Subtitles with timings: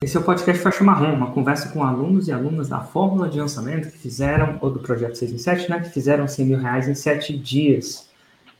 [0.00, 3.40] Esse é o podcast Faixa Marrom, uma conversa com alunos e alunas da fórmula de
[3.40, 6.86] lançamento que fizeram, ou do projeto 6 em 7, né, que fizeram 100 mil reais
[6.86, 8.08] em 7 dias.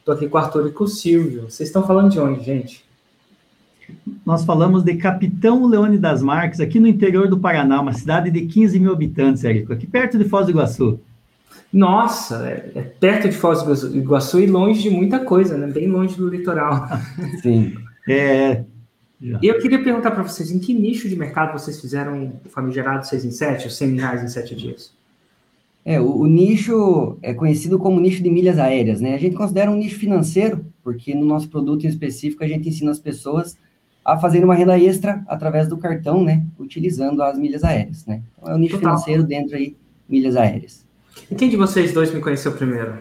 [0.00, 1.42] Estou aqui com o Arthur e com o Silvio.
[1.42, 2.84] Vocês estão falando de onde, gente?
[4.26, 8.44] Nós falamos de Capitão Leone das Marques, aqui no interior do Paraná, uma cidade de
[8.44, 10.98] 15 mil habitantes, Érico, aqui perto de Foz do Iguaçu.
[11.72, 15.68] Nossa, é, é perto de Foz do Iguaçu e longe de muita coisa, né?
[15.68, 16.88] Bem longe do litoral.
[17.40, 17.76] Sim.
[18.08, 18.64] É,
[19.20, 19.38] já.
[19.42, 23.06] E eu queria perguntar para vocês, em que nicho de mercado vocês fizeram o famigerado
[23.06, 24.96] 6 em 7, os 100 reais em 7 dias?
[25.84, 29.14] É, o, o, nicho é conhecido como nicho de milhas aéreas, né?
[29.14, 32.90] A gente considera um nicho financeiro, porque no nosso produto em específico a gente ensina
[32.90, 33.56] as pessoas
[34.04, 36.44] a fazer uma renda extra através do cartão, né?
[36.58, 38.22] Utilizando as milhas aéreas, né?
[38.36, 38.96] Então é um nicho Total.
[38.96, 39.76] financeiro dentro aí,
[40.08, 40.86] milhas aéreas.
[41.30, 42.94] E quem de vocês dois me conheceu primeiro?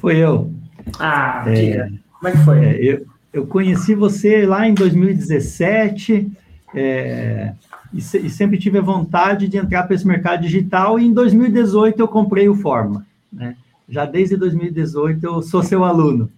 [0.00, 0.50] Foi eu.
[0.98, 1.88] Ah, é,
[2.18, 2.64] como é que foi?
[2.64, 6.30] É, eu, eu conheci você lá em 2017
[6.72, 7.52] é,
[7.92, 11.00] e, se, e, sempre tive a vontade de entrar para esse mercado digital.
[11.00, 13.04] E em 2018 eu comprei o Forma.
[13.32, 13.56] Né?
[13.88, 16.30] Já desde 2018 eu sou seu aluno.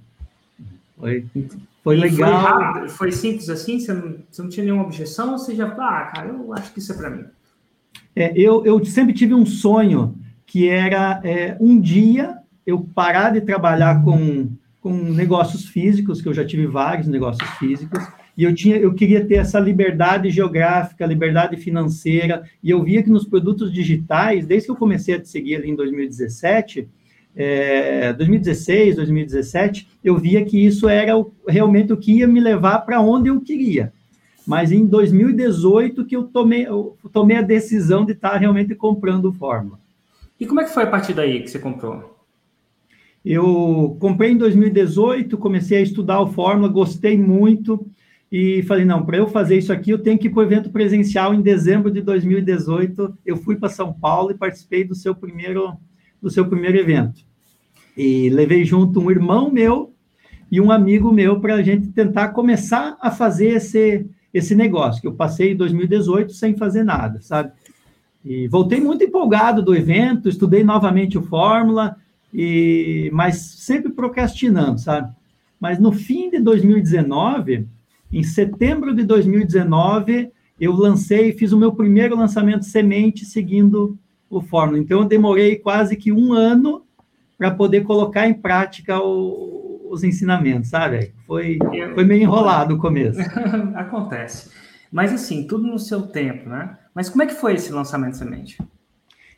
[0.98, 1.26] Foi,
[1.84, 2.30] foi legal.
[2.30, 3.78] Foi, rápido, foi simples assim?
[3.78, 5.32] Você não, você não tinha nenhuma objeção?
[5.32, 7.24] Ou você já, ah, cara, eu acho que isso é para mim?
[8.14, 10.14] É, eu, eu sempre tive um sonho
[10.46, 14.48] que era é, um dia eu parar de trabalhar com
[14.86, 18.06] com negócios físicos, que eu já tive vários negócios físicos,
[18.38, 23.10] e eu tinha, eu queria ter essa liberdade geográfica, liberdade financeira, e eu via que
[23.10, 26.88] nos produtos digitais, desde que eu comecei a te seguir ali em 2017,
[27.34, 32.78] é, 2016, 2017, eu via que isso era o, realmente o que ia me levar
[32.82, 33.92] para onde eu queria.
[34.46, 39.32] Mas em 2018 que eu tomei, eu tomei a decisão de estar realmente comprando o
[39.32, 39.80] Fórmula.
[40.38, 42.15] E como é que foi a partir daí que você comprou?
[43.28, 47.84] Eu comprei em 2018, comecei a estudar o Fórmula, gostei muito
[48.30, 50.70] e falei, não, para eu fazer isso aqui, eu tenho que ir para o evento
[50.70, 53.18] presencial em dezembro de 2018.
[53.26, 55.76] Eu fui para São Paulo e participei do seu primeiro
[56.22, 57.20] do seu primeiro evento.
[57.96, 59.92] E levei junto um irmão meu
[60.50, 65.08] e um amigo meu para a gente tentar começar a fazer esse, esse negócio, que
[65.08, 67.50] eu passei em 2018 sem fazer nada, sabe?
[68.24, 71.96] E voltei muito empolgado do evento, estudei novamente o Fórmula,
[72.32, 75.14] e, mas sempre procrastinando, sabe?
[75.60, 77.66] Mas no fim de 2019,
[78.12, 83.98] em setembro de 2019, eu lancei, fiz o meu primeiro lançamento semente seguindo
[84.28, 84.78] o Fórmula.
[84.78, 86.82] Então, eu demorei quase que um ano
[87.38, 91.12] para poder colocar em prática o, os ensinamentos, sabe?
[91.26, 91.58] Foi,
[91.94, 93.20] foi meio enrolado o começo.
[93.76, 94.50] Acontece.
[94.90, 96.76] Mas, assim, tudo no seu tempo, né?
[96.94, 98.56] Mas como é que foi esse lançamento semente?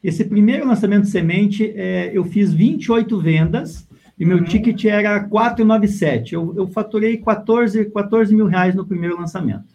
[0.02, 3.88] Esse primeiro lançamento de semente, é, eu fiz 28 vendas
[4.18, 4.44] e meu uhum.
[4.44, 6.34] ticket era 497.
[6.34, 9.66] Eu, eu faturei 14, 14 mil reais no primeiro lançamento.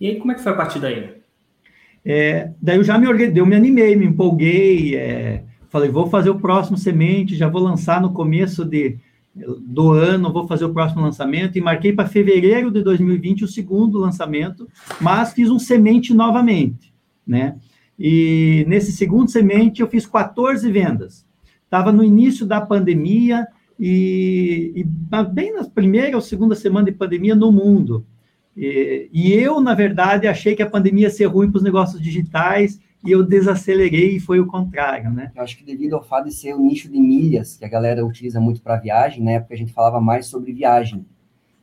[0.00, 1.10] E aí, como é que foi a partir daí?
[2.04, 6.30] É, daí eu já me organizei, eu me animei, me empolguei, é, falei, vou fazer
[6.30, 8.98] o próximo semente, já vou lançar no começo de,
[9.34, 13.98] do ano, vou fazer o próximo lançamento, e marquei para fevereiro de 2020 o segundo
[13.98, 14.68] lançamento,
[15.00, 16.92] mas fiz um semente novamente,
[17.26, 17.56] né?
[17.98, 21.26] E nesse segundo semente eu fiz 14 vendas.
[21.64, 23.46] Estava no início da pandemia
[23.78, 24.84] e, e,
[25.24, 28.06] bem na primeira ou segunda semana de pandemia no mundo.
[28.56, 32.00] E, e eu, na verdade, achei que a pandemia ia ser ruim para os negócios
[32.00, 35.30] digitais e eu desacelerei e foi o contrário, né?
[35.34, 38.04] Eu acho que devido ao fato de ser o nicho de milhas, que a galera
[38.04, 41.04] utiliza muito para viagem, na época a gente falava mais sobre viagem.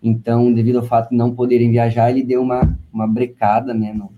[0.04, 4.12] Então, devido ao fato de não poderem viajar, ele deu uma, uma brecada né, no,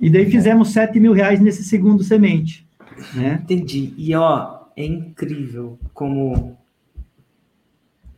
[0.00, 2.66] e daí fizemos 7 mil reais nesse segundo semente.
[3.14, 3.40] Né?
[3.42, 3.94] Entendi.
[3.96, 6.56] E ó, é incrível como.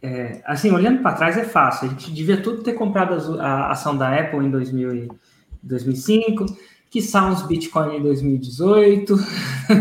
[0.02, 1.88] É, assim, olhando para trás é fácil.
[1.88, 5.08] A gente devia tudo ter comprado a ação da Apple em 2000
[5.62, 6.46] 2005,
[6.91, 9.14] que são os Bitcoin em 2018.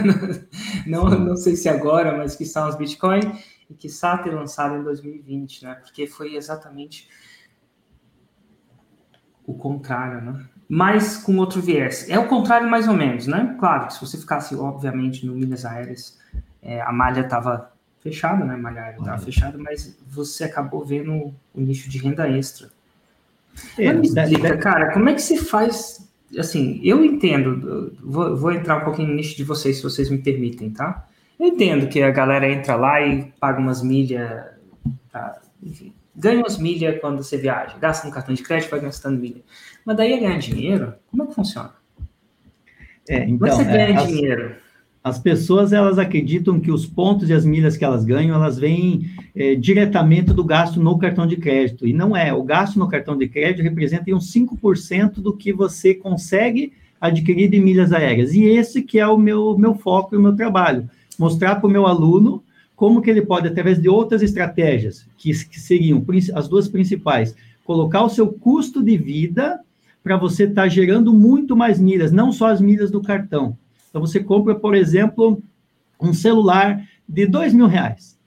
[0.86, 3.22] não, não sei se agora, mas que os Bitcoin
[3.70, 3.88] e que
[4.18, 5.76] ter lançado em 2020, né?
[5.76, 7.08] Porque foi exatamente
[9.46, 10.46] o contrário, né?
[10.70, 12.08] Mas com outro viés.
[12.08, 13.56] É o contrário, mais ou menos, né?
[13.60, 16.20] Claro que se você ficasse, obviamente, no Minas Aéreas,
[16.62, 17.72] é, a malha estava
[18.02, 18.54] fechada, né?
[18.54, 19.26] A malha aérea estava uhum.
[19.26, 22.70] fechada, mas você acabou vendo o nicho de renda extra.
[23.80, 26.08] É, me explica, cara, como é que se faz?
[26.38, 30.20] Assim, eu entendo, vou, vou entrar um pouquinho no nicho de vocês, se vocês me
[30.20, 31.08] permitem, tá?
[31.40, 34.46] Eu entendo que a galera entra lá e paga umas milhas,
[35.12, 35.42] tá?
[35.64, 39.42] enfim, ganha umas milhas quando você viaja, gasta no cartão de crédito, vai gastando milha.
[39.90, 40.94] Mas daí é ganhar dinheiro?
[41.10, 41.72] Como é que funciona?
[43.10, 44.56] É, então, Como é você ganha é, dinheiro?
[45.04, 49.10] As pessoas elas acreditam que os pontos e as milhas que elas ganham, elas vêm
[49.36, 51.88] é, diretamente do gasto no cartão de crédito.
[51.88, 52.32] E não é.
[52.32, 56.72] O gasto no cartão de crédito representa uns 5% do que você consegue
[57.02, 58.32] adquirir de milhas aéreas.
[58.36, 60.88] E esse que é o meu, meu foco e o meu trabalho.
[61.18, 62.44] Mostrar para o meu aluno
[62.76, 66.06] como que ele pode, através de outras estratégias, que, que seriam
[66.36, 69.60] as duas principais, colocar o seu custo de vida
[70.04, 73.58] para você estar tá gerando muito mais milhas, não só as milhas do cartão.
[73.90, 75.42] Então, você compra, por exemplo,
[76.00, 78.18] um celular de dois mil reais.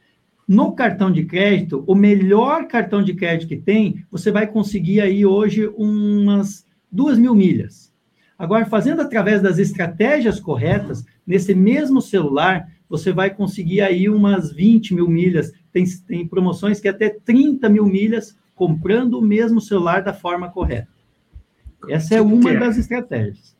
[0.47, 5.25] No cartão de crédito, o melhor cartão de crédito que tem, você vai conseguir aí
[5.25, 7.93] hoje umas duas mil milhas.
[8.39, 14.95] Agora, fazendo através das estratégias corretas, nesse mesmo celular, você vai conseguir aí umas 20
[14.95, 15.53] mil milhas.
[15.73, 20.89] Tem, tem promoções que até 30 mil milhas comprando o mesmo celular da forma correta.
[21.89, 23.57] Essa é uma das estratégias.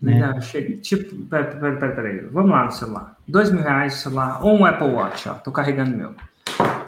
[0.00, 0.20] Né?
[0.20, 3.16] Não, chega, tipo, peraí, peraí, peraí, peraí, vamos lá no celular.
[3.26, 6.14] Dois mil reais o celular, ou um Apple Watch, ó, tô carregando meu.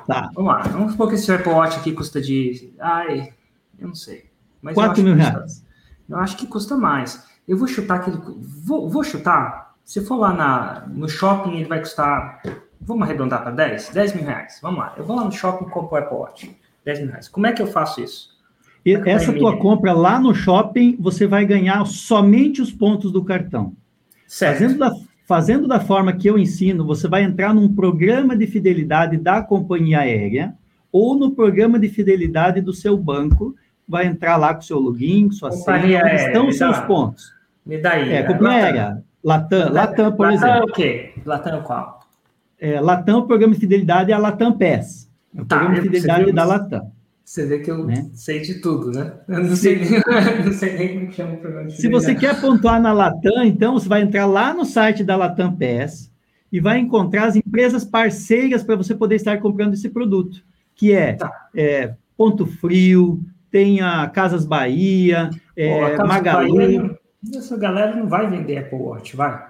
[0.07, 0.31] Tá.
[0.35, 3.33] Vamos lá, vamos supor que esse Apple Watch aqui custa de, ai,
[3.79, 4.31] eu não sei.
[4.63, 5.67] Mas Quatro mil custa, reais.
[6.09, 7.27] Eu acho que custa mais.
[7.49, 8.21] Eu vou chutar aquele,
[8.65, 12.43] vou, vou chutar, se for lá na, no shopping, ele vai custar,
[12.81, 13.91] vamos arredondar para 10?
[13.91, 14.95] 10 mil reais, vamos lá.
[14.97, 17.29] Eu vou lá no shopping e compro o Apple Watch, 10 mil reais.
[17.29, 18.40] Como é que eu faço isso?
[18.85, 23.75] E essa tua compra lá no shopping, você vai ganhar somente os pontos do cartão.
[24.27, 24.59] Certo.
[24.59, 24.91] Fazendo da,
[25.27, 30.01] fazendo da forma que eu ensino, você vai entrar num programa de fidelidade da companhia
[30.01, 30.55] aérea
[30.91, 33.55] ou no programa de fidelidade do seu banco,
[33.87, 37.33] vai entrar lá com seu login, sua companhia senha, onde estão os seus pontos.
[37.65, 38.13] Me dá aí.
[38.13, 39.05] É, companhia aérea.
[39.23, 40.69] Latam, Latam, por Latam exemplo.
[40.69, 41.13] é o quê?
[41.27, 42.01] Latam é qual?
[42.59, 45.11] É, Latam, o programa de fidelidade é a Latam PES.
[45.37, 46.91] É o tá, programa de fidelidade da Latam.
[47.31, 48.11] Você vê que eu né?
[48.13, 49.13] sei de tudo, né?
[49.29, 49.91] Eu não sei, nem,
[50.45, 51.71] não sei nem como chama o programa.
[51.71, 55.55] Se você quer pontuar na Latam, então você vai entrar lá no site da Latam
[55.55, 56.13] PES
[56.51, 60.43] e vai encontrar as empresas parceiras para você poder estar comprando esse produto,
[60.75, 61.31] que é, tá.
[61.55, 66.57] é Ponto Frio, tem a Casas Bahia, é, Pô, Magalu.
[66.57, 66.99] Bahia,
[67.37, 69.41] essa galera não vai vender Apple Watch, vai?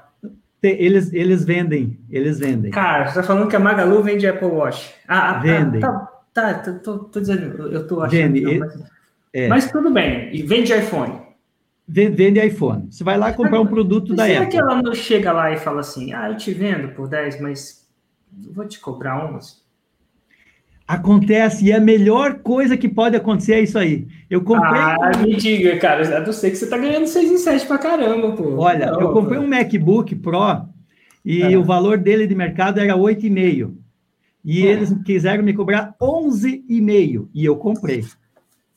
[0.62, 2.70] Eles, eles vendem, eles vendem.
[2.72, 4.94] Cara, você está falando que a Magalu vende Apple Watch.
[5.08, 5.80] Ah, ah vendem.
[5.80, 6.19] Tá, Tá,
[6.82, 8.32] tô, tô dizendo, eu tô achando.
[8.32, 8.84] Vende, não, mas,
[9.32, 9.48] é.
[9.48, 10.34] mas, tudo bem.
[10.34, 11.20] E vende iPhone.
[11.86, 12.86] Vende iPhone.
[12.90, 14.52] Você vai lá comprar um produto da será Apple.
[14.52, 17.40] Será que ela não chega lá e fala assim: ah, eu te vendo por 10,
[17.40, 17.84] mas
[18.52, 19.60] vou te cobrar 11?
[20.86, 24.08] Acontece, e a melhor coisa que pode acontecer é isso aí.
[24.28, 24.80] Eu comprei.
[24.80, 26.04] Ah, me diga, cara.
[26.04, 28.56] Eu não sei que você tá ganhando 6 em 7 pra caramba, pô.
[28.56, 29.44] Olha, não, eu comprei pô.
[29.44, 30.68] um MacBook Pro
[31.24, 31.58] e ah.
[31.58, 33.72] o valor dele de mercado era 8,5.
[34.44, 34.72] E é.
[34.72, 38.04] eles quiseram me cobrar 11,5 e eu comprei.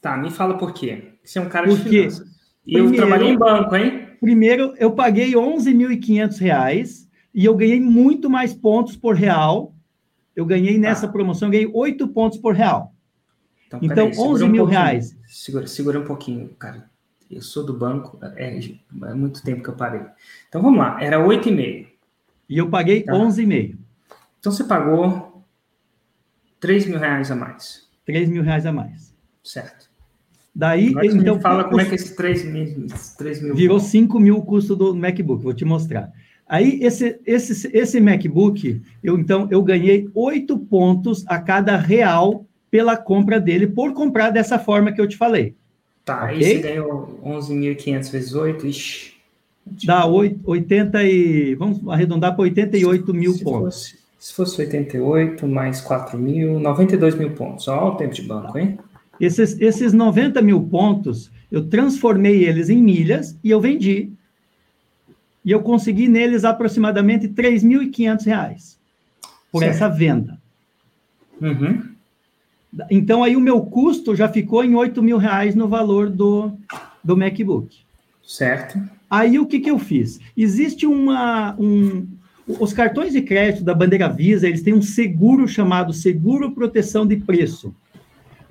[0.01, 1.13] Tá, me fala por quê.
[1.23, 2.33] Você é um cara Porque, de finanças.
[2.65, 4.07] E eu trabalhei em banco, hein?
[4.19, 9.73] Primeiro, eu paguei 11.500 reais e eu ganhei muito mais pontos por real.
[10.35, 11.13] Eu ganhei nessa tá.
[11.13, 12.93] promoção, ganhei 8 pontos por real.
[13.67, 15.17] Então, então aí, 11 mil um reais.
[15.27, 16.89] Segura, segura um pouquinho, cara.
[17.29, 20.01] Eu sou do banco, é, é muito tempo que eu parei.
[20.47, 21.87] Então vamos lá, era 8,5.
[22.49, 23.13] E eu paguei tá.
[23.13, 23.77] 11,5.
[24.39, 25.32] Então você pagou
[26.63, 27.89] 3 mil reais a mais.
[28.05, 29.13] 3 mil reais a mais.
[29.43, 29.89] Certo.
[30.55, 31.37] Daí, então.
[31.41, 32.87] fala como é que esse 3 mil.
[33.17, 36.09] 3 mil virou 5 mil o custo do MacBook, vou te mostrar.
[36.47, 42.95] Aí, esse, esse, esse MacBook, eu então eu ganhei 8 pontos a cada real pela
[42.95, 45.55] compra dele, por comprar dessa forma que eu te falei.
[46.05, 46.37] Tá, okay?
[46.37, 49.13] aí você ganhou 11.500 vezes 8, ixi.
[49.85, 51.55] Dá 8, 80 e.
[51.55, 53.89] Vamos arredondar para 88 mil se pontos.
[53.89, 57.67] Fosse, se fosse 88 mais 4 mil, 92 mil pontos.
[57.67, 58.79] Olha o tempo de banco, hein?
[59.19, 64.13] Esses, esses 90 mil pontos, eu transformei eles em milhas e eu vendi.
[65.43, 68.79] E eu consegui neles aproximadamente 3.500 reais
[69.51, 69.75] por certo.
[69.75, 70.41] essa venda.
[71.41, 71.83] Uhum.
[72.89, 76.53] Então, aí o meu custo já ficou em 8 mil reais no valor do,
[77.03, 77.75] do MacBook.
[78.23, 78.81] Certo.
[79.09, 80.21] Aí, o que, que eu fiz?
[80.35, 82.07] Existe uma, um,
[82.47, 87.17] os cartões de crédito da bandeira Visa, eles têm um seguro chamado seguro proteção de
[87.17, 87.73] preço.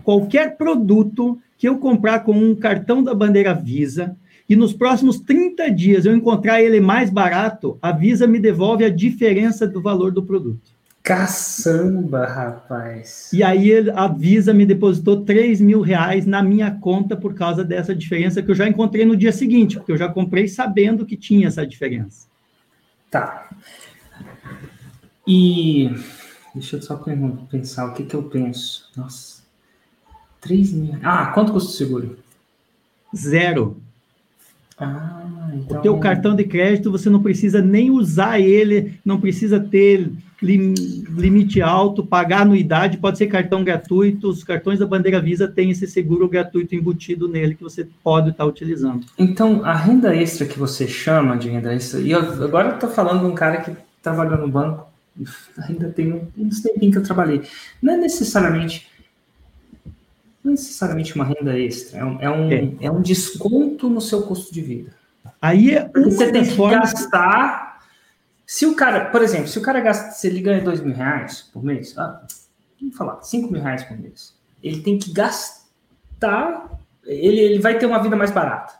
[0.03, 4.17] Qualquer produto que eu comprar com um cartão da bandeira Visa
[4.49, 8.91] e nos próximos 30 dias eu encontrar ele mais barato, a Visa me devolve a
[8.91, 10.73] diferença do valor do produto.
[11.03, 13.29] Caçamba, rapaz.
[13.33, 17.95] E aí a Visa me depositou 3 mil reais na minha conta por causa dessa
[17.95, 21.49] diferença que eu já encontrei no dia seguinte, porque eu já comprei sabendo que tinha
[21.49, 22.27] essa diferença.
[23.11, 23.51] Tá.
[25.27, 25.91] E
[26.55, 27.01] deixa eu só
[27.51, 28.91] pensar o que, que eu penso.
[28.97, 29.43] Nossa.
[30.41, 30.99] 3 mil.
[31.03, 32.19] Ah, quanto custa o seguro?
[33.15, 33.77] Zero.
[34.79, 35.79] Ah, então...
[35.79, 40.11] O teu cartão de crédito, você não precisa nem usar ele, não precisa ter
[40.43, 40.75] lim,
[41.09, 45.87] limite alto, pagar anuidade, pode ser cartão gratuito, os cartões da Bandeira Visa têm esse
[45.87, 49.07] seguro gratuito embutido nele que você pode estar utilizando.
[49.17, 52.91] Então, a renda extra que você chama de renda extra, e eu, agora eu estou
[52.91, 54.92] falando de um cara que trabalhou no banco,
[55.69, 57.43] ainda tem uns tempinhos que eu trabalhei,
[57.81, 58.91] não é necessariamente
[60.43, 62.73] não é necessariamente uma renda extra, é um, é um, é.
[62.81, 64.93] é um desconto no seu custo de vida.
[65.41, 66.93] Aí é você tem que formas...
[66.93, 67.81] gastar.
[68.45, 71.43] Se o cara, por exemplo, se o cara gasta, se ele ganha dois mil reais
[71.53, 72.23] por mês, ah,
[72.81, 77.87] vamos falar, cinco mil reais por mês, ele tem que gastar, ele, ele vai ter
[77.87, 78.75] uma vida mais barata,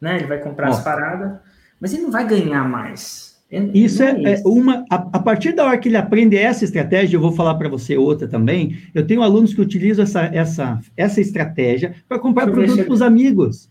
[0.00, 0.16] né?
[0.16, 1.38] Ele vai comprar as paradas,
[1.78, 3.31] mas ele não vai ganhar mais.
[3.74, 4.82] Isso é, é, uma.
[4.90, 7.98] A, a, partir da hora que ele aprende essa estratégia, eu vou falar para você
[7.98, 8.78] outra também.
[8.94, 13.68] Eu tenho alunos que utilizam essa, essa, essa estratégia para comprar produto para os amigos.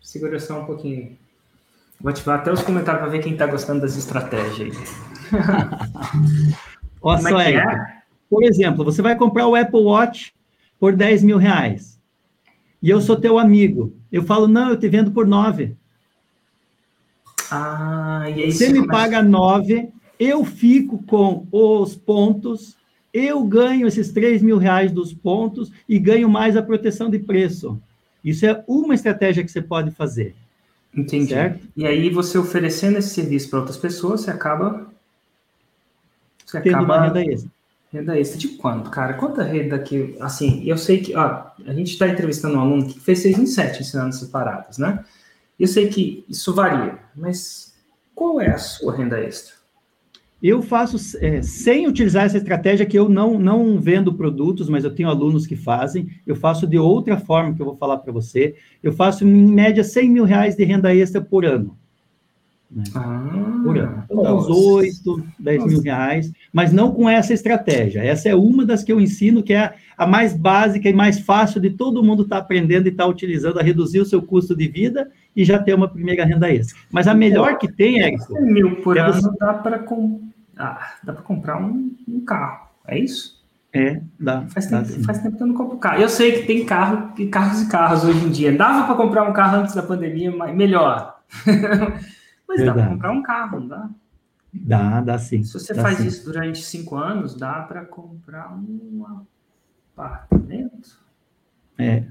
[0.00, 1.10] Segura só um pouquinho.
[2.00, 4.74] Vou ativar até os comentários para ver quem está gostando das estratégias.
[7.02, 7.86] Olha só, é, é?
[8.30, 10.32] Por exemplo, você vai comprar o Apple Watch
[10.80, 12.00] por 10 mil reais.
[12.82, 13.94] E eu sou teu amigo.
[14.10, 15.76] Eu falo, não, eu te vendo por 9.
[17.50, 18.92] Ah, e você me começa...
[18.92, 19.88] paga nove,
[20.18, 22.76] eu fico com os pontos,
[23.12, 27.80] eu ganho esses 3 mil reais dos pontos e ganho mais a proteção de preço.
[28.24, 30.34] Isso é uma estratégia que você pode fazer.
[30.94, 31.28] Entendi.
[31.28, 31.66] Certo?
[31.76, 34.88] E aí, você oferecendo esse serviço para outras pessoas, você acaba.
[36.44, 36.94] Você Tendo acaba...
[36.96, 37.50] uma renda extra.
[37.92, 39.14] Renda extra de quanto, cara?
[39.14, 40.16] Quanta renda que.
[40.20, 41.16] Assim, eu sei que.
[41.16, 45.04] Ó, a gente está entrevistando um aluno que fez 6 em 7 ensinando separadas, né?
[45.58, 47.74] Eu sei que isso varia, mas
[48.14, 49.58] qual é a sua renda extra?
[50.40, 54.94] Eu faço, é, sem utilizar essa estratégia, que eu não, não vendo produtos, mas eu
[54.94, 58.54] tenho alunos que fazem, eu faço de outra forma que eu vou falar para você.
[58.80, 61.76] Eu faço, em média, 100 mil reais de renda extra por ano.
[62.70, 62.84] Né?
[62.94, 64.04] Ah, por ano.
[64.04, 65.72] Então, uns 8, 10 nossa.
[65.72, 68.00] mil reais, mas não com essa estratégia.
[68.00, 71.60] Essa é uma das que eu ensino, que é a mais básica e mais fácil
[71.60, 74.54] de todo mundo estar tá aprendendo e estar tá utilizando a reduzir o seu custo
[74.54, 76.76] de vida e já ter uma primeira renda extra.
[76.90, 78.10] Mas a melhor que tem, é.
[78.40, 80.28] mil por é ano dá para com...
[80.58, 83.40] ah, comprar um, um, carro, é isso?
[83.72, 84.48] É, dá.
[84.48, 86.02] Faz tempo, dá, faz tempo que eu não compro carro.
[86.02, 88.56] Eu sei que tem carro, carros e carros hoje em dia.
[88.56, 91.20] Dava para comprar um carro antes da pandemia, mas melhor.
[91.46, 92.64] mas Verdade.
[92.66, 93.90] dá para comprar um carro, não dá?
[94.52, 95.44] Dá, dá sim.
[95.44, 96.08] Se você faz sim.
[96.08, 99.06] isso durante cinco anos, dá para comprar um
[99.96, 100.98] apartamento.
[101.78, 102.02] É.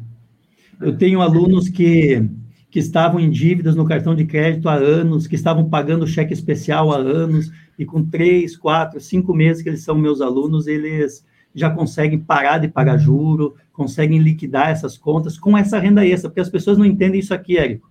[0.80, 2.30] Eu tenho alunos que,
[2.78, 6.92] que estavam em dívidas no cartão de crédito há anos, que estavam pagando cheque especial
[6.92, 11.72] há anos, e com três, quatro, cinco meses que eles são meus alunos, eles já
[11.72, 16.52] conseguem parar de pagar juro, conseguem liquidar essas contas com essa renda extra, porque as
[16.52, 17.90] pessoas não entendem isso aqui, Érico.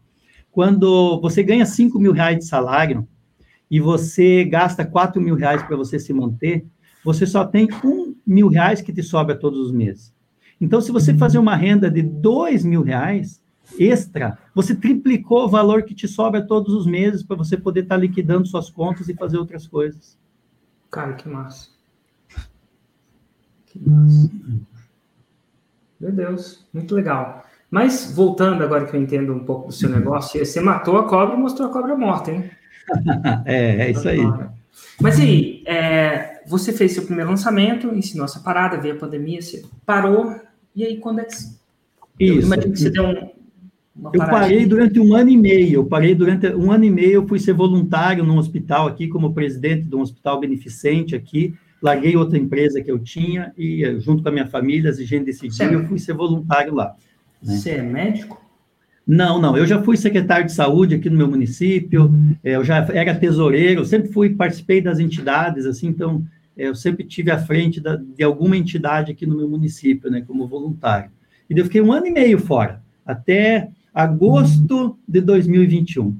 [0.52, 3.08] Quando você ganha 5 mil reais de salário
[3.68, 6.64] e você gasta 4 mil reais para você se manter,
[7.04, 10.14] você só tem um mil reais que te sobra todos os meses.
[10.60, 13.44] Então, se você fazer uma renda de dois mil reais
[13.78, 17.96] extra, você triplicou o valor que te sobra todos os meses para você poder estar
[17.96, 20.18] tá liquidando suas contas e fazer outras coisas.
[20.90, 21.68] Cara, que massa.
[23.66, 24.30] Que massa.
[26.00, 27.44] Meu Deus, muito legal.
[27.70, 31.36] Mas voltando agora que eu entendo um pouco do seu negócio, você matou a cobra
[31.36, 32.50] e mostrou a cobra morta, hein?
[33.44, 34.20] é, é isso aí.
[35.00, 39.64] Mas aí, é, você fez seu primeiro lançamento, ensinou essa parada, veio a pandemia, você
[39.84, 40.34] parou,
[40.74, 41.34] e aí quando é que.
[41.34, 41.58] Isso.
[42.18, 43.30] Eu imagino que você deu um,
[44.12, 45.74] eu parei durante um ano e meio.
[45.74, 47.12] Eu parei durante um ano e meio.
[47.12, 51.54] Eu fui ser voluntário num hospital aqui, como presidente de um hospital beneficente aqui.
[51.82, 55.72] Larguei outra empresa que eu tinha e, junto com a minha família, as gente decidiu,
[55.72, 56.94] eu fui ser voluntário lá.
[57.42, 57.54] Né?
[57.54, 58.42] Você é médico?
[59.06, 59.56] Não, não.
[59.56, 62.06] Eu já fui secretário de saúde aqui no meu município.
[62.06, 62.34] Uhum.
[62.42, 63.84] Eu já era tesoureiro.
[63.84, 65.86] Sempre fui participei das entidades, assim.
[65.86, 66.24] Então,
[66.56, 70.48] eu sempre tive à frente da, de alguma entidade aqui no meu município, né, como
[70.48, 71.10] voluntário.
[71.48, 76.14] E eu fiquei um ano e meio fora, até agosto de 2021.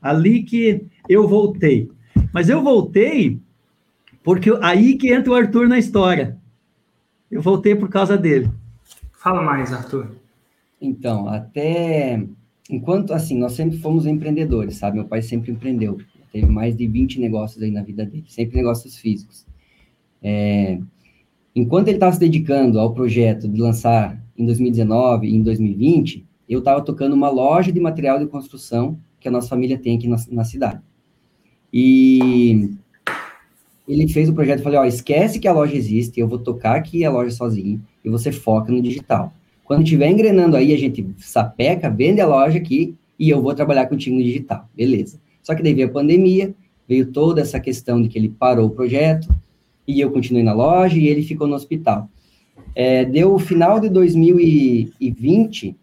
[0.00, 1.90] Ali que eu voltei.
[2.32, 3.38] Mas eu voltei
[4.24, 6.38] porque aí que entra o Arthur na história.
[7.30, 8.50] Eu voltei por causa dele.
[9.12, 10.16] Fala mais, Arthur.
[10.80, 12.24] Então, até
[12.70, 14.96] enquanto assim, nós sempre fomos empreendedores, sabe?
[14.96, 15.98] Meu pai sempre empreendeu.
[16.32, 19.46] Teve mais de 20 negócios aí na vida dele, sempre negócios físicos.
[20.22, 20.78] É,
[21.54, 26.60] enquanto ele estava se dedicando ao projeto de lançar em 2019 e em 2020, eu
[26.60, 30.16] estava tocando uma loja de material de construção que a nossa família tem aqui na,
[30.30, 30.80] na cidade.
[31.72, 32.70] E
[33.86, 36.76] ele fez o projeto e falou: ó, esquece que a loja existe, eu vou tocar
[36.76, 39.32] aqui a loja sozinho e você foca no digital.
[39.64, 43.86] Quando estiver engrenando aí, a gente sapeca, vende a loja aqui e eu vou trabalhar
[43.86, 44.66] contigo no digital.
[44.74, 45.20] Beleza.
[45.42, 46.54] Só que daí veio a pandemia,
[46.88, 49.28] veio toda essa questão de que ele parou o projeto,
[49.86, 52.08] e eu continuei na loja, e ele ficou no hospital.
[52.74, 55.76] É, deu o final de 2020,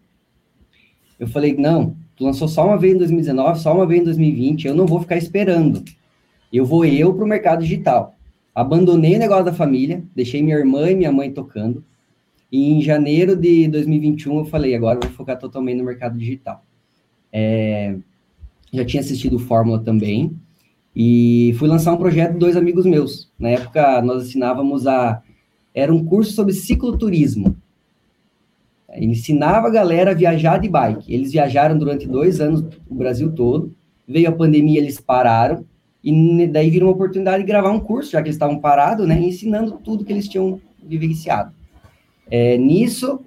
[1.18, 4.66] eu falei, não, tu lançou só uma vez em 2019, só uma vez em 2020,
[4.66, 5.82] eu não vou ficar esperando.
[6.52, 8.16] Eu vou eu para o mercado digital.
[8.54, 11.84] Abandonei o negócio da família, deixei minha irmã e minha mãe tocando,
[12.50, 16.64] e em janeiro de 2021 eu falei, agora eu vou focar totalmente no mercado digital.
[17.32, 17.96] É,
[18.72, 20.38] já tinha assistido Fórmula também,
[20.94, 23.30] e fui lançar um projeto de dois amigos meus.
[23.38, 25.22] Na época, nós assinávamos a...
[25.74, 27.54] Era um curso sobre cicloturismo.
[28.98, 31.12] Ensinava a galera a viajar de bike.
[31.12, 33.74] Eles viajaram durante dois anos o Brasil todo.
[34.06, 35.64] Veio a pandemia, eles pararam.
[36.02, 39.20] E daí viram uma oportunidade de gravar um curso, já que eles estavam parados, né?
[39.20, 41.52] Ensinando tudo que eles tinham vivenciado.
[42.30, 43.20] É, nisso,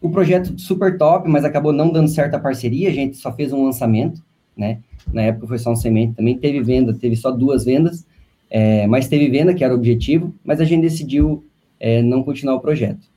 [0.00, 3.52] o projeto super top, mas acabou não dando certo a parceria, a gente só fez
[3.52, 4.22] um lançamento,
[4.56, 4.78] né?
[5.12, 8.06] Na época foi só um semente, também teve venda, teve só duas vendas,
[8.50, 11.44] é, mas teve venda, que era o objetivo, mas a gente decidiu
[11.80, 13.13] é, não continuar o projeto.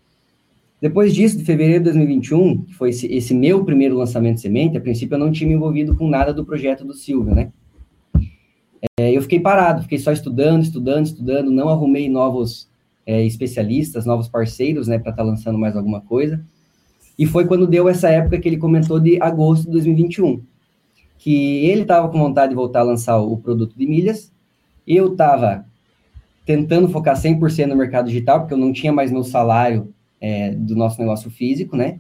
[0.80, 4.78] Depois disso, de fevereiro de 2021, que foi esse, esse, meu primeiro lançamento de semente,
[4.78, 7.52] a princípio eu não tinha me envolvido com nada do projeto do Silvio, né?
[9.00, 12.70] É, eu fiquei parado, fiquei só estudando, estudando, estudando, não arrumei novos
[13.08, 16.46] é, especialistas, novos parceiros, né, para estar tá lançando mais alguma coisa.
[17.18, 20.44] E foi quando deu essa época que ele comentou de agosto de 2021,
[21.18, 24.32] que ele estava com vontade de voltar a lançar o produto de milhas,
[24.86, 25.66] eu estava
[26.46, 30.76] tentando focar 100% no mercado digital, porque eu não tinha mais meu salário é, do
[30.76, 32.00] nosso negócio físico, né?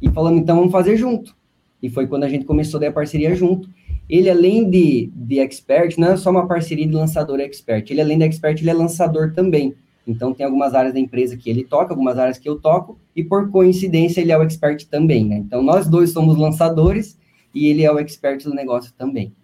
[0.00, 1.36] E falando, então vamos fazer junto.
[1.82, 3.68] E foi quando a gente começou a dar a parceria junto.
[4.08, 7.90] Ele, além de, de expert, não é só uma parceria de lançador expert.
[7.90, 9.74] Ele, além de expert, ele é lançador também.
[10.06, 13.22] Então, tem algumas áreas da empresa que ele toca, algumas áreas que eu toco, e
[13.22, 15.36] por coincidência, ele é o expert também, né?
[15.36, 17.18] Então, nós dois somos lançadores
[17.54, 19.34] e ele é o expert do negócio também.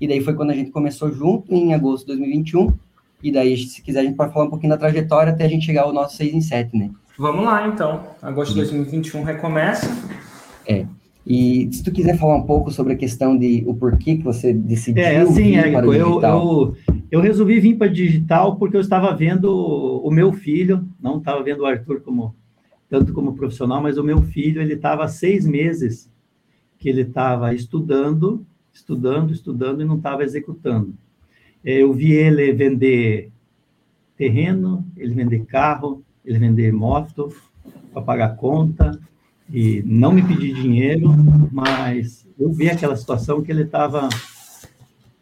[0.00, 2.72] E daí foi quando a gente começou junto, em agosto de 2021,
[3.22, 5.66] e daí, se quiser, a gente pode falar um pouquinho da trajetória até a gente
[5.66, 6.90] chegar ao nosso 6 em 7, né?
[7.18, 8.02] Vamos lá, então.
[8.20, 9.86] Agosto de 2021 recomeça.
[10.66, 10.86] É.
[11.26, 14.52] E se tu quiser falar um pouco sobre a questão de o porquê que você
[14.52, 16.76] decidiu é, assim, vir para o eu, eu,
[17.10, 21.62] eu resolvi vir para digital porque eu estava vendo o meu filho, não estava vendo
[21.62, 22.34] o Arthur como
[22.90, 26.12] tanto como profissional, mas o meu filho ele estava seis meses
[26.78, 30.92] que ele estava estudando, estudando, estudando e não estava executando.
[31.64, 33.32] É, eu vi ele vender
[34.14, 37.34] terreno, ele vender carro, ele vender moto
[37.92, 38.98] para pagar conta,
[39.50, 41.10] e não me pedir dinheiro,
[41.52, 44.08] mas eu vi aquela situação que ele estava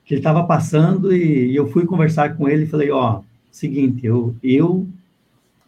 [0.04, 4.06] que ele estava passando e, eu fui conversar com ele e falei, ó, oh, seguinte,
[4.06, 4.86] eu eu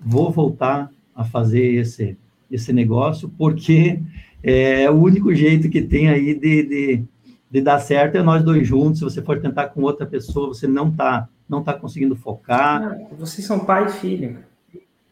[0.00, 2.16] vou voltar a fazer esse
[2.50, 4.00] esse negócio porque
[4.42, 7.04] é o único jeito que tem aí de, de,
[7.50, 8.98] de dar certo é nós dois juntos.
[8.98, 12.82] Se você for tentar com outra pessoa, você não tá não tá conseguindo focar.
[12.82, 14.38] Ah, vocês são pai e filho.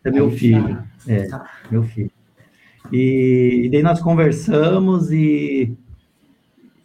[0.04, 1.48] É meu filho, é tá.
[1.70, 2.10] meu filho.
[2.90, 5.76] E, e daí nós conversamos e,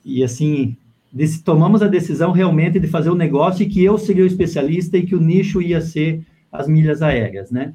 [0.05, 0.77] e assim,
[1.11, 4.97] desse, tomamos a decisão realmente de fazer o negócio e que eu seria o especialista
[4.97, 7.73] e que o nicho ia ser as milhas aéreas, né?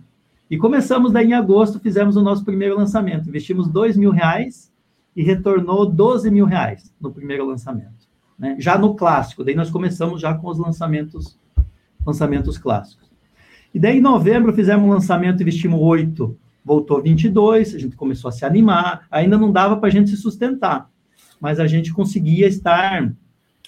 [0.50, 3.28] E começamos daí em agosto, fizemos o nosso primeiro lançamento.
[3.28, 4.72] Investimos dois mil reais
[5.14, 8.08] e retornou 12 mil reais no primeiro lançamento.
[8.38, 8.56] Né?
[8.58, 11.38] Já no clássico, daí nós começamos já com os lançamentos,
[12.04, 13.11] lançamentos clássicos.
[13.74, 18.32] E daí em novembro fizemos um lançamento, investimos oito voltou 22, a gente começou a
[18.32, 20.90] se animar, ainda não dava para a gente se sustentar,
[21.40, 23.12] mas a gente conseguia estar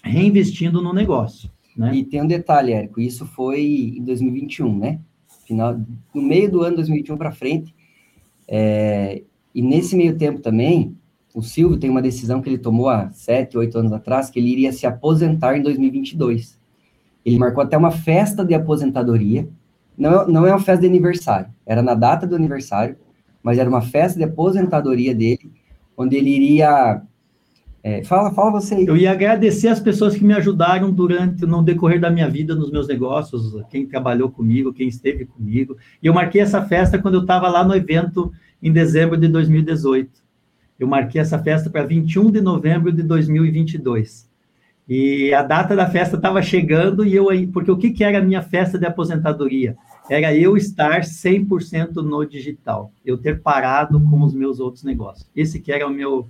[0.02, 1.50] reinvestindo no negócio.
[1.76, 1.96] Né?
[1.96, 5.00] E tem um detalhe, Érico, isso foi em 2021, né?
[5.44, 5.80] Final,
[6.14, 7.74] no meio do ano 2021 para frente,
[8.46, 9.22] é,
[9.54, 10.96] e nesse meio tempo também,
[11.34, 14.50] o Silvio tem uma decisão que ele tomou há sete, oito anos atrás, que ele
[14.50, 16.58] iria se aposentar em 2022.
[17.24, 19.48] Ele marcou até uma festa de aposentadoria,
[19.96, 22.96] não, não é uma festa de aniversário, era na data do aniversário,
[23.42, 25.52] mas era uma festa de aposentadoria dele,
[25.96, 27.02] onde ele iria.
[27.82, 28.86] É, fala, fala você aí.
[28.86, 32.70] Eu ia agradecer as pessoas que me ajudaram durante, no decorrer da minha vida, nos
[32.70, 35.76] meus negócios, quem trabalhou comigo, quem esteve comigo.
[36.02, 40.10] E eu marquei essa festa quando eu estava lá no evento em dezembro de 2018.
[40.80, 44.28] Eu marquei essa festa para 21 de novembro de 2022.
[44.88, 48.18] E a data da festa estava chegando e eu aí, porque o que, que era
[48.18, 49.76] a minha festa de aposentadoria?
[50.08, 55.26] Era eu estar 100% no digital, eu ter parado com os meus outros negócios.
[55.34, 56.28] Esse que era o meu,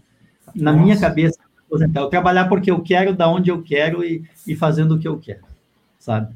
[0.54, 0.84] na Nossa.
[0.84, 1.38] minha cabeça.
[1.70, 5.18] Eu trabalhar porque eu quero, da onde eu quero e, e fazendo o que eu
[5.18, 5.42] quero,
[5.98, 6.32] sabe?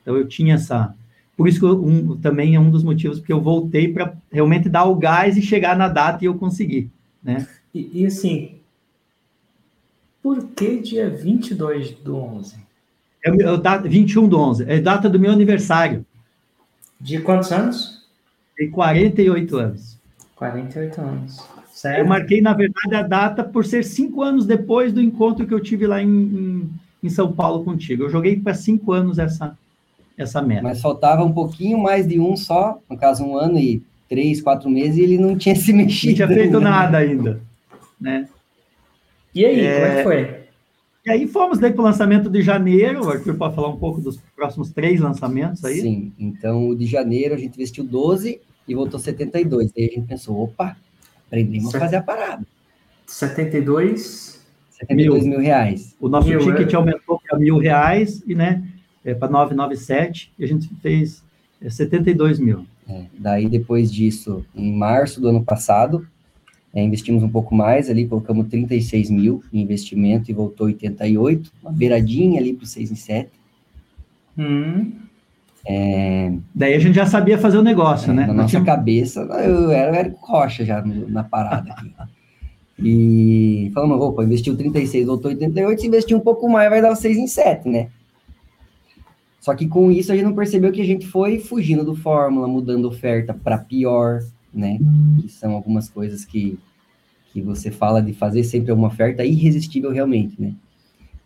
[0.00, 0.94] Então eu tinha essa.
[1.36, 4.68] Por isso que eu, um, também é um dos motivos porque eu voltei para realmente
[4.68, 6.88] dar o gás e chegar na data e eu consegui,
[7.20, 7.48] né?
[7.74, 8.60] E, e assim,
[10.22, 12.56] Por que dia 22 do 11?
[13.24, 14.64] É, é data, 21 do 11.
[14.68, 16.06] É data do meu aniversário.
[17.00, 18.06] De quantos anos?
[18.58, 19.98] De 48 anos.
[20.36, 21.56] 48 anos.
[21.72, 21.98] Certo.
[21.98, 25.60] Eu marquei, na verdade, a data por ser cinco anos depois do encontro que eu
[25.60, 26.70] tive lá em, em,
[27.02, 28.04] em São Paulo contigo.
[28.04, 29.56] Eu joguei para cinco anos essa,
[30.16, 30.62] essa meta.
[30.62, 34.70] Mas faltava um pouquinho mais de um só, no caso, um ano e três, quatro
[34.70, 36.20] meses, e ele não tinha se mexido.
[36.20, 37.40] Não tinha feito nada ainda.
[38.00, 38.26] Né?
[39.34, 39.74] E aí, é...
[39.74, 40.35] como é que foi?
[41.06, 44.00] E aí fomos daí para o lançamento de janeiro, o Arthur pode falar um pouco
[44.00, 45.80] dos próximos três lançamentos aí?
[45.80, 49.72] Sim, então o de janeiro a gente investiu 12 e voltou 72.
[49.76, 50.76] Aí a gente pensou, opa,
[51.28, 52.44] aprendemos a fazer a parada.
[53.06, 54.44] 72?
[54.70, 55.94] 72 mil, mil reais.
[56.00, 56.76] O nosso mil, ticket é...
[56.76, 58.66] aumentou para mil reais e, né,
[59.04, 61.22] é, para 997 e a gente fez
[61.62, 62.66] é, 72 mil.
[62.88, 66.04] É, daí, depois disso, em março do ano passado,
[66.76, 71.72] é, investimos um pouco mais ali, colocamos 36 mil em investimento e voltou 88, uma
[71.72, 73.30] beiradinha ali para os 6 e 7.
[74.36, 74.92] Hum.
[75.66, 76.34] É...
[76.54, 78.26] Daí a gente já sabia fazer o negócio, é, né?
[78.26, 78.62] Na nossa tinha...
[78.62, 81.90] cabeça, eu era o Érico Rocha já na parada aqui.
[82.78, 87.16] e falamos, opa, investiu 36, voltou 88, se investir um pouco mais vai dar 6
[87.16, 87.88] em 7, né?
[89.40, 92.46] Só que com isso a gente não percebeu que a gente foi fugindo do fórmula,
[92.46, 94.20] mudando oferta para pior,
[94.58, 94.78] né?
[95.20, 96.58] Que são algumas coisas que
[97.36, 100.54] que você fala de fazer sempre uma oferta irresistível realmente, né?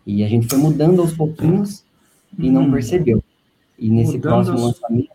[0.05, 1.85] E a gente foi mudando aos pouquinhos
[2.37, 2.73] e não hum.
[2.73, 3.23] percebeu.
[3.79, 5.11] E nesse mudando próximo lançamento...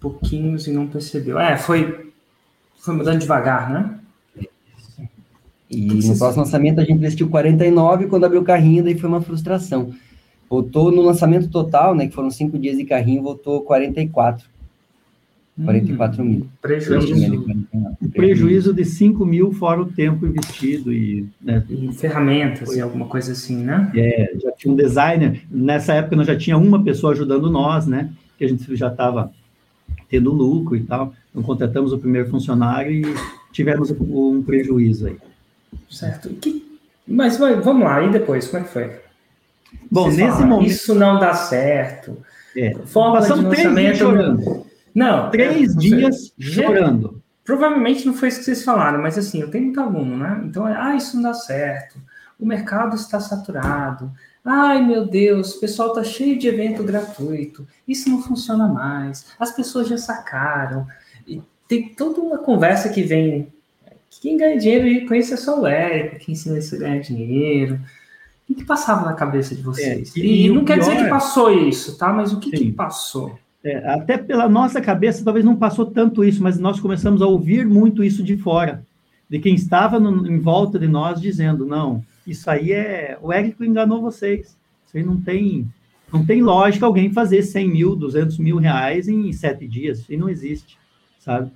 [0.00, 1.38] Pouquinhos e não percebeu.
[1.38, 2.12] É, foi,
[2.78, 3.98] foi mudando devagar, né?
[5.68, 9.20] E no próximo lançamento a gente investiu 49, quando abriu o carrinho, daí foi uma
[9.20, 9.92] frustração.
[10.48, 14.46] Voltou no lançamento total, né, que foram cinco dias de carrinho, voltou 44.
[15.64, 16.46] 44 hum, mil.
[16.60, 17.44] Prejuízo.
[18.12, 23.06] Prejuízo de 5 mil fora o tempo investido e, né, e ferramentas foi, e alguma
[23.06, 23.90] coisa assim, né?
[23.94, 25.42] É, já tinha um designer.
[25.50, 28.10] Nessa época nós já tinha uma pessoa ajudando nós, né?
[28.38, 29.30] Que a gente já estava
[30.08, 31.14] tendo lucro e tal.
[31.30, 33.02] Então contratamos o primeiro funcionário e
[33.52, 35.16] tivemos um prejuízo aí.
[35.90, 36.28] Certo.
[36.30, 36.62] Que,
[37.06, 38.90] mas vai, vamos lá, e depois, como é que foi?
[39.90, 40.70] Bom, Vocês nesse momento.
[40.70, 42.16] Isso não dá certo.
[42.56, 42.70] É.
[42.92, 44.66] Passamos três dias chorando.
[44.94, 45.30] Não.
[45.30, 47.22] Três é, dias chorando.
[47.44, 50.42] Provavelmente não foi isso que vocês falaram, mas assim, eu tenho muito aluno, né?
[50.44, 51.98] Então, é, ah, isso não dá certo.
[52.38, 54.12] O mercado está saturado.
[54.44, 57.66] Ai, meu Deus, o pessoal está cheio de evento gratuito.
[57.86, 59.26] Isso não funciona mais.
[59.38, 60.86] As pessoas já sacaram.
[61.26, 63.52] E tem toda uma conversa que vem.
[64.20, 67.80] Quem ganha dinheiro com isso é só o Érico, que ensina isso a ganhar dinheiro.
[68.48, 70.14] O que passava na cabeça de vocês?
[70.16, 72.12] É, e, e, não quer dizer que passou isso, tá?
[72.12, 73.38] Mas o que, que passou?
[73.64, 77.64] É, até pela nossa cabeça, talvez não passou tanto isso, mas nós começamos a ouvir
[77.64, 78.84] muito isso de fora,
[79.28, 83.16] de quem estava no, em volta de nós dizendo: não, isso aí é.
[83.22, 84.58] O Érico enganou vocês.
[84.86, 85.66] Isso aí não tem,
[86.12, 90.00] não tem lógica alguém fazer 100 mil, 200 mil reais em sete dias.
[90.00, 90.76] Isso aí não existe,
[91.18, 91.50] sabe?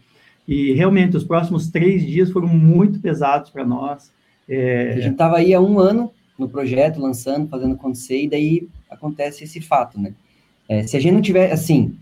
[0.46, 4.12] E realmente, os próximos três dias foram muito pesados para nós.
[4.48, 4.92] É...
[4.92, 9.42] A gente estava aí há um ano no projeto, lançando, fazendo acontecer, e daí acontece
[9.42, 10.14] esse fato, né?
[10.68, 11.96] É, se a gente não tiver, assim,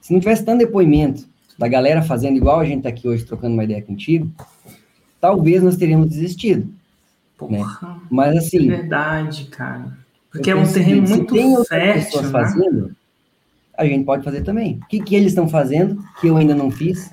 [0.00, 1.26] se não tivesse tanto depoimento
[1.58, 4.30] da galera fazendo igual a gente está aqui hoje trocando uma ideia contigo,
[5.20, 6.68] talvez nós teríamos desistido.
[7.48, 7.64] Né?
[8.10, 8.70] Mas assim.
[8.70, 9.96] É verdade, cara.
[10.30, 12.04] Porque é um terreno muito tem fértil.
[12.04, 12.30] Pessoas né?
[12.30, 12.96] fazendo,
[13.76, 14.80] a gente pode fazer também.
[14.82, 17.10] O que, que eles estão fazendo que eu ainda não fiz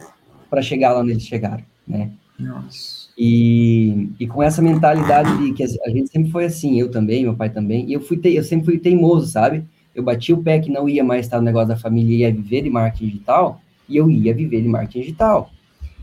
[0.49, 2.11] para chegar lá onde eles chegaram, né?
[2.39, 3.09] Nossa.
[3.17, 7.35] E, e com essa mentalidade de que a gente sempre foi assim, eu também, meu
[7.35, 9.65] pai também, e eu fui te, eu sempre fui teimoso, sabe?
[9.93, 12.31] Eu bati o pé que não ia mais estar no negócio da família e ia
[12.31, 15.49] viver de marketing digital, e eu ia viver de marketing digital.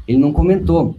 [0.07, 0.97] Ele não comentou,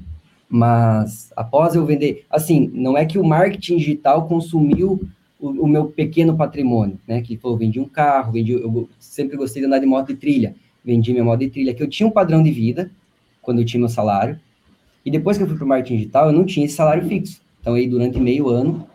[0.50, 5.02] mas após eu vender, assim, não é que o marketing digital consumiu
[5.40, 7.22] o, o meu pequeno patrimônio, né?
[7.22, 10.56] Que falou, vendi um carro, vendi, eu sempre gostei de andar de moto de trilha,
[10.84, 12.90] vendi minha moto de trilha, que eu tinha um padrão de vida
[13.42, 14.40] quando eu tinha meu salário,
[15.06, 17.42] e depois que eu fui para o marketing digital, eu não tinha esse salário fixo.
[17.62, 18.88] Então, aí, durante meio ano,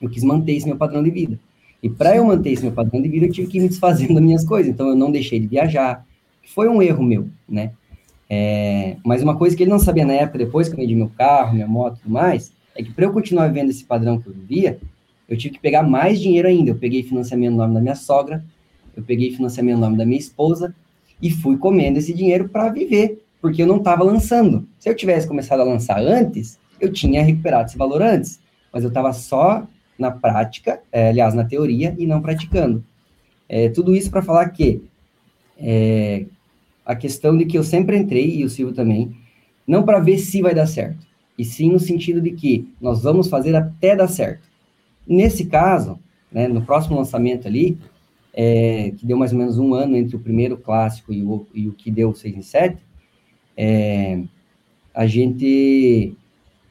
[0.00, 1.38] eu quis manter esse meu padrão de vida.
[1.86, 4.14] E para eu manter esse meu padrão de vida, eu tive que ir me desfazendo
[4.14, 4.72] das minhas coisas.
[4.72, 6.04] Então, eu não deixei de viajar.
[6.52, 7.70] Foi um erro meu, né?
[8.28, 11.08] É, mas uma coisa que ele não sabia na época, depois que eu vendi meu
[11.16, 14.26] carro, minha moto e tudo mais, é que para eu continuar vivendo esse padrão que
[14.26, 14.80] eu vivia,
[15.28, 16.70] eu tive que pegar mais dinheiro ainda.
[16.70, 18.44] Eu peguei financiamento no nome da minha sogra,
[18.96, 20.74] eu peguei financiamento no nome da minha esposa
[21.22, 24.66] e fui comendo esse dinheiro para viver, porque eu não estava lançando.
[24.76, 28.40] Se eu tivesse começado a lançar antes, eu tinha recuperado esse valor antes,
[28.72, 29.64] mas eu estava só
[29.98, 32.84] na prática, é, aliás, na teoria, e não praticando.
[33.48, 34.82] É, tudo isso para falar que
[35.58, 36.26] é,
[36.84, 39.16] a questão de que eu sempre entrei, e o Silvio também,
[39.66, 41.06] não para ver se vai dar certo,
[41.38, 44.48] e sim no sentido de que nós vamos fazer até dar certo.
[45.06, 45.98] nesse caso,
[46.30, 47.78] né, no próximo lançamento ali,
[48.32, 51.68] é, que deu mais ou menos um ano entre o primeiro clássico e o, e
[51.68, 52.76] o que deu 6 em 7,
[53.56, 54.22] é,
[54.94, 56.14] a gente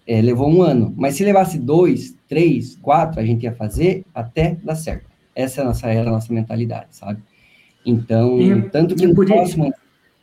[0.05, 0.93] é, levou um ano.
[0.95, 5.09] Mas se levasse dois, três, quatro, a gente ia fazer até dar certo.
[5.35, 7.21] Essa é a nossa, era a nossa mentalidade, sabe?
[7.85, 9.67] Então, e, é tanto que no próximo...
[9.67, 9.75] Isso,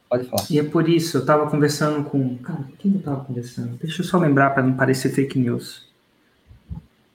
[0.08, 0.46] pode falar.
[0.50, 2.36] E é por isso, eu estava conversando com...
[2.38, 3.76] Cara, quem eu estava conversando?
[3.80, 5.86] Deixa eu só lembrar para não parecer fake news.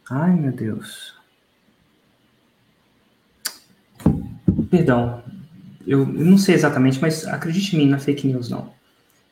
[0.10, 1.16] Ai, meu Deus.
[4.70, 5.24] Perdão,
[5.86, 8.72] eu não sei exatamente, mas acredite em mim, é fake news, não.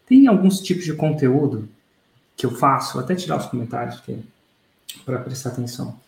[0.06, 1.68] Tem alguns tipos de conteúdo
[2.36, 4.00] que eu faço, vou até tirar os comentários
[5.06, 6.00] para prestar atenção.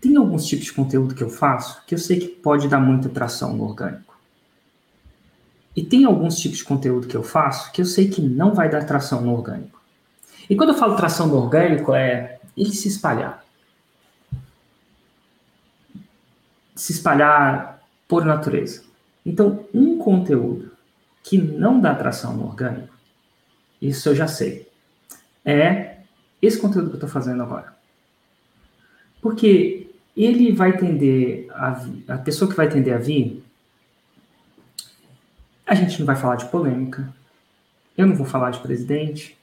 [0.00, 3.08] Tem alguns tipos de conteúdo que eu faço que eu sei que pode dar muita
[3.08, 4.16] tração no orgânico.
[5.74, 8.68] E tem alguns tipos de conteúdo que eu faço que eu sei que não vai
[8.68, 9.80] dar tração no orgânico.
[10.48, 13.44] E quando eu falo tração no orgânico, é ele se espalhar.
[16.74, 18.84] Se espalhar por natureza.
[19.26, 20.72] Então, um conteúdo
[21.22, 22.94] que não dá tração no orgânico,
[23.80, 24.68] isso eu já sei
[25.48, 25.97] é
[26.40, 27.76] esse conteúdo que eu estou fazendo agora.
[29.20, 33.44] Porque ele vai tender a, a pessoa que vai tender a vir,
[35.66, 37.12] a gente não vai falar de polêmica,
[37.96, 39.36] eu não vou falar de presidente,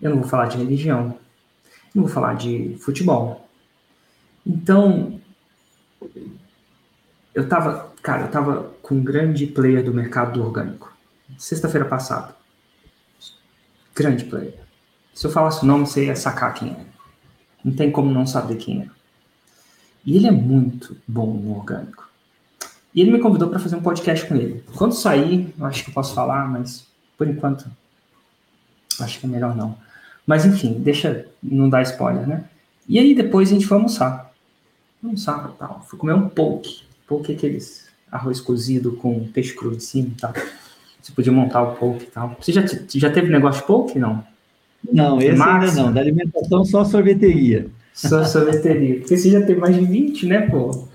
[0.00, 1.18] eu não vou falar de religião,
[1.94, 3.48] não vou falar de futebol.
[4.46, 5.20] Então,
[7.34, 10.94] eu tava, cara, eu tava com um grande player do mercado do orgânico,
[11.38, 12.34] sexta-feira passada.
[13.94, 14.59] Grande player.
[15.14, 16.84] Se eu falasse o nome, você ia sacar quem é.
[17.64, 18.88] Não tem como não saber quem é.
[20.04, 22.08] E ele é muito bom no orgânico.
[22.94, 24.64] E ele me convidou para fazer um podcast com ele.
[24.74, 27.70] Quando sair, eu acho que eu posso falar, mas por enquanto,
[28.98, 29.76] acho que é melhor não.
[30.26, 32.44] Mas enfim, deixa não dar spoiler, né?
[32.88, 34.32] E aí depois a gente foi almoçar.
[35.02, 35.84] Almoçar tal.
[35.88, 36.82] Fui comer um poke.
[37.06, 40.32] Poke é aqueles arroz cozido com peixe cru em cima e tal.
[41.00, 42.36] Você podia montar o poke e tal.
[42.40, 43.98] Você já, já teve negócio de poke?
[43.98, 44.24] Não.
[44.92, 45.92] Não, esse ainda não.
[45.92, 47.68] Da alimentação, só sorveteria.
[47.92, 49.00] Só sorveteria.
[49.00, 50.88] Porque você já tem mais de 20, né, pô?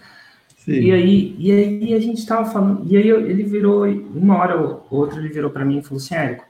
[0.58, 0.72] Sim.
[0.72, 4.88] E aí, e aí a gente tava falando, e aí ele virou, uma hora ou
[4.90, 6.46] outra, ele virou para mim e falou assim, Érico,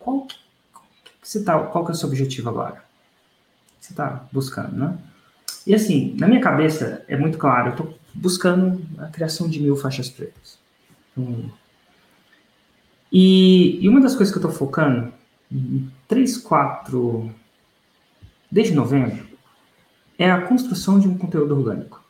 [0.00, 0.34] qual que,
[1.22, 2.82] você tá, qual que é o seu objetivo agora?
[3.78, 4.98] Você tá buscando, né?
[5.64, 9.76] E assim, na minha cabeça é muito claro, eu tô buscando a criação de mil
[9.76, 10.58] faixas pretas.
[11.16, 11.48] Hum.
[13.12, 15.12] E, e uma das coisas que eu tô focando
[16.06, 17.30] três, quatro,
[18.50, 19.26] desde novembro,
[20.18, 22.02] é a construção de um conteúdo orgânico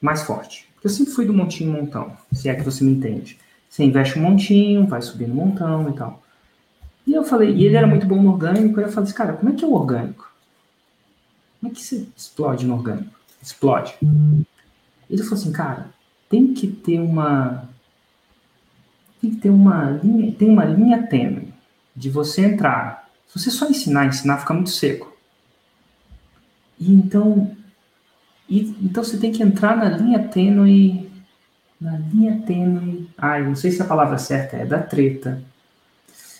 [0.00, 0.68] mais forte.
[0.82, 3.38] Eu sempre fui do montinho montão, se é que você me entende.
[3.68, 6.22] Você investe um montinho, vai subindo um montão e tal.
[7.06, 9.32] E eu falei, e ele era muito bom no orgânico, e eu falei assim, cara,
[9.32, 10.30] como é que é o orgânico?
[11.58, 13.18] Como é que você explode no orgânico?
[13.42, 13.96] Explode.
[14.00, 15.90] Ele falou assim, cara,
[16.28, 17.68] tem que ter uma.
[19.20, 21.52] Tem que ter uma linha, tem uma linha tênue
[21.98, 23.08] de você entrar.
[23.26, 25.12] Se você só ensinar, ensinar fica muito seco.
[26.78, 27.56] E então,
[28.48, 31.10] e, então você tem que entrar na linha tênue,
[31.80, 35.42] na linha tênue, ai, não sei se a palavra certa é da treta.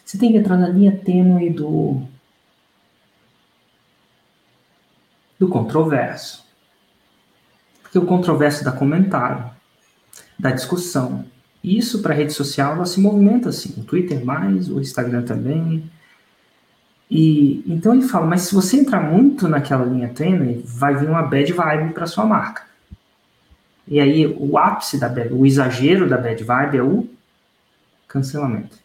[0.05, 2.03] Você tem que entrar na linha tênue do
[5.39, 6.47] do controverso.
[7.83, 9.51] Porque o controverso dá comentário,
[10.39, 11.25] dá discussão,
[11.63, 15.91] isso para rede social, ela se movimenta assim, o Twitter mais, o Instagram também.
[17.11, 21.23] E então ele fala, mas se você entrar muito naquela linha tênue, vai vir uma
[21.23, 22.63] bad vibe para sua marca.
[23.87, 27.09] E aí o ápice da bad, o exagero da bad vibe é o
[28.07, 28.77] cancelamento.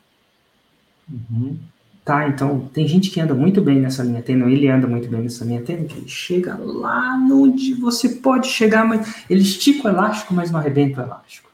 [1.10, 1.58] Uhum.
[2.06, 5.22] Tá, então tem gente que anda muito bem nessa linha tênue, ele anda muito bem
[5.22, 9.92] nessa linha tênue, que ele chega lá onde você pode chegar, mas ele estica o
[9.92, 11.53] elástico, mas não arrebenta o elástico.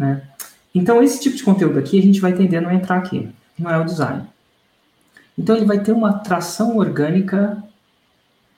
[0.00, 0.22] Né?
[0.74, 3.70] Então, esse tipo de conteúdo aqui, a gente vai tender a não entrar aqui, não
[3.70, 4.26] é o design.
[5.36, 7.62] Então, ele vai ter uma tração orgânica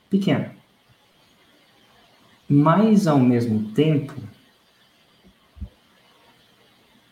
[0.09, 0.53] pequena.
[2.49, 4.15] Mas, ao mesmo tempo,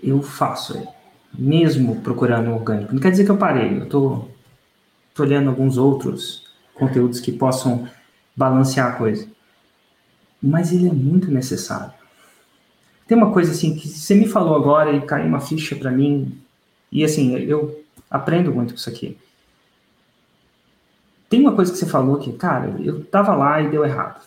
[0.01, 0.89] eu faço ele,
[1.37, 2.95] mesmo procurando orgânico.
[2.95, 4.31] Não quer dizer que eu parei, eu estou
[5.19, 7.89] olhando alguns outros conteúdos que possam
[8.37, 9.27] balancear a coisa.
[10.41, 12.00] Mas ele é muito necessário.
[13.11, 16.41] Tem uma coisa assim que você me falou agora e caiu uma ficha para mim,
[16.93, 19.19] e assim, eu aprendo muito com isso aqui.
[21.29, 24.25] Tem uma coisa que você falou que, cara, eu tava lá e deu errado.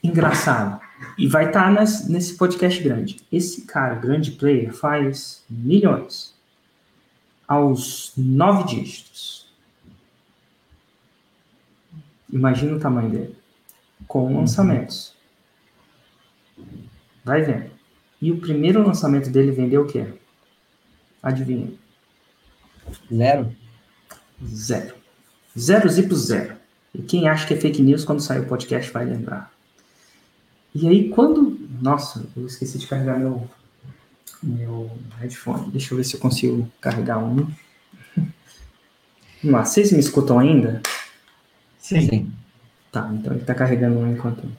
[0.00, 0.80] Engraçado.
[1.18, 3.16] E vai estar tá nesse podcast grande.
[3.32, 6.36] Esse cara, grande player, faz milhões
[7.48, 9.52] aos nove dígitos.
[12.32, 13.36] Imagina o tamanho dele.
[14.06, 15.18] Com lançamentos.
[17.28, 17.70] Vai vendo.
[18.22, 20.14] E o primeiro lançamento dele vendeu o quê?
[21.22, 21.70] Adivinha?
[23.14, 23.54] Zero.
[24.42, 24.94] Zero.
[25.56, 26.56] Zero zipo zero.
[26.94, 29.52] E quem acha que é fake news quando sai o podcast vai lembrar.
[30.74, 31.58] E aí quando.
[31.82, 33.46] Nossa, eu esqueci de carregar meu,
[34.42, 35.70] meu headphone.
[35.70, 37.46] Deixa eu ver se eu consigo carregar um.
[38.16, 40.80] Vamos lá, vocês me escutam ainda?
[41.78, 42.08] Sim.
[42.08, 42.32] Sim.
[42.90, 44.50] Tá, então ele tá carregando um enquanto.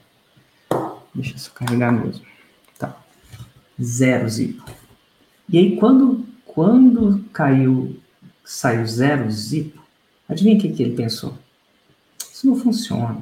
[1.16, 2.30] Deixa eu só carregar mesmo.
[3.82, 4.64] Zero zipo.
[5.48, 7.98] E aí quando, quando caiu,
[8.44, 9.82] saiu zero zipo,
[10.28, 11.38] adivinha o que, que ele pensou?
[12.32, 13.22] Isso não funciona.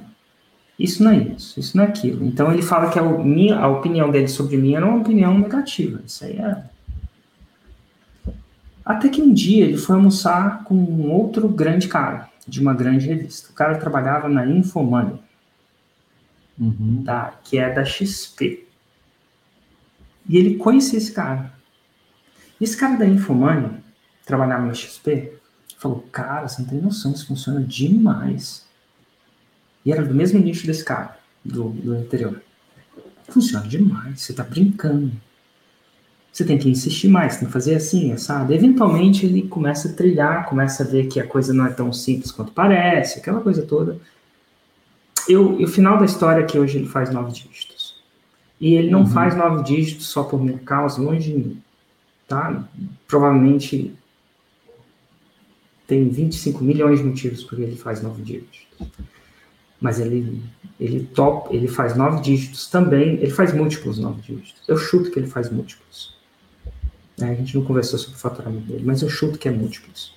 [0.77, 2.23] Isso não é isso, isso não é aquilo.
[2.25, 6.01] Então ele fala que a, minha, a opinião dele sobre mim era uma opinião negativa.
[6.05, 6.63] Isso aí é.
[8.85, 13.07] Até que um dia ele foi almoçar com um outro grande cara de uma grande
[13.07, 13.49] revista.
[13.49, 15.15] O cara trabalhava na Infomoney,
[16.59, 17.03] uhum.
[17.03, 17.33] tá?
[17.43, 18.66] que é da XP.
[20.27, 21.53] E ele conhecia esse cara.
[22.59, 23.71] Esse cara da Infomoney,
[24.25, 25.33] trabalhava na XP,
[25.77, 28.65] falou: Cara, você não tem noção, isso funciona demais.
[29.85, 32.41] E era do mesmo nicho desse cara, do, do.
[33.29, 35.11] Funciona demais, você tá brincando.
[36.31, 38.53] Você tem que insistir mais, tem que fazer assim, sabe?
[38.53, 42.31] Eventualmente ele começa a trilhar, começa a ver que a coisa não é tão simples
[42.31, 43.99] quanto parece, aquela coisa toda.
[45.27, 47.76] Eu, e o final da história é que hoje ele faz nove dígitos.
[48.59, 49.07] E ele não uhum.
[49.07, 51.61] faz nove dígitos só por minha causa, longe de mim.
[52.27, 52.67] Tá?
[53.07, 53.93] Provavelmente
[55.85, 58.67] tem 25 milhões de motivos por que ele faz nove dígitos
[59.79, 60.43] mas ele
[60.79, 64.61] ele top, ele faz nove dígitos também, ele faz múltiplos nove dígitos.
[64.67, 66.15] Eu chuto que ele faz múltiplos.
[67.19, 70.13] É, a gente não conversou sobre o faturamento dele, mas eu chuto que é múltiplos.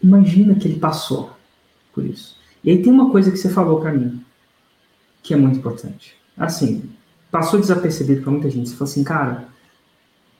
[0.00, 1.32] Imagina que ele passou
[1.92, 2.38] por isso.
[2.62, 4.24] E aí tem uma coisa que você falou para mim,
[5.20, 6.16] que é muito importante.
[6.36, 6.90] Assim,
[7.30, 8.68] passou desapercebido para muita gente.
[8.68, 9.48] Você falou assim, cara,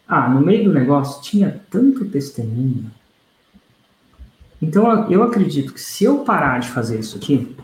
[0.06, 2.90] ah, no meio do negócio tinha tanto testemunho,
[4.64, 7.54] então, eu acredito que se eu parar de fazer isso aqui,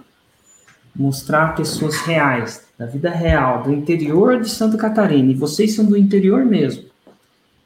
[0.95, 5.97] mostrar pessoas reais, da vida real, do interior de Santa Catarina, e vocês são do
[5.97, 6.85] interior mesmo,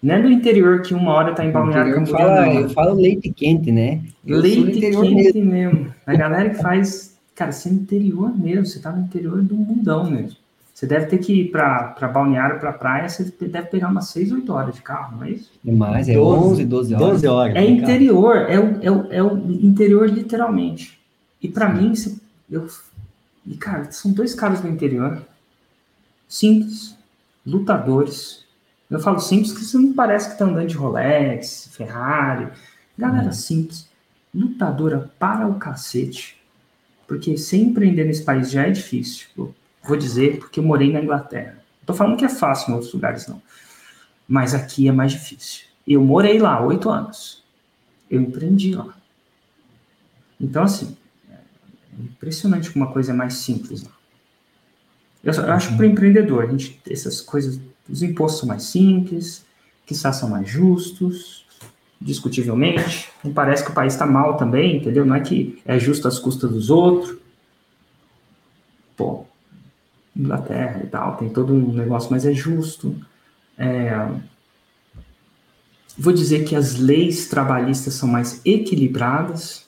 [0.01, 2.17] não é do interior que uma hora tá em Balneário Camboriú.
[2.19, 4.03] Fala, eu falo leite quente, né?
[4.25, 5.45] Eu leite quente mesmo.
[5.45, 5.95] mesmo.
[6.07, 10.09] A galera que faz, cara, você é interior mesmo, você tá no interior do mundão
[10.09, 10.37] mesmo.
[10.75, 14.53] Você deve ter que ir para balneário, para praia, você deve pegar umas 6, 8
[14.53, 15.53] horas de carro, não é isso?
[15.65, 17.09] É mais, é 12, 11, 12 horas.
[17.09, 20.99] 12 horas é interior, é o, é, o, é o interior literalmente.
[21.41, 21.93] E para mim,
[22.51, 22.67] eu,
[23.47, 25.23] e cara, são dois caras do interior,
[26.29, 26.97] simples,
[27.47, 28.45] lutadores.
[28.91, 32.49] Eu falo simples porque você não parece que tá andando de Rolex, Ferrari.
[32.99, 33.33] Galera hum.
[33.33, 33.89] simples,
[34.35, 36.37] lutadora para o cacete.
[37.07, 39.29] Porque sem empreender nesse país já é difícil.
[39.87, 41.63] Vou dizer porque eu morei na Inglaterra.
[41.81, 43.43] Estou falando que é fácil em outros lugares, não.
[44.27, 45.67] Mas aqui é mais difícil.
[45.87, 47.45] Eu morei lá oito anos.
[48.11, 48.95] Eu empreendi lá.
[50.41, 50.97] Então, assim,
[51.31, 53.93] é impressionante como uma coisa é mais simples lá.
[55.23, 58.65] Eu, eu acho que para o empreendedor, a gente, essas coisas, os impostos são mais
[58.65, 59.45] simples,
[59.87, 61.45] que são mais justos,
[62.01, 63.11] discutivelmente.
[63.23, 65.05] Não parece que o país está mal também, entendeu?
[65.05, 67.17] Não é que é justo às custas dos outros.
[68.97, 69.27] Pô,
[70.17, 72.95] Inglaterra e tal, tem todo um negócio, mas é justo.
[73.59, 74.09] É,
[75.99, 79.65] vou dizer que as leis trabalhistas são mais equilibradas.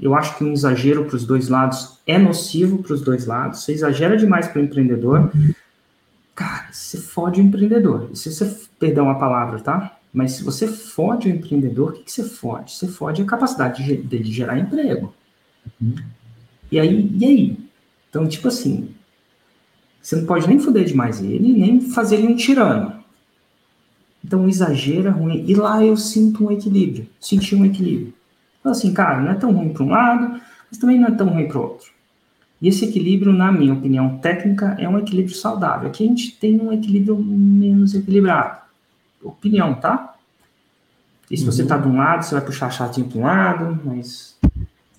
[0.00, 3.62] Eu acho que um exagero para os dois lados é nocivo para os dois lados.
[3.62, 5.30] Você exagera demais para o empreendedor,
[6.34, 8.10] cara, você fode o empreendedor.
[8.14, 9.98] Se você, perdão a palavra, tá?
[10.12, 12.72] Mas se você fode o empreendedor, o que, que você fode?
[12.72, 15.14] Você fode a capacidade de, de gerar emprego.
[15.80, 15.94] Uhum.
[16.72, 17.58] E aí, e aí?
[18.08, 18.94] Então, tipo assim,
[20.02, 23.00] você não pode nem foder demais ele, nem fazer ele um tirano.
[24.24, 25.44] Então, o exagero é ruim.
[25.46, 27.06] E lá eu sinto um equilíbrio.
[27.18, 28.12] Senti um equilíbrio.
[28.60, 31.28] Então, assim, cara, não é tão ruim para um lado, mas também não é tão
[31.28, 31.90] ruim para o outro.
[32.60, 35.88] E esse equilíbrio, na minha opinião técnica, é um equilíbrio saudável.
[35.88, 38.60] Aqui a gente tem um equilíbrio menos equilibrado.
[39.22, 40.14] Opinião, tá?
[41.30, 41.52] E se uhum.
[41.52, 44.36] você tá de um lado, você vai puxar a chatinha para um lado, mas.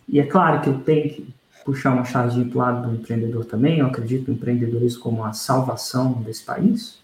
[0.07, 1.28] E é claro que eu tenho que
[1.64, 3.80] puxar uma chave de lado do empreendedor também.
[3.80, 6.99] Eu acredito no empreendedorismo como a salvação desse país.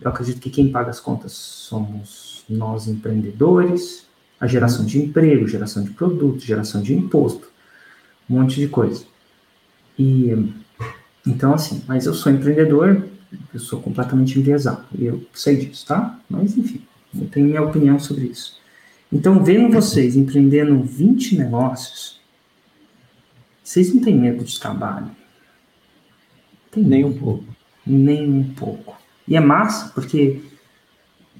[0.00, 4.06] Eu acredito que quem paga as contas somos nós empreendedores,
[4.38, 7.48] a geração de emprego, geração de produto, geração de imposto,
[8.28, 9.04] um monte de coisa.
[9.98, 10.52] E
[11.26, 13.02] então assim, mas eu sou empreendedor,
[13.52, 16.18] eu sou completamente enviesado, eu sei disso, tá?
[16.28, 16.82] Mas enfim,
[17.18, 18.58] eu tenho minha opinião sobre isso.
[19.12, 22.20] Então, vendo vocês empreendendo 20 negócios,
[23.64, 25.10] Vocês não têm medo de trabalho?
[26.70, 27.46] Tem nem um pouco.
[27.86, 28.96] Nem um pouco.
[29.26, 30.42] E é massa, porque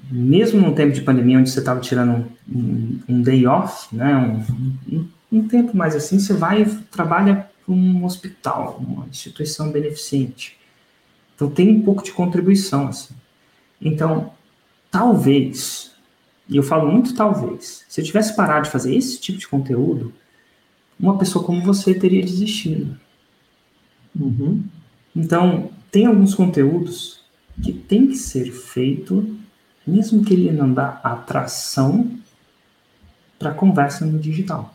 [0.09, 4.97] mesmo no tempo de pandemia, onde você estava tirando um, um, day off, né, um,
[4.97, 10.57] um, um, tempo mais assim, você vai e trabalha para um hospital, uma instituição beneficente.
[11.35, 13.13] Então tem um pouco de contribuição, assim.
[13.79, 14.31] Então,
[14.89, 15.91] talvez,
[16.49, 20.13] e eu falo muito talvez, se eu tivesse parado de fazer esse tipo de conteúdo,
[20.99, 22.97] uma pessoa como você teria desistido.
[24.19, 24.63] Uhum.
[25.15, 27.21] Então, tem alguns conteúdos
[27.61, 29.37] que tem que ser feito,
[29.85, 32.09] mesmo que ele não dá atração
[33.37, 34.73] para conversa no digital.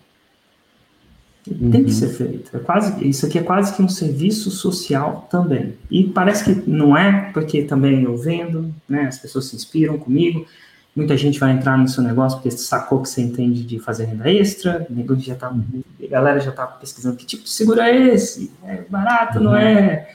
[1.48, 1.70] Uhum.
[1.70, 1.96] Tem que uhum.
[1.96, 2.56] ser feito.
[2.56, 5.74] É quase, isso aqui é quase que um serviço social também.
[5.90, 10.46] E parece que não é, porque também eu vendo, né, as pessoas se inspiram comigo.
[11.00, 14.30] Muita gente vai entrar no seu negócio porque sacou que você entende de fazer renda
[14.30, 14.86] extra.
[15.20, 18.52] Já tá, a galera já está pesquisando que tipo de seguro é esse?
[18.62, 19.44] É barato, uhum.
[19.44, 20.14] não é?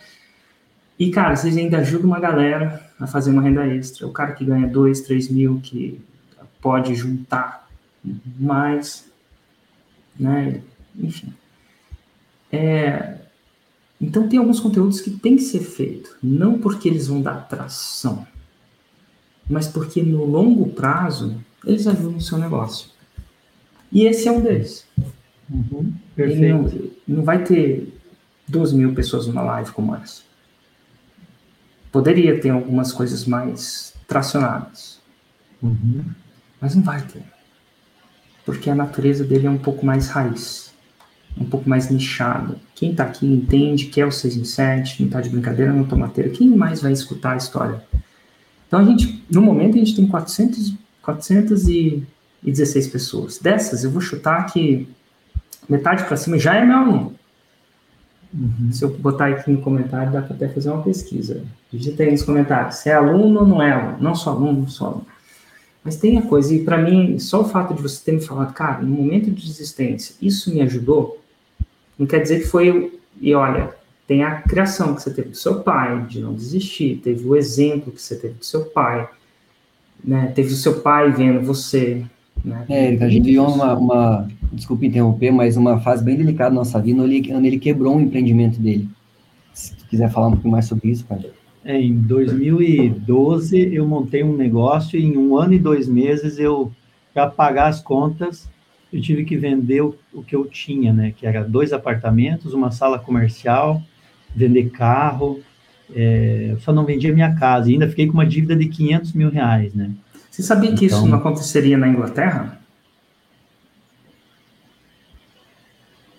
[0.99, 4.05] E, cara, vocês ainda ajudam uma galera a fazer uma renda extra.
[4.05, 5.99] O cara que ganha 2, 3 mil, que
[6.61, 7.67] pode juntar
[8.39, 9.09] mais,
[10.19, 10.61] né?
[10.95, 11.33] Enfim.
[12.51, 13.15] É,
[13.99, 18.27] então, tem alguns conteúdos que tem que ser feito, não porque eles vão dar tração,
[19.49, 22.89] mas porque no longo prazo eles ajudam o seu negócio.
[23.91, 24.85] E esse é um deles.
[25.49, 26.91] Uhum, perfeito.
[27.07, 27.93] Não, não, vai ter
[28.47, 30.23] 12 mil pessoas numa live como essa.
[31.91, 34.99] Poderia ter algumas coisas mais tracionadas.
[35.61, 36.03] Uhum.
[36.59, 37.23] Mas não vai ter.
[38.45, 40.73] Porque a natureza dele é um pouco mais raiz.
[41.37, 42.57] Um pouco mais nichada.
[42.75, 46.29] Quem está aqui entende, quer o 6 em 7, não está de brincadeira, não tomateira.
[46.29, 47.83] Quem mais vai escutar a história?
[48.67, 53.37] Então, a gente, no momento, a gente tem 400, 416 pessoas.
[53.39, 54.87] Dessas, eu vou chutar que
[55.69, 57.15] metade para cima já é meu aluno.
[58.33, 58.71] Uhum.
[58.71, 61.43] Se eu botar aqui no comentário, dá para até fazer uma pesquisa.
[61.71, 63.97] Digita aí nos comentários se é aluno ou não é aluno.
[64.01, 65.07] Não só aluno, só aluno.
[65.83, 68.51] Mas tem a coisa, e para mim, só o fato de você ter me falado,
[68.53, 71.21] cara, no momento de desistência, isso me ajudou,
[71.97, 72.99] não quer dizer que foi.
[73.21, 73.71] E olha,
[74.07, 77.91] tem a criação que você teve do seu pai, de não desistir, teve o exemplo
[77.91, 79.09] que você teve do seu pai,
[80.03, 80.31] né?
[80.35, 82.05] Teve o seu pai vendo você.
[82.43, 82.65] Né?
[82.69, 86.79] É, a gente viu uma, uma, desculpe interromper, mas uma fase bem delicada na nossa
[86.79, 88.87] vida, onde ele, onde ele quebrou o empreendimento dele.
[89.53, 91.33] Se tu quiser falar um pouquinho mais sobre isso, cara.
[91.63, 96.71] É, em 2012 eu montei um negócio e em um ano e dois meses eu,
[97.11, 98.47] para pagar as contas,
[98.93, 101.11] eu tive que vender o, o que eu tinha, né?
[101.17, 103.81] Que era dois apartamentos, uma sala comercial,
[104.35, 105.39] vender carro,
[105.95, 109.29] é, só não vendia minha casa, e ainda fiquei com uma dívida de 500 mil
[109.29, 109.91] reais, né?
[110.29, 112.59] Você sabia então, que isso então não aconteceria na Inglaterra?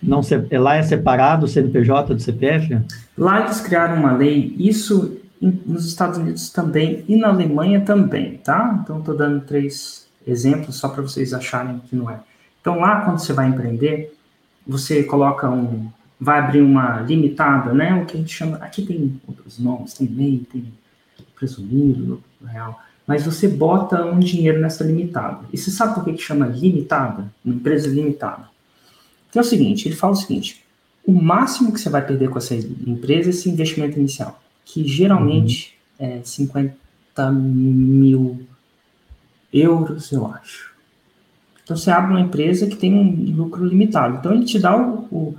[0.02, 0.20] Não,
[0.52, 2.78] lá é separado o CNPJ do CPF?
[3.18, 8.80] Lá eles criaram uma lei, isso nos Estados Unidos também e na Alemanha também, tá?
[8.82, 12.20] Então, estou dando três exemplos só para vocês acharem que não é.
[12.60, 14.16] Então, lá, quando você vai empreender,
[14.66, 15.88] você coloca um,
[16.18, 17.94] vai abrir uma limitada, né?
[17.94, 20.72] O que a gente chama, aqui tem outros nomes, tem MEI, tem
[21.34, 25.40] presumido, real, mas você bota um dinheiro nessa limitada.
[25.52, 27.30] E você sabe por que, que chama limitada?
[27.44, 28.48] Uma empresa limitada.
[29.30, 30.64] Que é o seguinte, ele fala o seguinte,
[31.06, 35.76] o máximo que você vai perder com essa empresa é esse investimento inicial, que geralmente
[36.00, 36.06] uhum.
[36.06, 38.46] é 50 mil
[39.52, 40.74] euros, eu acho.
[41.62, 44.16] Então você abre uma empresa que tem um lucro limitado.
[44.16, 45.36] Então ele te dá o, o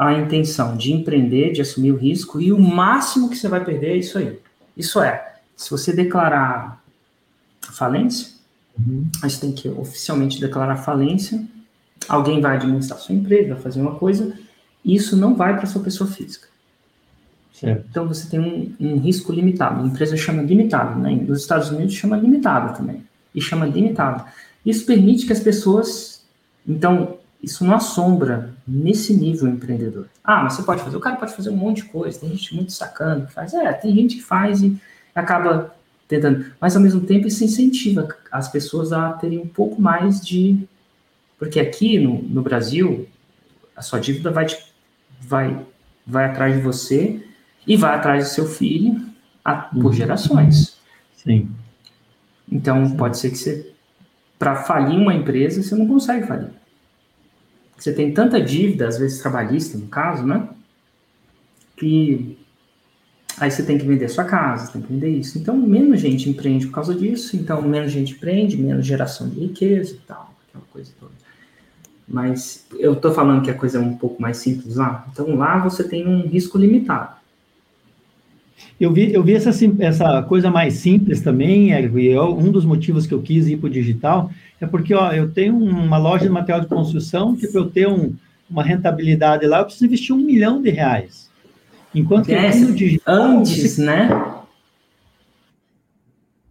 [0.00, 3.90] a intenção de empreender, de assumir o risco, e o máximo que você vai perder
[3.90, 4.38] é isso aí.
[4.74, 6.82] Isso é, se você declarar
[7.60, 8.28] falência,
[8.78, 9.06] uhum.
[9.20, 11.46] você tem que oficialmente declarar falência,
[12.08, 14.32] alguém vai administrar sua empresa, vai fazer uma coisa,
[14.82, 16.48] e isso não vai para sua pessoa física.
[17.52, 17.84] Certo.
[17.90, 19.82] Então você tem um, um, risco limitado.
[19.82, 21.10] A empresa chama limitado, né?
[21.10, 23.04] Nos Estados Unidos chama limitada também.
[23.34, 24.24] E chama limitado.
[24.64, 26.24] Isso permite que as pessoas.
[26.66, 30.06] Então, isso não assombra nesse nível empreendedor.
[30.22, 30.96] Ah, mas você pode fazer.
[30.96, 32.20] O cara pode fazer um monte de coisa.
[32.20, 33.54] Tem gente muito sacana que faz.
[33.54, 34.78] É, tem gente que faz e
[35.14, 35.74] acaba
[36.06, 36.46] tentando.
[36.60, 40.68] Mas ao mesmo tempo isso incentiva as pessoas a terem um pouco mais de.
[41.38, 43.08] Porque aqui no, no Brasil,
[43.74, 44.46] a sua dívida vai,
[45.20, 45.64] vai,
[46.06, 47.24] vai atrás de você
[47.66, 49.00] e vai atrás do seu filho
[49.42, 49.92] a, por uhum.
[49.94, 50.76] gerações.
[51.16, 51.48] Sim.
[52.50, 53.72] Então, pode ser que você,
[54.38, 56.59] para falir uma empresa, você não consegue falir.
[57.80, 60.46] Você tem tanta dívida, às vezes trabalhista, no caso, né?
[61.78, 62.36] Que
[63.38, 65.38] aí você tem que vender sua casa, tem que vender isso.
[65.38, 69.94] Então, menos gente empreende por causa disso, então menos gente empreende, menos geração de riqueza
[69.94, 71.12] e tal, aquela coisa toda.
[72.06, 75.06] Mas eu estou falando que a coisa é um pouco mais simples lá.
[75.10, 77.19] Então lá você tem um risco limitado.
[78.80, 79.50] Eu vi, eu vi essa,
[79.80, 83.58] essa coisa mais simples também, Érico, e eu, um dos motivos que eu quis ir
[83.58, 84.30] para o digital
[84.60, 87.88] é porque ó, eu tenho uma loja de material de construção que para eu ter
[87.88, 88.14] um,
[88.50, 91.30] uma rentabilidade lá, eu preciso investir um milhão de reais.
[91.94, 93.82] Enquanto que é, no digital, antes, você...
[93.82, 94.08] né?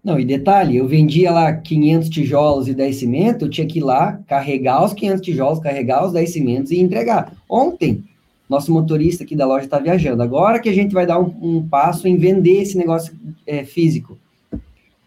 [0.04, 3.84] Não, e detalhe, eu vendia lá 500 tijolos e 10 cimentos, eu tinha que ir
[3.84, 7.34] lá, carregar os 500 tijolos, carregar os 10 cimentos e entregar.
[7.50, 8.04] Ontem,
[8.50, 10.24] nosso motorista aqui da loja está viajando.
[10.24, 13.14] Agora que a gente vai dar um, um passo em vender esse negócio
[13.46, 14.18] é, físico.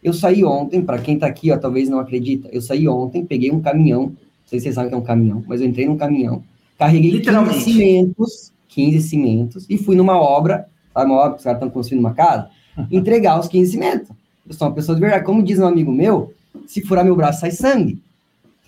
[0.03, 3.53] Eu saí ontem, para quem está aqui, ó, talvez não acredita, eu saí ontem, peguei
[3.53, 4.17] um caminhão, não
[4.47, 6.43] sei se vocês sabem que é um caminhão, mas eu entrei num caminhão,
[6.77, 11.59] carreguei 15 cimentos, 15 cimentos, e fui numa obra, sabe uma obra que os caras
[11.59, 12.49] estão construindo uma casa,
[12.91, 14.11] entregar os 15 cimentos.
[14.47, 15.25] Eu sou uma pessoa de verdade.
[15.25, 16.33] Como diz um amigo meu,
[16.67, 17.99] se furar meu braço, sai sangue.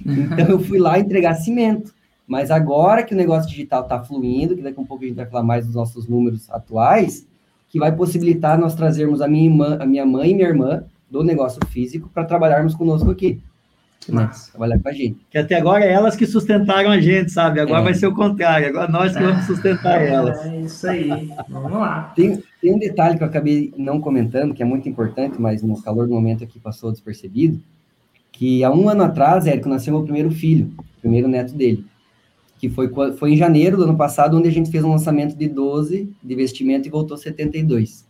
[0.04, 1.93] Então eu fui lá entregar cimento.
[2.26, 5.16] Mas agora que o negócio digital está fluindo, que daqui a um pouco a gente
[5.16, 7.26] vai falar mais dos nossos números atuais,
[7.68, 11.22] que vai possibilitar nós trazermos a minha, irmã, a minha mãe e minha irmã do
[11.22, 13.40] negócio físico para trabalharmos conosco aqui.
[14.08, 15.18] Mas, trabalhar com a gente.
[15.30, 17.60] Que até agora é elas que sustentaram a gente, sabe?
[17.60, 17.84] Agora é.
[17.84, 20.44] vai ser o contrário, agora nós que vamos sustentar é, elas.
[20.44, 22.12] É isso aí, vamos lá.
[22.14, 25.80] Tem, tem um detalhe que eu acabei não comentando, que é muito importante, mas no
[25.80, 27.60] calor do momento aqui passou despercebido,
[28.30, 31.86] que há um ano atrás, Érico, nasceu meu primeiro filho, o primeiro neto dele,
[32.68, 35.48] que foi, foi em janeiro do ano passado, onde a gente fez um lançamento de
[35.48, 38.04] 12 de investimento e voltou 72.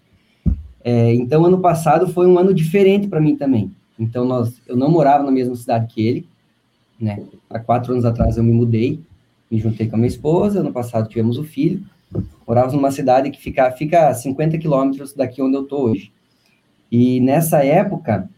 [0.83, 4.91] É, então, ano passado foi um ano diferente para mim também então, nós, eu não
[4.91, 6.27] morava na mesma cidade que ele,
[7.01, 7.23] né?
[7.49, 9.01] Há quatro anos atrás eu me mudei,
[9.51, 11.83] me juntei com a minha esposa, ano passado tivemos o filho,
[12.47, 16.13] morávamos numa cidade que fica, fica a 50 quilômetros daqui onde eu estou hoje.
[16.91, 18.29] E nessa época,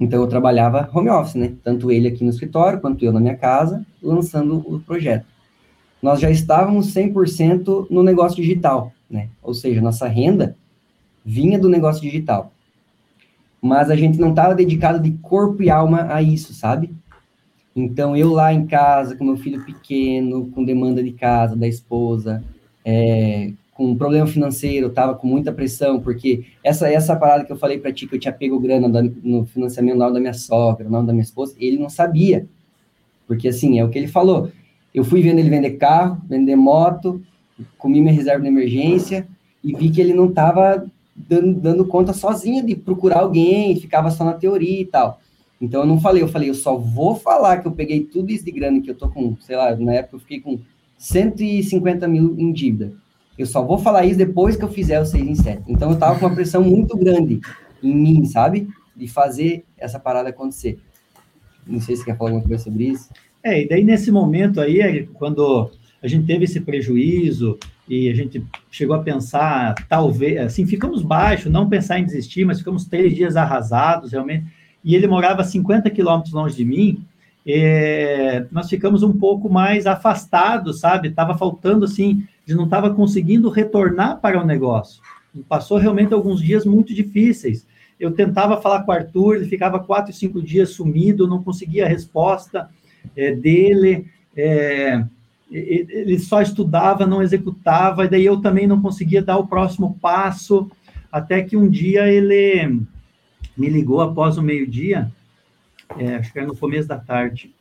[0.00, 1.52] então eu trabalhava home office, né?
[1.62, 5.26] Tanto ele aqui no escritório, quanto eu na minha casa, lançando o projeto.
[6.04, 9.28] Nós já estávamos 100% no negócio digital, né?
[9.42, 10.56] Ou seja, nossa renda
[11.24, 12.52] vinha do negócio digital
[13.64, 16.92] mas a gente não estava dedicado de corpo e alma a isso, sabe?
[17.74, 22.44] Então, eu lá em casa, com meu filho pequeno, com demanda de casa, da esposa,
[22.84, 27.56] é, com um problema financeiro, estava com muita pressão, porque essa essa parada que eu
[27.56, 31.02] falei para ti, que eu tinha pego grana da, no financiamento da minha sogra, da
[31.14, 32.46] minha esposa, ele não sabia.
[33.26, 34.52] Porque, assim, é o que ele falou.
[34.94, 37.20] Eu fui vendo ele vender carro, vender moto,
[37.76, 39.26] comi minha reserva de emergência
[39.62, 40.86] e vi que ele não estava
[41.16, 45.20] dando, dando conta sozinha de procurar alguém, ficava só na teoria e tal.
[45.60, 48.44] Então eu não falei, eu falei, eu só vou falar que eu peguei tudo isso
[48.44, 50.60] de grana, que eu tô com, sei lá, na época eu fiquei com
[50.96, 52.92] 150 mil em dívida.
[53.36, 55.62] Eu só vou falar isso depois que eu fizer o 6 em 7.
[55.66, 57.40] Então eu tava com uma pressão muito grande
[57.82, 58.68] em mim, sabe?
[58.94, 60.78] De fazer essa parada acontecer.
[61.66, 63.08] Não sei se quer falar alguma coisa sobre isso.
[63.44, 65.70] É, e daí nesse momento aí, quando
[66.02, 71.52] a gente teve esse prejuízo, e a gente chegou a pensar, talvez, assim, ficamos baixos,
[71.52, 74.46] não pensar em desistir, mas ficamos três dias arrasados, realmente.
[74.82, 77.04] E ele morava 50 quilômetros longe de mim,
[77.46, 81.08] é, nós ficamos um pouco mais afastados, sabe?
[81.08, 85.02] Estava faltando, assim, de não estava conseguindo retornar para o negócio.
[85.46, 87.66] Passou realmente alguns dias muito difíceis.
[88.00, 92.70] Eu tentava falar com o Arthur, ele ficava quatro, cinco dias sumido, não conseguia resposta
[92.70, 92.83] é,
[93.32, 94.06] dele.
[94.36, 95.04] É,
[95.50, 100.70] ele só estudava, não executava, e daí eu também não conseguia dar o próximo passo,
[101.12, 102.80] até que um dia ele
[103.56, 105.12] me ligou após o meio-dia,
[105.96, 107.54] é, acho que era no começo da tarde,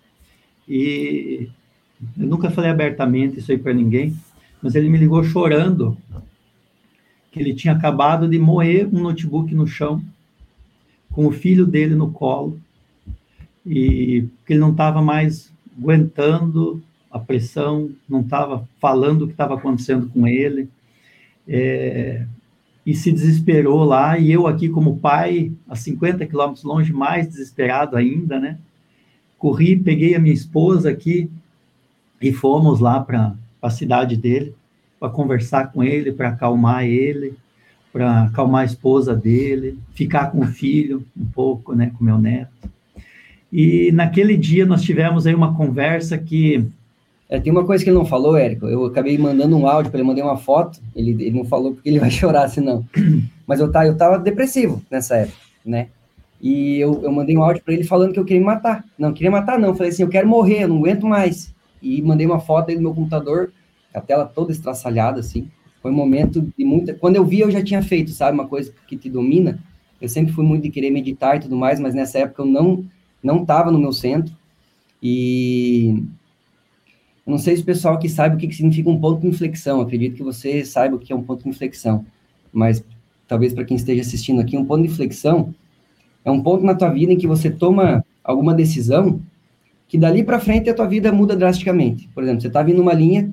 [0.68, 1.50] e
[2.18, 4.18] eu nunca falei abertamente isso aí para ninguém,
[4.62, 5.96] mas ele me ligou chorando,
[7.32, 10.04] que ele tinha acabado de moer um notebook no chão,
[11.12, 12.60] com o filho dele no colo,
[13.66, 19.56] e que ele não estava mais aguentando a pressão, não estava falando o que estava
[19.56, 20.68] acontecendo com ele,
[21.48, 22.26] é,
[22.86, 27.96] e se desesperou lá, e eu aqui como pai, a 50 quilômetros longe, mais desesperado
[27.96, 28.58] ainda, né?
[29.38, 31.30] Corri, peguei a minha esposa aqui
[32.22, 34.56] e fomos lá para a cidade dele,
[35.00, 37.36] para conversar com ele, para acalmar ele,
[37.92, 42.52] para acalmar a esposa dele, ficar com o filho um pouco, né, com meu neto.
[43.56, 46.66] E naquele dia nós tivemos aí uma conversa que
[47.30, 48.66] é, tem uma coisa que ele não falou, Érico.
[48.66, 50.82] Eu acabei mandando um áudio para ele, mandei uma foto.
[50.96, 52.84] Ele, ele não falou porque ele vai chorar, senão.
[53.46, 55.90] Mas eu tava, eu tava depressivo nessa época, né?
[56.42, 58.84] E eu, eu mandei um áudio para ele falando que eu queria me matar.
[58.98, 59.76] Não, queria matar, não.
[59.76, 61.54] falei assim, eu quero morrer, eu não aguento mais.
[61.80, 63.52] E mandei uma foto aí do meu computador,
[63.94, 65.48] a tela toda estraçalhada, assim.
[65.80, 66.96] Foi um momento de muita.
[66.96, 68.34] Quando eu vi, eu já tinha feito, sabe?
[68.34, 69.60] Uma coisa que te domina.
[70.02, 72.84] Eu sempre fui muito de querer meditar e tudo mais, mas nessa época eu não
[73.24, 74.36] não estava no meu centro.
[75.02, 76.04] E
[77.26, 79.82] não sei se o pessoal que sabe o que, que significa um ponto de inflexão,
[79.82, 82.06] acredito que você saiba o que é um ponto de inflexão,
[82.52, 82.84] mas
[83.28, 85.54] talvez para quem esteja assistindo aqui, um ponto de inflexão
[86.26, 89.22] é um ponto na tua vida em que você toma alguma decisão
[89.88, 92.08] que dali para frente a tua vida muda drasticamente.
[92.14, 93.32] Por exemplo, você está vindo uma linha,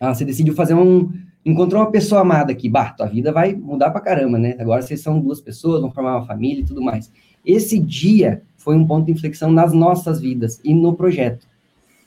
[0.00, 1.10] ah, você decidiu fazer um,
[1.44, 4.56] encontrou uma pessoa amada aqui, bah, tua vida vai mudar para caramba, né?
[4.58, 7.10] Agora vocês são duas pessoas, vão formar uma família e tudo mais.
[7.44, 11.46] Esse dia foi um ponto de inflexão nas nossas vidas e no projeto,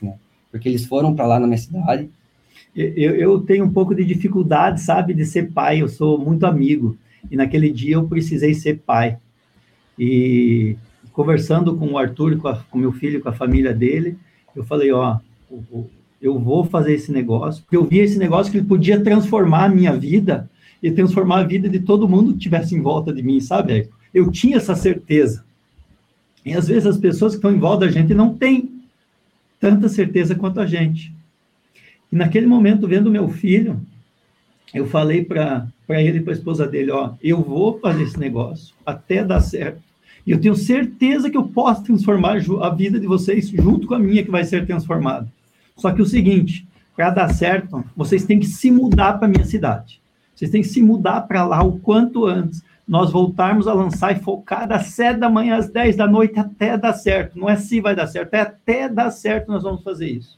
[0.01, 0.15] né?
[0.51, 2.09] Porque eles foram para lá na minha cidade.
[2.75, 5.81] Eu, eu tenho um pouco de dificuldade, sabe, de ser pai.
[5.81, 6.97] Eu sou muito amigo
[7.29, 9.17] e naquele dia eu precisei ser pai.
[9.97, 10.75] E
[11.11, 14.17] conversando com o Arthur, com, a, com meu filho, com a família dele,
[14.55, 15.17] eu falei, ó,
[16.21, 19.95] eu vou fazer esse negócio, eu vi esse negócio que ele podia transformar a minha
[19.97, 20.49] vida
[20.81, 23.89] e transformar a vida de todo mundo que estivesse em volta de mim, sabe?
[24.13, 25.43] Eu tinha essa certeza.
[26.45, 28.81] E às vezes as pessoas que estão em volta da gente não têm
[29.59, 31.13] tanta certeza quanto a gente.
[32.11, 33.79] E naquele momento, vendo meu filho,
[34.73, 38.73] eu falei para ele e para a esposa dele: Ó, eu vou fazer esse negócio
[38.85, 39.81] até dar certo.
[40.25, 43.99] E eu tenho certeza que eu posso transformar a vida de vocês junto com a
[43.99, 45.27] minha, que vai ser transformada.
[45.75, 49.99] Só que o seguinte, para dar certo, vocês têm que se mudar para minha cidade.
[50.35, 52.63] Vocês têm que se mudar para lá o quanto antes.
[52.91, 56.77] Nós voltarmos a lançar e focar das 7 da manhã às 10 da noite até
[56.77, 57.39] dar certo.
[57.39, 60.37] Não é se vai dar certo, é até dar certo nós vamos fazer isso.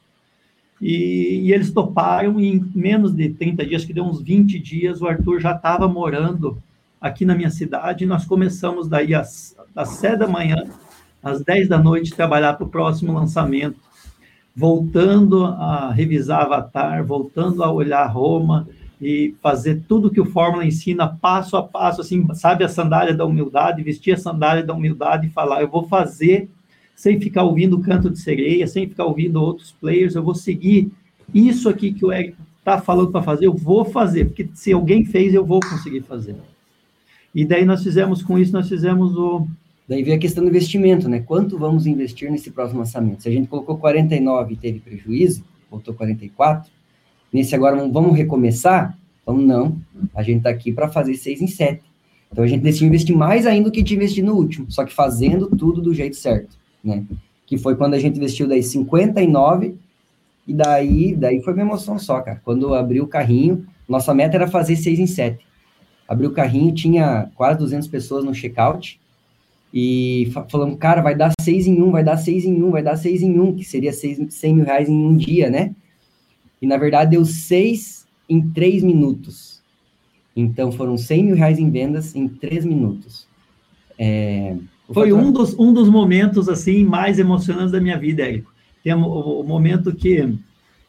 [0.79, 5.01] E, e, eles toparam e em menos de 30 dias, que deu uns 20 dias,
[5.01, 6.61] o Arthur já estava morando
[7.01, 10.63] aqui na minha cidade, nós começamos daí às, às 7 da manhã,
[11.23, 13.79] às 10 da noite, trabalhar para o próximo lançamento,
[14.55, 18.67] voltando a revisar Avatar, voltando a olhar Roma
[19.03, 23.25] e fazer tudo que o Fórmula ensina passo a passo, assim, sabe a sandália da
[23.25, 26.49] humildade, vestir a sandália da humildade e falar, eu vou fazer
[26.95, 30.89] sem ficar ouvindo o canto de sereia, sem ficar ouvindo outros players, eu vou seguir
[31.33, 35.03] isso aqui que o Eric está falando para fazer, eu vou fazer, porque se alguém
[35.03, 36.35] fez, eu vou conseguir fazer.
[37.35, 39.45] E daí nós fizemos com isso, nós fizemos o.
[39.89, 41.19] Daí veio a questão do investimento, né?
[41.19, 43.23] Quanto vamos investir nesse próximo lançamento?
[43.23, 46.71] Se a gente colocou 49 e teve prejuízo, voltou 44,
[47.33, 48.97] nesse agora vamos recomeçar?
[49.21, 49.77] Então, não,
[50.13, 51.81] a gente está aqui para fazer 6 em 7.
[52.31, 54.93] Então, a gente decidiu investir mais ainda do que tinha investido no último, só que
[54.93, 57.03] fazendo tudo do jeito certo, né?
[57.45, 59.75] Que foi quando a gente investiu daí 59,
[60.45, 62.41] e daí, daí foi uma emoção só, cara.
[62.43, 65.53] Quando abriu o carrinho, nossa meta era fazer 6 em 7
[66.07, 68.99] abri o carrinho, tinha quase 200 pessoas no checkout,
[69.73, 72.95] e falamos, cara, vai dar seis em um, vai dar seis em um, vai dar
[72.95, 75.73] seis em um, que seria seis, 100 mil reais em um dia, né?
[76.63, 79.61] E na verdade deu seis em três minutos.
[80.33, 83.27] Então foram 100 mil reais em vendas em três minutos.
[83.99, 84.55] É,
[84.87, 88.49] Foi um dos, um dos momentos assim mais emocionantes da minha vida, Érico.
[88.81, 90.33] Tem o, o momento que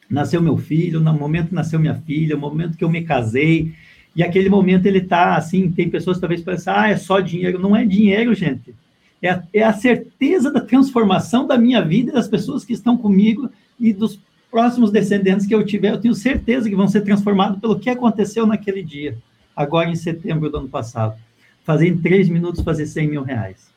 [0.08, 3.72] nasceu meu filho, no momento que nasceu minha filha, o momento que eu me casei,
[4.14, 7.58] e aquele momento ele está assim, tem pessoas talvez pensam, ah, é só dinheiro.
[7.58, 8.72] Não é dinheiro, gente.
[9.20, 13.50] É é a certeza da transformação da minha vida e das pessoas que estão comigo
[13.80, 14.20] e dos
[14.55, 15.90] próximos descendentes que eu tiver.
[15.90, 19.18] Eu tenho certeza que vão ser transformados pelo que aconteceu naquele dia,
[19.57, 21.16] agora em setembro do ano passado.
[21.64, 23.68] Fazer em três minutos, fazer 100 mil reais.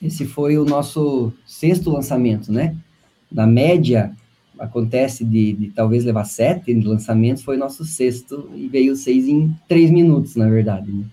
[0.00, 2.74] Esse foi o nosso sexto lançamento, né?
[3.30, 4.12] Na média,
[4.58, 9.90] acontece de, de, talvez levar sete lançamentos, foi nosso sexto e veio seis em três
[9.90, 10.90] minutos, na verdade.
[10.90, 11.04] Né?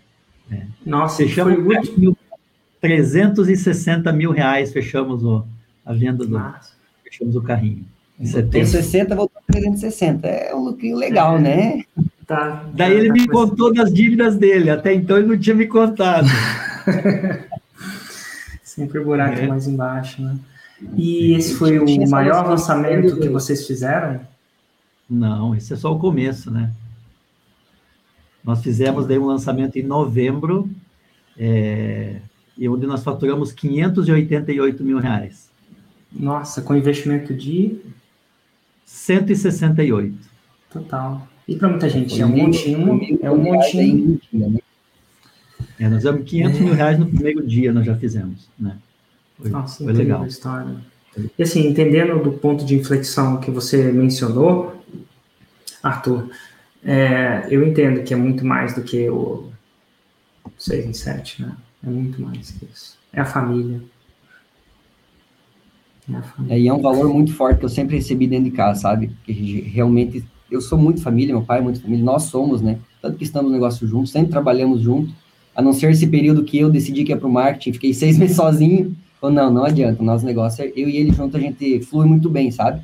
[0.51, 0.89] É.
[0.89, 2.17] Nossa, fechamos foi mil,
[2.79, 5.45] 360 mil reais, fechamos o,
[5.85, 6.39] a venda do.
[6.39, 6.71] Nossa.
[7.03, 7.85] Fechamos o carrinho.
[8.21, 10.27] Em 60 voltou para 360.
[10.27, 11.41] É um lucrinho legal, é.
[11.41, 11.83] né?
[12.27, 12.69] Tá.
[12.73, 16.27] Daí ele me contou das dívidas dele, até então ele não tinha me contado.
[18.63, 19.47] Sempre o buraco é.
[19.47, 20.37] mais embaixo, né?
[20.95, 24.21] E esse foi o maior lançamento que vocês fizeram?
[25.09, 26.71] Não, esse é só o começo, né?
[28.43, 30.69] Nós fizemos daí um lançamento em novembro,
[31.37, 32.15] é,
[32.57, 35.49] e onde nós faturamos 588 mil reais.
[36.11, 37.79] Nossa, com investimento de
[38.91, 40.13] 168.
[40.69, 41.27] Total.
[41.47, 44.19] E para muita gente, é um montinho, é um montinho.
[45.79, 46.63] É, nós damos 500 é.
[46.63, 48.77] mil reais no primeiro dia, nós já fizemos, né?
[49.37, 50.25] Foi, Nossa, foi legal.
[50.27, 50.75] História.
[51.37, 54.83] E assim, entendendo do ponto de inflexão que você mencionou,
[55.81, 56.29] Arthur,
[56.83, 59.49] é, eu entendo que é muito mais do que o
[60.57, 61.55] 6 em 7, né?
[61.83, 62.97] É muito mais que isso.
[63.11, 63.81] É a família.
[66.09, 68.81] É, é e é um valor muito forte que eu sempre recebi dentro de casa,
[68.81, 69.11] sabe?
[69.23, 72.79] Que realmente, eu sou muito família, meu pai é muito família, nós somos, né?
[73.01, 75.13] Tanto que estamos no negócio juntos, sempre trabalhamos juntos,
[75.55, 78.17] a não ser esse período que eu decidi que ia para o marketing, fiquei seis
[78.19, 81.39] meses sozinho, Falou, não, não adianta, o nosso negócio é eu e ele junto, a
[81.39, 82.81] gente flui muito bem, sabe?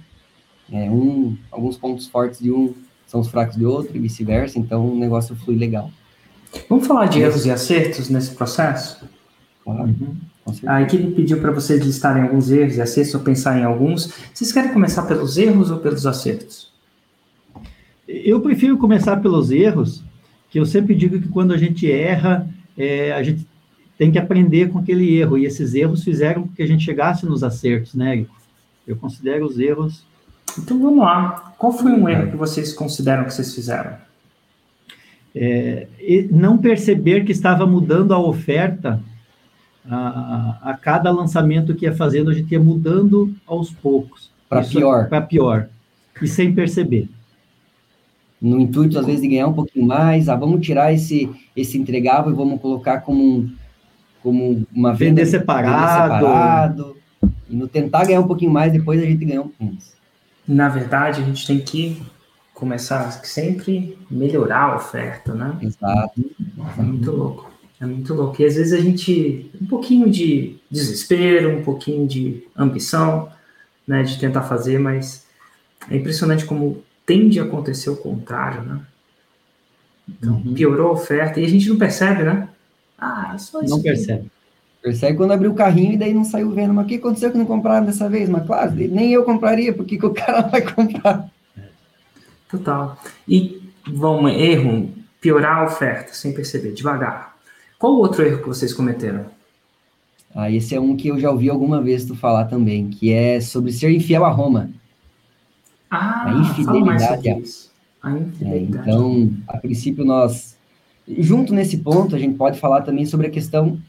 [0.72, 2.76] É, um, alguns pontos fortes de um
[3.08, 5.90] são os fracos de outro e vice-versa, então o negócio flui legal.
[6.70, 9.10] Vamos falar de erros e acertos nesse processo?
[9.64, 9.86] Claro.
[9.86, 10.16] Uhum.
[10.66, 14.14] A equipe pediu para vocês listarem alguns erros e acertos ou pensar em alguns.
[14.34, 16.72] Vocês querem começar pelos erros ou pelos acertos?
[18.08, 20.04] Eu prefiro começar pelos erros,
[20.50, 23.46] que eu sempre digo que quando a gente erra, é, a gente
[23.98, 27.26] tem que aprender com aquele erro, e esses erros fizeram com que a gente chegasse
[27.26, 28.26] nos acertos, né,
[28.86, 30.06] Eu considero os erros.
[30.58, 31.54] Então vamos lá.
[31.58, 33.96] Qual foi um erro que vocês consideram que vocês fizeram?
[35.36, 35.88] É,
[36.32, 39.04] não perceber que estava mudando a oferta
[39.90, 44.32] a, a, cada lançamento que ia fazendo, a gente ia mudando aos poucos.
[44.50, 45.10] Para pior.
[45.10, 45.70] Para pior.
[46.22, 47.10] E sem perceber.
[48.42, 52.32] No intuito, às vezes, de ganhar um pouquinho mais, ah, vamos tirar esse, esse entregável
[52.32, 53.56] e vamos colocar como, um,
[54.22, 55.22] como uma venda.
[55.22, 55.76] Vender separado.
[55.76, 56.98] Vender separado.
[57.50, 59.96] E no tentar ganhar um pouquinho mais, depois a gente ganha um pouquinho mais.
[60.48, 62.02] Na verdade, a gente tem que
[62.54, 65.58] começar sempre melhorar a oferta, né?
[65.62, 66.26] Exato.
[66.78, 67.57] É muito louco.
[67.80, 68.42] É muito louco.
[68.42, 73.32] E às vezes a gente, um pouquinho de desespero, um pouquinho de ambição,
[73.88, 75.26] né, de tentar fazer, mas
[75.90, 78.82] é impressionante como tende a acontecer o contrário, né?
[80.10, 80.54] Então, uhum.
[80.54, 82.50] piorou a oferta e a gente não percebe, né?
[82.98, 83.70] Ah, só isso.
[83.70, 84.32] Não percebe.
[84.82, 86.74] Percebe quando abriu o carrinho e daí não saiu vendo.
[86.74, 88.30] Mas o que aconteceu que não compraram dessa vez?
[88.30, 91.30] Mas claro, nem eu compraria, porque que o cara vai comprar?
[92.50, 92.98] Total.
[93.28, 97.37] E vamos, erro, piorar a oferta sem perceber, devagar.
[97.80, 99.26] Qual o outro erro que vocês cometeram?
[100.34, 103.40] Ah, esse é um que eu já ouvi alguma vez tu falar também, que é
[103.40, 104.70] sobre ser infiel a Roma.
[105.90, 107.30] Ah, a infidelidade.
[108.02, 108.46] A infidelidade.
[108.46, 110.58] É, então, a princípio nós,
[111.08, 113.80] junto nesse ponto, a gente pode falar também sobre a questão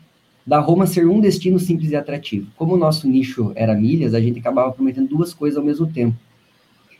[0.47, 2.51] da Roma ser um destino simples e atrativo.
[2.57, 6.16] Como o nosso nicho era milhas, a gente acabava prometendo duas coisas ao mesmo tempo.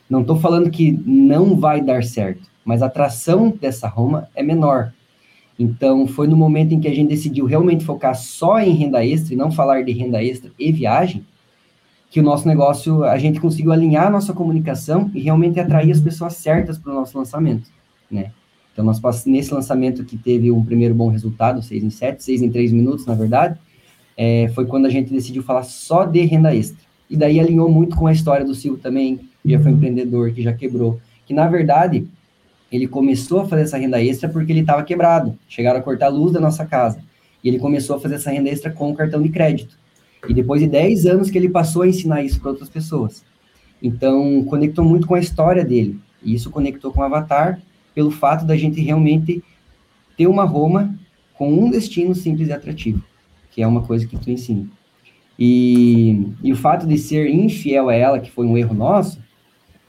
[0.07, 4.93] Não estou falando que não vai dar certo, mas a atração dessa Roma é menor.
[5.59, 9.33] Então, foi no momento em que a gente decidiu realmente focar só em renda extra
[9.33, 11.25] e não falar de renda extra e viagem,
[12.09, 15.99] que o nosso negócio, a gente conseguiu alinhar a nossa comunicação e realmente atrair as
[15.99, 17.69] pessoas certas para o nosso lançamento,
[18.09, 18.31] né?
[18.71, 22.49] Então, nós nesse lançamento que teve um primeiro bom resultado, 6 em 7, 6 em
[22.49, 23.59] 3 minutos, na verdade,
[24.15, 26.79] é, foi quando a gente decidiu falar só de renda extra.
[27.09, 30.41] E daí alinhou muito com a história do Silvio também, que já foi empreendedor, que
[30.41, 31.01] já quebrou.
[31.25, 32.07] Que, na verdade,
[32.71, 35.37] ele começou a fazer essa renda extra porque ele estava quebrado.
[35.47, 37.01] Chegaram a cortar a luz da nossa casa.
[37.43, 39.77] E ele começou a fazer essa renda extra com o cartão de crédito.
[40.27, 43.23] E depois de 10 anos que ele passou a ensinar isso para outras pessoas.
[43.81, 45.99] Então, conectou muito com a história dele.
[46.21, 47.61] E isso conectou com o Avatar,
[47.95, 49.43] pelo fato da gente realmente
[50.17, 50.93] ter uma Roma
[51.33, 53.01] com um destino simples e atrativo,
[53.49, 54.67] que é uma coisa que tu ensina.
[55.37, 59.21] E, e o fato de ser infiel a ela, que foi um erro nosso,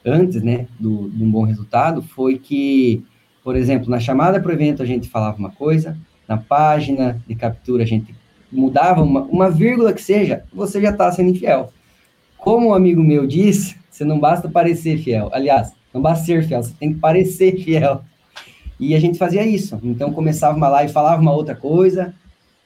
[0.05, 3.05] antes, né, do, de um bom resultado, foi que,
[3.43, 5.97] por exemplo, na chamada para o evento a gente falava uma coisa,
[6.29, 8.15] na página de captura a gente
[8.51, 11.73] mudava uma, uma vírgula que seja, você já está sendo infiel.
[12.37, 15.29] Como um amigo meu disse, você não basta parecer fiel.
[15.33, 18.03] Aliás, não basta ser fiel, você tem que parecer fiel.
[18.79, 19.79] E a gente fazia isso.
[19.83, 22.15] Então começava uma live, falava uma outra coisa,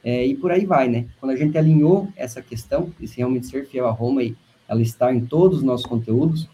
[0.05, 1.07] é, e por aí vai, né?
[1.19, 4.37] Quando a gente alinhou essa questão de realmente ser fiel a Roma e
[4.69, 6.49] ela estar em todos os nossos conteúdos,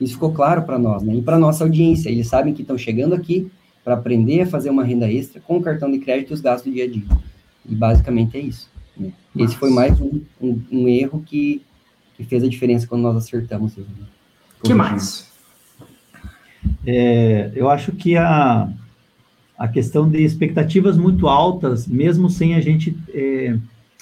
[0.00, 1.14] isso ficou claro para nós, né?
[1.14, 3.50] E para nossa audiência, eles sabem que estão chegando aqui
[3.84, 6.70] para aprender a fazer uma renda extra com o cartão de crédito e os gastos
[6.70, 7.04] do dia a dia.
[7.68, 8.70] E basicamente é isso.
[8.96, 9.12] Né?
[9.36, 11.62] Esse foi mais um, um, um, erro que,
[12.16, 13.76] que fez a diferença quando nós acertamos.
[13.76, 13.84] Né?
[14.62, 15.30] que mais?
[16.86, 18.70] É, eu acho que a,
[19.58, 23.56] a questão de expectativas muito altas, mesmo sem a gente é,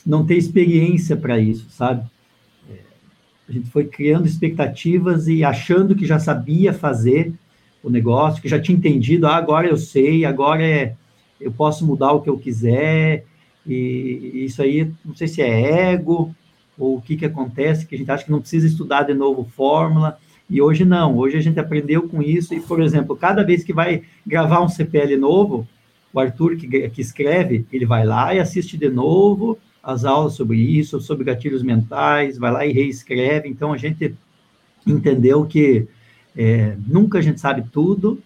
[0.07, 2.05] não ter experiência para isso, sabe?
[3.49, 7.33] A gente foi criando expectativas e achando que já sabia fazer
[7.83, 10.95] o negócio, que já tinha entendido, ah, agora eu sei, agora é,
[11.41, 13.25] eu posso mudar o que eu quiser,
[13.67, 16.35] e isso aí, não sei se é ego,
[16.79, 19.45] ou o que que acontece, que a gente acha que não precisa estudar de novo
[19.45, 20.19] fórmula,
[20.51, 23.73] e hoje não, hoje a gente aprendeu com isso, e, por exemplo, cada vez que
[23.73, 25.67] vai gravar um CPL novo,
[26.13, 30.59] o Arthur que, que escreve, ele vai lá e assiste de novo, as aulas sobre
[30.59, 33.49] isso, sobre gatilhos mentais, vai lá e reescreve.
[33.49, 34.15] Então, a gente
[34.87, 35.87] entendeu que
[36.37, 38.21] é, nunca a gente sabe tudo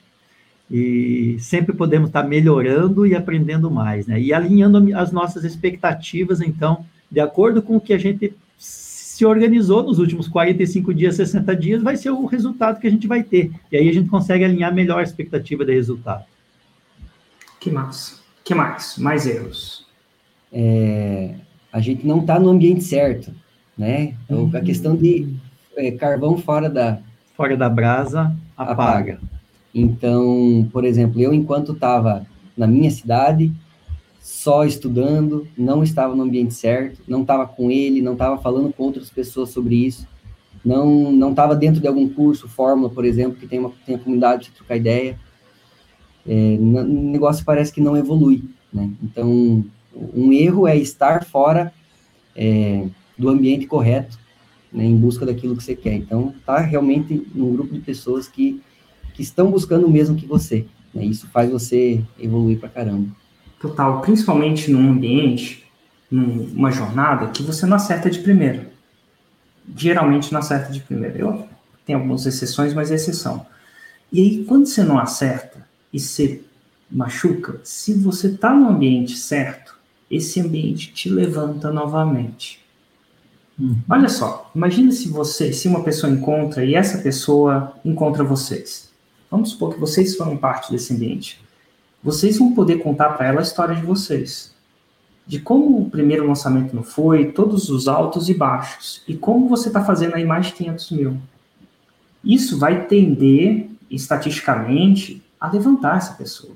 [0.71, 4.21] e sempre podemos estar melhorando e aprendendo mais, né?
[4.21, 9.83] E alinhando as nossas expectativas, então, de acordo com o que a gente se organizou
[9.83, 13.53] nos últimos 45 dias, 60 dias, vai ser o resultado que a gente vai ter.
[13.71, 16.25] E aí a gente consegue alinhar melhor a expectativa de resultado.
[17.61, 18.21] Que massa.
[18.43, 18.97] Que mais?
[18.99, 19.82] Mais erros.
[20.53, 21.35] É,
[21.73, 23.33] a gente não está no ambiente certo,
[23.77, 24.15] né?
[24.25, 25.35] Então, a questão de
[25.77, 26.99] é, carvão fora da,
[27.35, 28.73] fora da brasa apaga.
[28.73, 29.21] apaga.
[29.75, 32.27] Então, por exemplo, eu enquanto estava
[32.57, 33.51] na minha cidade,
[34.21, 38.85] só estudando, não estava no ambiente certo, não estava com ele, não estava falando com
[38.85, 40.07] outras pessoas sobre isso,
[40.65, 43.99] não não estava dentro de algum curso, fórmula, por exemplo, que tem uma tem a
[43.99, 45.19] comunidade para trocar ideia.
[46.25, 48.91] É, o negócio parece que não evolui, né?
[49.03, 49.65] Então,
[49.95, 51.73] um erro é estar fora
[52.35, 52.87] é,
[53.17, 54.19] do ambiente correto,
[54.73, 55.95] né, em busca daquilo que você quer.
[55.95, 58.61] Então, tá realmente num grupo de pessoas que,
[59.15, 60.67] que estão buscando o mesmo que você.
[60.95, 61.05] Né?
[61.05, 63.09] Isso faz você evoluir para caramba.
[63.61, 65.65] Total, principalmente num ambiente,
[66.11, 68.71] numa jornada que você não acerta de primeira.
[69.77, 71.17] Geralmente não acerta de primeira.
[71.17, 71.47] Eu
[71.87, 73.47] tenho algumas exceções, mas é exceção.
[74.11, 76.43] E aí, quando você não acerta e você
[76.91, 79.72] machuca, se você está no ambiente certo,
[80.13, 82.61] esse ambiente te levanta novamente.
[83.59, 83.77] Hum.
[83.89, 88.93] Olha só, imagina se você, se uma pessoa encontra e essa pessoa encontra vocês.
[89.31, 91.41] Vamos supor que vocês foram parte desse ambiente.
[92.05, 94.53] Vocês vão poder contar para ela a história de vocês.
[95.27, 99.69] De como o primeiro lançamento não foi, todos os altos e baixos, e como você
[99.69, 101.17] está fazendo aí mais de 500 mil.
[102.23, 106.55] Isso vai tender, estatisticamente, a levantar essa pessoa.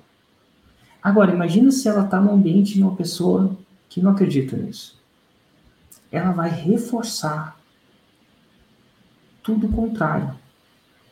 [1.06, 3.56] Agora, imagina se ela está no ambiente de uma pessoa
[3.88, 5.00] que não acredita nisso.
[6.10, 7.56] Ela vai reforçar
[9.40, 10.34] tudo o contrário.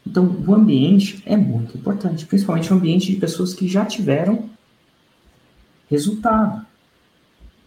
[0.05, 4.51] Então, o ambiente é muito importante, principalmente o ambiente de pessoas que já tiveram
[5.89, 6.67] resultado.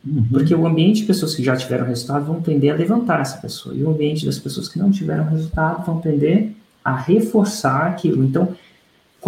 [0.06, 0.28] Uhum.
[0.30, 3.74] Porque o ambiente de pessoas que já tiveram resultado vão tender a levantar essa pessoa.
[3.74, 6.52] E o ambiente das pessoas que não tiveram resultado vão tender
[6.84, 8.22] a reforçar aquilo.
[8.22, 8.54] Então,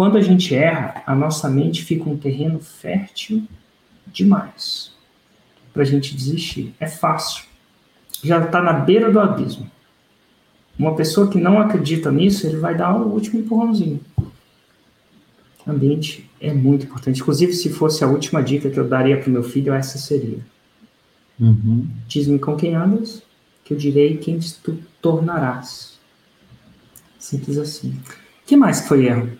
[0.00, 3.46] quando a gente erra, a nossa mente fica um terreno fértil
[4.06, 4.94] demais
[5.74, 6.74] para a gente desistir.
[6.80, 7.44] É fácil.
[8.24, 9.70] Já está na beira do abismo.
[10.78, 14.00] Uma pessoa que não acredita nisso, ele vai dar o último empurrãozinho.
[15.66, 17.20] O ambiente é muito importante.
[17.20, 20.38] Inclusive, se fosse a última dica que eu daria para o meu filho, essa seria.
[21.38, 21.86] Uhum.
[22.08, 23.22] Diz-me com quem andas,
[23.62, 26.00] que eu direi quem tu tornarás.
[27.18, 27.90] Simples assim.
[27.90, 29.38] O que mais que foi erro?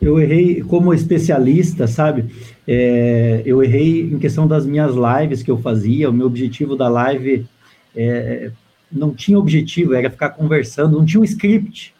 [0.00, 2.26] Eu errei como especialista, sabe?
[2.66, 6.08] É, eu errei em questão das minhas lives que eu fazia.
[6.08, 7.46] O meu objetivo da live
[7.94, 8.50] é,
[8.90, 11.94] não tinha objetivo, era ficar conversando, não tinha um script.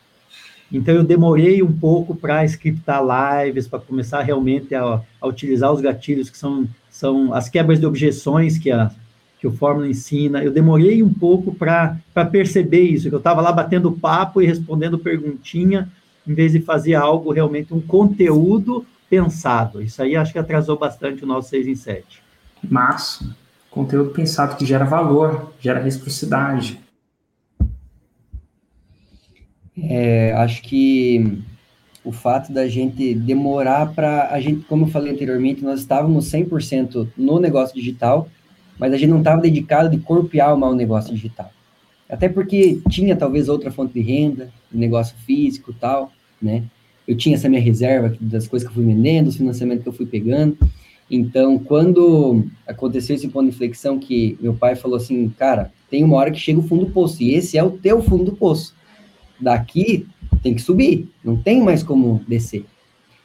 [0.72, 5.80] Então eu demorei um pouco para scriptar lives, para começar realmente a, a, utilizar os
[5.80, 8.90] gatilhos que são, são as quebras de objeções que a
[9.40, 10.44] que o Fórmula ensina.
[10.44, 11.96] Eu demorei um pouco para
[12.30, 15.90] perceber isso, que eu estava lá batendo papo e respondendo perguntinha,
[16.27, 19.83] em vez de fazer algo realmente, um conteúdo pensado.
[19.83, 22.23] Isso aí acho que atrasou bastante o nosso 6 em 7.
[22.68, 23.23] Mas,
[23.71, 26.79] conteúdo pensado que gera valor, gera reciprocidade.
[29.83, 31.43] É, acho que
[32.05, 37.09] o fato da gente demorar para a gente, como eu falei anteriormente, nós estávamos 100%
[37.16, 38.29] no negócio digital,
[38.79, 41.51] mas a gente não estava dedicado de corpo e alma ao negócio digital.
[42.11, 46.64] Até porque tinha talvez outra fonte de renda, negócio físico tal, né?
[47.06, 49.92] Eu tinha essa minha reserva das coisas que eu fui vendendo, os financiamentos que eu
[49.92, 50.56] fui pegando.
[51.11, 56.16] Então, quando aconteceu esse ponto de inflexão que meu pai falou assim, cara, tem uma
[56.16, 58.74] hora que chega o fundo do poço, e esse é o teu fundo do poço.
[59.40, 60.06] Daqui
[60.42, 62.64] tem que subir, não tem mais como descer.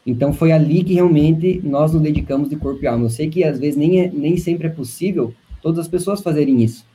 [0.06, 3.06] Então foi ali que realmente nós nos dedicamos de corpo e alma.
[3.06, 6.64] Eu sei que às vezes nem, é, nem sempre é possível todas as pessoas fazerem
[6.64, 6.86] isso.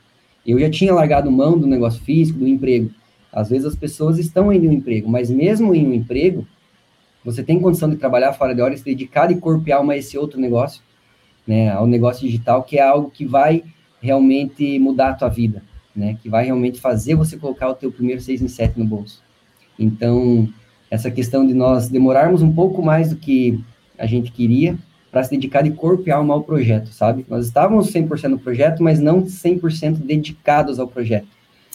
[0.45, 2.91] Eu já tinha largado mão do negócio físico, do emprego.
[3.31, 6.45] Às vezes as pessoas estão em um emprego, mas mesmo em um emprego,
[7.23, 10.39] você tem condição de trabalhar fora de hora se dedicar e alma a esse outro
[10.39, 10.81] negócio,
[11.45, 13.63] né, ao negócio digital, que é algo que vai
[14.01, 15.63] realmente mudar a tua vida,
[15.95, 19.23] né, que vai realmente fazer você colocar o teu primeiro 6 em 7 no bolso.
[19.77, 20.49] Então,
[20.89, 23.63] essa questão de nós demorarmos um pouco mais do que
[23.97, 24.77] a gente queria
[25.11, 27.25] para se dedicar de corpo e alma ao projeto, sabe?
[27.27, 31.27] Nós estávamos 100% no projeto, mas não 100% dedicados ao projeto.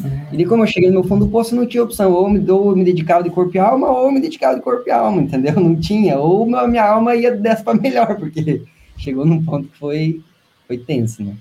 [0.02, 0.34] É.
[0.34, 2.12] E como eu cheguei no meu fundo do poço, não tinha opção.
[2.12, 4.90] Ou me, ou me dedicava de corpo e alma, ou me dedicava de corpo e
[4.90, 5.54] alma, entendeu?
[5.60, 6.18] Não tinha.
[6.18, 8.62] Ou a minha alma ia dessa para melhor, porque
[8.96, 10.22] chegou num ponto que foi,
[10.66, 11.34] foi tenso, né?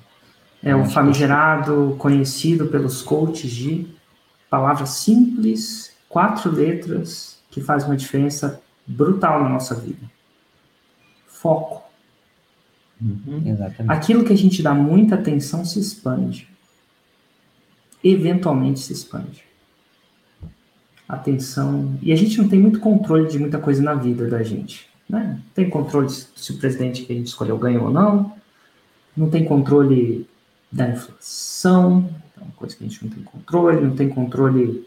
[0.63, 3.85] É um famigerado conhecido pelos coaches de
[4.49, 10.09] palavras simples, quatro letras, que faz uma diferença brutal na nossa vida.
[11.27, 11.84] Foco.
[13.01, 13.41] Uhum.
[13.87, 16.47] Aquilo que a gente dá muita atenção se expande.
[18.03, 19.43] Eventualmente se expande.
[21.07, 21.97] Atenção.
[22.01, 24.87] E a gente não tem muito controle de muita coisa na vida da gente.
[25.07, 25.39] Né?
[25.53, 28.33] Tem controle se o presidente que a gente escolheu ganhou ou não.
[29.15, 30.27] Não tem controle
[30.71, 33.81] da inflação, é uma coisa que a gente não tem controle.
[33.81, 34.85] Não tem controle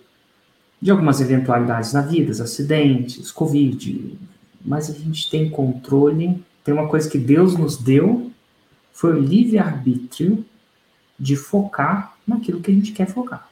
[0.80, 4.18] de algumas eventualidades na vida, acidentes, Covid,
[4.64, 6.42] mas a gente tem controle.
[6.68, 8.30] Tem uma coisa que Deus nos deu,
[8.92, 10.44] foi o livre-arbítrio
[11.18, 13.48] de focar naquilo que a gente quer focar.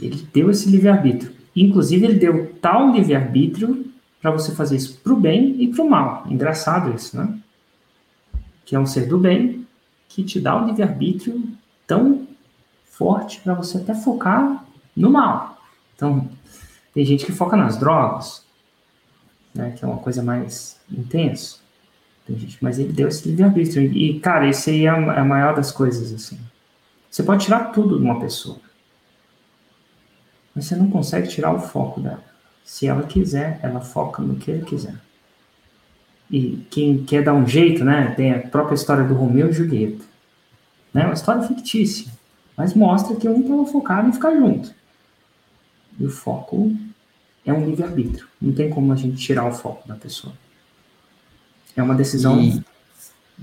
[0.00, 1.34] Ele deu esse livre-arbítrio.
[1.54, 3.92] Inclusive, ele deu tal livre-arbítrio
[4.22, 6.24] para você fazer isso para o bem e para o mal.
[6.30, 7.38] Engraçado isso, né?
[8.64, 9.66] Que é um ser do bem
[10.08, 11.46] que te dá o livre-arbítrio
[11.86, 12.26] tão
[12.86, 14.64] forte para você até focar
[14.96, 15.62] no mal.
[15.94, 16.26] Então,
[16.94, 18.43] tem gente que foca nas drogas,
[19.54, 21.58] né, que é uma coisa mais intensa.
[22.60, 23.82] Mas ele deu esse livre-arbítrio.
[23.82, 26.38] E, cara, esse aí é a maior das coisas, assim.
[27.10, 28.58] Você pode tirar tudo de uma pessoa,
[30.54, 32.24] mas você não consegue tirar o foco dela.
[32.64, 34.96] Se ela quiser, ela foca no que ela quiser.
[36.30, 40.04] E quem quer dar um jeito, né, tem a própria história do Romeu e Julieta.
[40.92, 42.10] Né, uma história fictícia,
[42.56, 44.74] mas mostra que um estava focado em ficar junto.
[46.00, 46.72] E o foco
[47.44, 48.26] é um livre-arbítrio.
[48.40, 50.32] Não tem como a gente tirar o foco da pessoa.
[51.76, 52.62] É uma decisão e...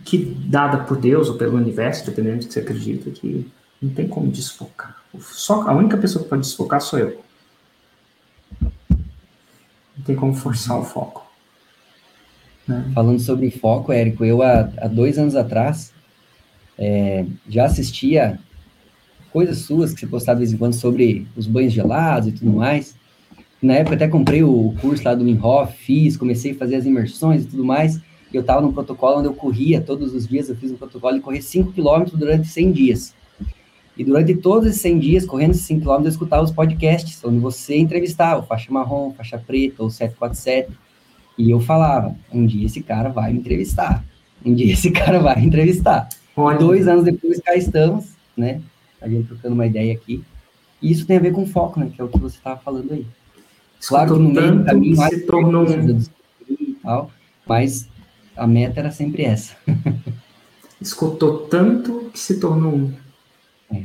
[0.04, 3.49] que, dada por Deus ou pelo universo, dependendo do que você acredita, que
[3.82, 5.02] não tem como desfocar.
[5.20, 7.22] Só, a única pessoa que pode desfocar sou eu.
[8.60, 11.30] Não tem como forçar o foco.
[12.68, 12.91] Né?
[12.93, 15.93] Falando sobre foco, Érico, eu há, há dois anos atrás
[16.78, 18.39] é, já assistia
[19.32, 22.52] coisas suas que você postava de vez em quando sobre os banhos gelados e tudo
[22.52, 22.95] mais.
[23.62, 27.43] Na época até comprei o curso lá do Minhoff, fiz, comecei a fazer as imersões
[27.43, 27.97] e tudo mais.
[27.97, 31.16] E eu estava num protocolo onde eu corria todos os dias, eu fiz um protocolo
[31.16, 33.14] de correr 5 km durante 100 dias.
[33.95, 37.39] E durante todos esses 100 dias, correndo esses 5 km, eu escutava os podcasts, onde
[37.39, 40.72] você entrevistava o faixa marrom, faixa preta, ou 747.
[41.38, 44.03] E eu falava, um dia esse cara vai me entrevistar.
[44.43, 46.07] Um dia esse cara vai me entrevistar.
[46.38, 48.62] E dois anos depois, cá estamos, né?
[49.01, 50.24] a gente trocando uma ideia aqui.
[50.82, 51.91] E isso tem a ver com foco, né?
[51.93, 53.05] Que é o que você estava falando aí.
[53.88, 55.65] Claro que no meio do caminho se tornou
[56.47, 57.11] e tal,
[57.47, 57.88] mas
[58.36, 59.55] a meta era sempre essa.
[60.79, 62.93] Escutou tanto que se tornou um.
[63.71, 63.84] É,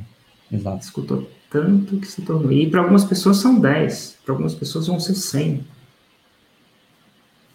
[0.51, 0.82] exato.
[0.82, 2.51] Escutou tanto que se tornou.
[2.53, 5.64] E para algumas pessoas são 10, para algumas pessoas vão ser 100.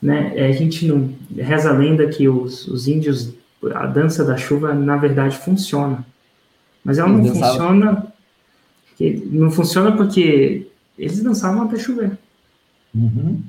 [0.02, 0.34] Né?
[0.36, 3.34] É, a gente não reza a lenda que os, os índios,
[3.74, 6.06] a dança da chuva, na verdade, funciona.
[6.84, 8.14] Mas ela não funciona.
[9.32, 10.68] Não funciona porque
[10.98, 12.18] eles dançavam até chover.
[12.94, 13.42] Uhum.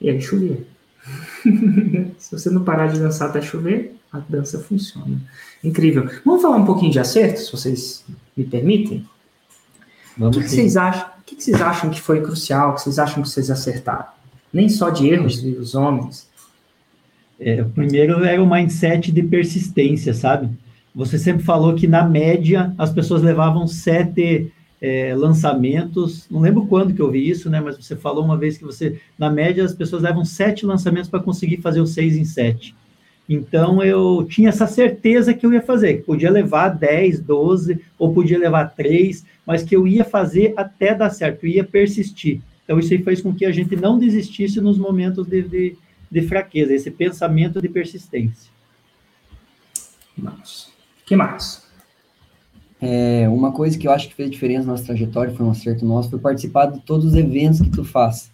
[0.00, 0.58] E aí chovia.
[2.18, 5.20] Se você não parar de dançar até chover, a dança funciona.
[5.62, 6.08] Incrível.
[6.24, 8.04] Vamos falar um pouquinho de acertos, se vocês
[8.36, 9.04] me permitem?
[10.16, 11.06] Vamos o que, que vocês acham?
[11.06, 12.70] O que vocês acham que foi crucial?
[12.70, 14.06] O que vocês acham que vocês acertaram?
[14.52, 16.28] Nem só de erros dos homens.
[17.40, 20.48] É, o primeiro era o mindset de persistência, sabe?
[20.94, 26.28] Você sempre falou que, na média, as pessoas levavam sete é, lançamentos.
[26.30, 27.60] Não lembro quando que eu vi isso, né?
[27.60, 31.20] Mas você falou uma vez que você, na média, as pessoas levam sete lançamentos para
[31.20, 32.74] conseguir fazer o seis em sete.
[33.28, 38.12] Então, eu tinha essa certeza que eu ia fazer, que podia levar 10, 12, ou
[38.12, 42.42] podia levar 3, mas que eu ia fazer até dar certo, eu ia persistir.
[42.64, 45.76] Então, isso aí fez com que a gente não desistisse nos momentos de, de,
[46.10, 48.52] de fraqueza, esse pensamento de persistência.
[50.18, 51.63] Nossa que mais?
[52.80, 55.84] É, uma coisa que eu acho que fez diferença na nossa trajetória, foi um acerto
[55.84, 58.30] nosso, foi participar de todos os eventos que tu faz.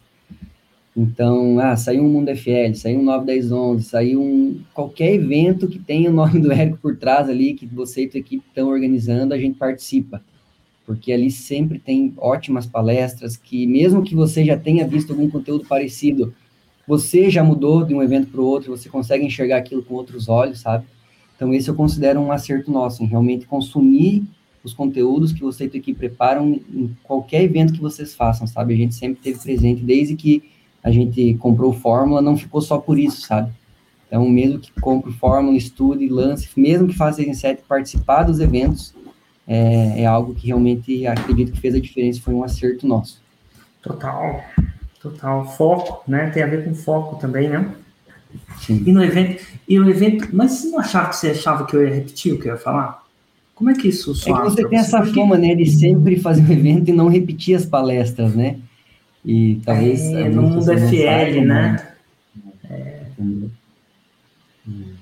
[0.97, 6.11] Então, ah, saiu um Mundo FL, saiu um 91011, saiu um qualquer evento que tenha
[6.11, 9.39] o nome do Érico por trás ali, que você e tua equipe estão organizando, a
[9.39, 10.21] gente participa.
[10.85, 15.65] Porque ali sempre tem ótimas palestras que, mesmo que você já tenha visto algum conteúdo
[15.65, 16.35] parecido,
[16.87, 20.29] você já mudou de um evento para o outro, você consegue enxergar aquilo com outros
[20.29, 20.85] olhos, sabe?
[21.41, 24.25] Então, esse eu considero um acerto nosso, em realmente consumir
[24.63, 28.75] os conteúdos que você e tua equipe preparam em qualquer evento que vocês façam, sabe?
[28.75, 30.51] A gente sempre teve presente, desde que
[30.85, 33.51] a gente comprou Fórmula, não ficou só por isso, sabe?
[34.07, 38.39] Então, mesmo que compre Fórmula, estude, lance, mesmo que faça 6 em 7, participar dos
[38.39, 38.95] eventos,
[39.49, 43.23] é, é, algo que realmente acredito que fez a diferença, foi um acerto nosso.
[43.81, 44.45] Total,
[45.01, 45.47] total.
[45.57, 46.29] Foco, né?
[46.29, 47.75] Tem a ver com foco também, né?
[48.61, 48.83] Sim.
[48.87, 51.87] E no evento, e no evento, mas você não achava que você achava que eu
[51.87, 53.03] ia repetir o que eu ia falar?
[53.55, 56.51] Como é que isso É que você tem essa fama, né, de sempre fazer um
[56.51, 58.57] evento e não repetir as palestras, né?
[59.25, 60.01] E talvez.
[60.01, 61.89] É, no mundo FL, né?
[62.71, 63.03] É.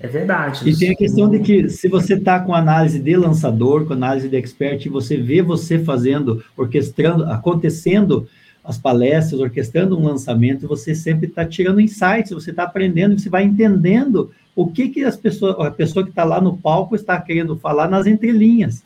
[0.01, 0.69] é verdade.
[0.69, 4.27] E tem a questão de que se você está com análise de lançador, com análise
[4.27, 8.27] de expert, e você vê você fazendo, orquestrando, acontecendo
[8.63, 13.43] as palestras, orquestrando um lançamento, você sempre está tirando insights, você está aprendendo, você vai
[13.43, 17.57] entendendo o que, que as pessoas, a pessoa que está lá no palco está querendo
[17.57, 18.83] falar nas entrelinhas.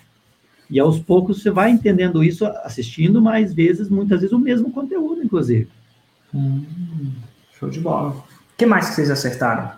[0.70, 5.24] E aos poucos você vai entendendo isso assistindo mais vezes, muitas vezes o mesmo conteúdo,
[5.24, 5.68] inclusive.
[6.34, 6.64] Hum,
[7.60, 8.12] show de bola.
[8.12, 8.24] O
[8.58, 9.72] que mais que vocês acertaram?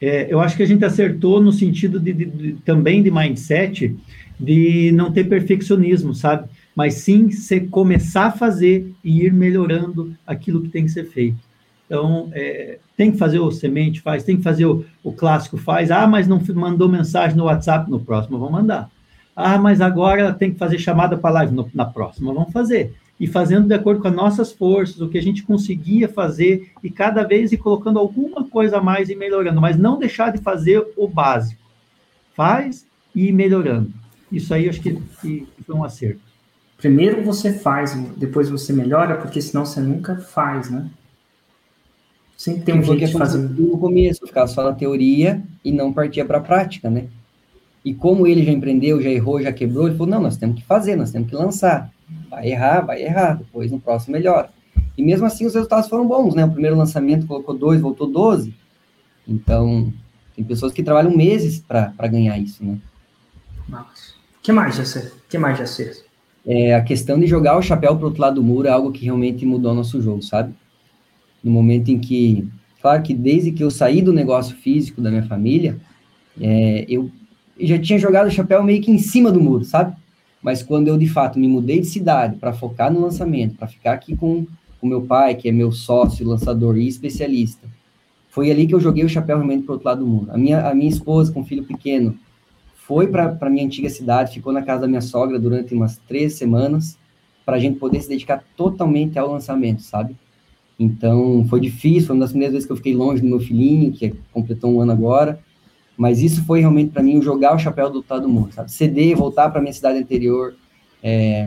[0.00, 3.96] É, eu acho que a gente acertou no sentido de, de, de, também de mindset,
[4.38, 6.48] de não ter perfeccionismo, sabe?
[6.78, 11.36] Mas sim você começar a fazer e ir melhorando aquilo que tem que ser feito.
[11.84, 15.90] Então, é, tem que fazer o semente, faz, tem que fazer o, o clássico, faz.
[15.90, 18.88] Ah, mas não mandou mensagem no WhatsApp, no próximo vou mandar.
[19.34, 23.26] Ah, mas agora tem que fazer chamada para live, no, na próxima vamos fazer e
[23.26, 27.24] fazendo de acordo com as nossas forças, o que a gente conseguia fazer, e cada
[27.24, 31.08] vez ir colocando alguma coisa a mais e melhorando, mas não deixar de fazer o
[31.08, 31.60] básico.
[32.36, 33.92] Faz e ir melhorando.
[34.30, 36.27] Isso aí acho que, que foi um acerto.
[36.78, 40.88] Primeiro você faz, depois você melhora, porque senão você nunca faz, né?
[42.36, 43.38] Sempre tem um jeito de fazer.
[43.38, 47.08] No começo, ficar só na teoria e não partia para a prática, né?
[47.84, 50.64] E como ele já empreendeu, já errou, já quebrou, ele falou: não, nós temos que
[50.64, 51.90] fazer, nós temos que lançar.
[52.30, 54.50] Vai errar, vai errar, depois no próximo melhora.
[54.96, 56.44] E mesmo assim os resultados foram bons, né?
[56.44, 58.54] O primeiro lançamento colocou dois, voltou 12.
[59.26, 59.92] Então,
[60.36, 62.78] tem pessoas que trabalham meses para ganhar isso, né?
[63.68, 65.12] Mas, que mais, Jacir?
[65.28, 66.07] que mais, Jacir?
[66.50, 69.04] É, a questão de jogar o chapéu para outro lado do muro é algo que
[69.04, 70.54] realmente mudou nosso jogo, sabe?
[71.44, 72.48] No momento em que,
[72.80, 75.78] claro que desde que eu saí do negócio físico da minha família,
[76.40, 77.10] é, eu
[77.60, 79.94] já tinha jogado o chapéu meio que em cima do muro, sabe?
[80.42, 83.92] Mas quando eu de fato me mudei de cidade para focar no lançamento, para ficar
[83.92, 84.46] aqui com
[84.80, 87.68] o meu pai, que é meu sócio, lançador e especialista,
[88.30, 90.30] foi ali que eu joguei o chapéu realmente para o outro lado do mundo.
[90.30, 92.16] A minha, a minha esposa, com filho pequeno,
[92.88, 96.38] foi para a minha antiga cidade, ficou na casa da minha sogra durante umas três
[96.38, 96.98] semanas,
[97.44, 100.16] para a gente poder se dedicar totalmente ao lançamento, sabe?
[100.80, 103.92] Então, foi difícil, foi uma das primeiras vezes que eu fiquei longe do meu filhinho,
[103.92, 105.38] que completou um ano agora,
[105.98, 108.72] mas isso foi realmente para mim jogar o chapéu do lado do mundo, sabe?
[108.72, 110.54] Ceder, voltar para minha cidade anterior,
[111.02, 111.46] é,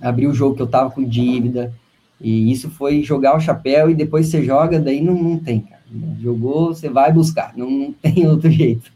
[0.00, 1.74] abrir o jogo que eu tava com dívida.
[2.18, 5.82] E isso foi jogar o chapéu e depois você joga, daí não, não tem, cara.
[6.22, 8.93] Jogou, você vai buscar, não, não tem outro jeito.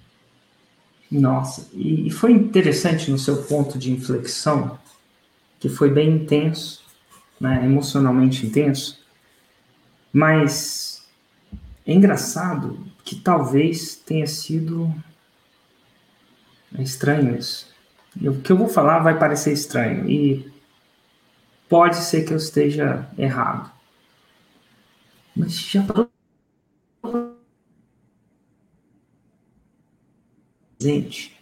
[1.11, 4.79] Nossa, e foi interessante no seu ponto de inflexão,
[5.59, 6.85] que foi bem intenso,
[7.41, 9.01] né, emocionalmente intenso,
[10.13, 11.09] mas
[11.87, 14.93] é engraçado que talvez tenha sido
[16.77, 17.67] é estranho isso.
[18.21, 20.51] o que eu vou falar vai parecer estranho e
[21.69, 23.71] pode ser que eu esteja errado.
[25.35, 25.83] Mas já
[30.79, 31.37] presente.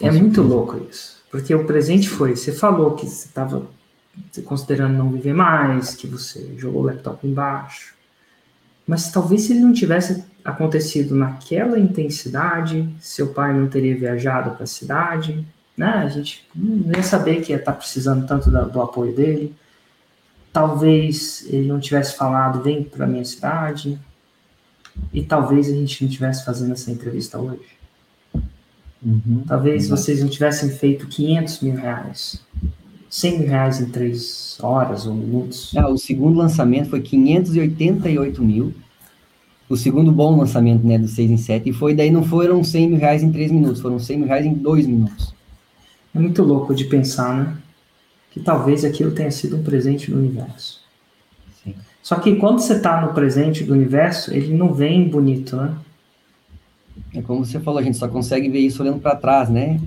[0.00, 1.22] É muito louco isso.
[1.30, 3.66] Porque o presente foi, você falou que você estava
[4.44, 7.94] considerando não viver mais, que você jogou o laptop embaixo,
[8.86, 14.64] mas talvez se ele não tivesse acontecido naquela intensidade, seu pai não teria viajado para
[14.64, 15.44] a cidade,
[15.76, 15.88] né?
[15.88, 19.54] A gente não ia saber que ia estar tá precisando tanto do, do apoio dele.
[20.52, 23.98] Talvez ele não tivesse falado, vem para minha cidade.
[25.12, 27.74] E talvez a gente não tivesse fazendo essa entrevista hoje.
[29.04, 29.96] Uhum, talvez uhum.
[29.96, 32.42] vocês não tivessem feito 500 mil reais
[33.14, 35.72] 100 mil reais em três horas ou minutos.
[35.76, 38.74] Ah, o segundo lançamento foi 588 mil.
[39.68, 41.70] O segundo bom lançamento, né, do 6 em 7.
[41.70, 44.44] E foi daí não foram 100 mil reais em três minutos, foram 100 mil reais
[44.44, 45.32] em dois minutos.
[46.12, 47.56] É muito louco de pensar, né?
[48.32, 50.80] Que talvez aquilo tenha sido um presente do universo.
[51.62, 51.76] Sim.
[52.04, 55.74] Só que quando você está no presente do universo, ele não vem bonito, né?
[57.14, 59.80] É como você falou, a gente só consegue ver isso olhando para trás, né?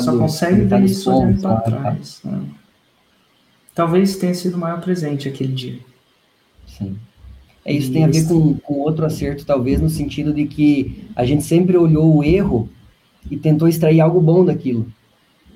[0.00, 2.20] só consegue ver isso olhando para trás.
[2.22, 2.40] Né?
[3.74, 5.80] Talvez tenha sido o maior presente aquele dia.
[6.68, 6.96] Sim.
[7.64, 11.04] É, isso e tem a ver com, com outro acerto, talvez, no sentido de que
[11.16, 12.68] a gente sempre olhou o erro
[13.28, 14.86] e tentou extrair algo bom daquilo.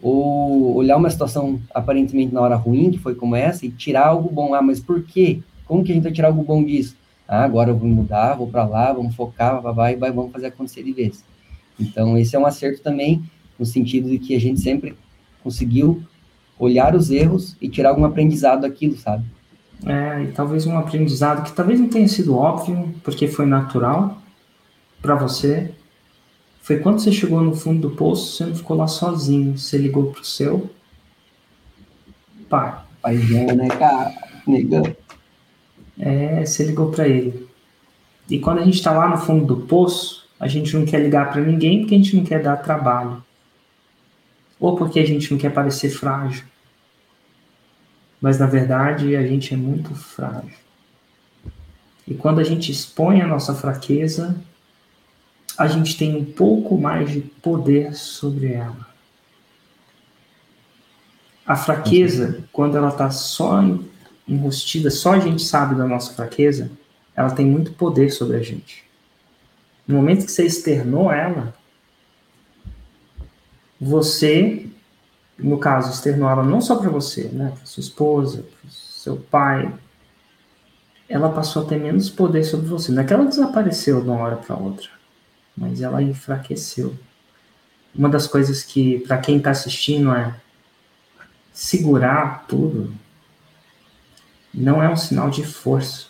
[0.03, 4.29] Ou olhar uma situação aparentemente na hora ruim, que foi como essa, e tirar algo
[4.29, 4.55] bom.
[4.55, 5.41] Ah, mas por quê?
[5.71, 6.97] Como que a gente vai tirar algo bom disso?
[7.29, 10.83] Ah, agora eu vou mudar, vou para lá, vamos focar, vai, vai, vamos fazer acontecer
[10.83, 11.25] de vez.
[11.79, 13.23] Então, esse é um acerto também,
[13.57, 14.97] no sentido de que a gente sempre
[15.45, 16.03] conseguiu
[16.59, 19.25] olhar os erros e tirar algum aprendizado daquilo, sabe?
[19.87, 24.21] É, e talvez um aprendizado que talvez não tenha sido óbvio, porque foi natural
[25.01, 25.73] para você.
[26.63, 30.11] Foi quando você chegou no fundo do poço, você não ficou lá sozinho, você ligou
[30.11, 30.69] pro seu
[32.49, 32.77] pai.
[33.01, 34.13] Paizão, né, cara?
[34.45, 34.83] Negão.
[36.01, 37.49] É, você ligou para ele.
[38.29, 41.31] E quando a gente está lá no fundo do poço, a gente não quer ligar
[41.31, 43.23] para ninguém porque a gente não quer dar trabalho.
[44.59, 46.45] Ou porque a gente não quer parecer frágil
[48.21, 50.59] mas na verdade a gente é muito frágil.
[52.07, 54.37] E quando a gente expõe a nossa fraqueza,
[55.57, 58.89] a gente tem um pouco mais de poder sobre ela.
[61.47, 63.63] A fraqueza, quando ela está só
[64.31, 66.71] enrustida, só a gente sabe da nossa fraqueza,
[67.17, 68.85] ela tem muito poder sobre a gente.
[69.87, 71.53] No momento que você externou ela,
[73.81, 74.67] você,
[75.37, 79.73] no caso, externou ela não só para você, né, para sua esposa, para seu pai,
[81.09, 82.93] ela passou a ter menos poder sobre você.
[82.93, 84.89] Não é que ela desapareceu de uma hora para outra,
[85.57, 86.95] mas ela enfraqueceu.
[87.93, 90.33] Uma das coisas que, para quem está assistindo, é
[91.53, 92.95] segurar tudo
[94.53, 96.07] não é um sinal de força.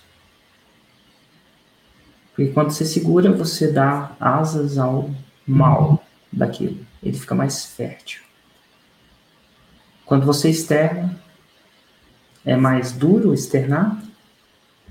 [2.35, 5.11] Porque quando você segura, você dá asas ao
[5.47, 6.03] mal
[6.33, 6.79] daquilo.
[7.03, 8.23] Ele fica mais fértil.
[10.07, 11.21] Quando você externa,
[12.45, 14.03] é mais duro externar,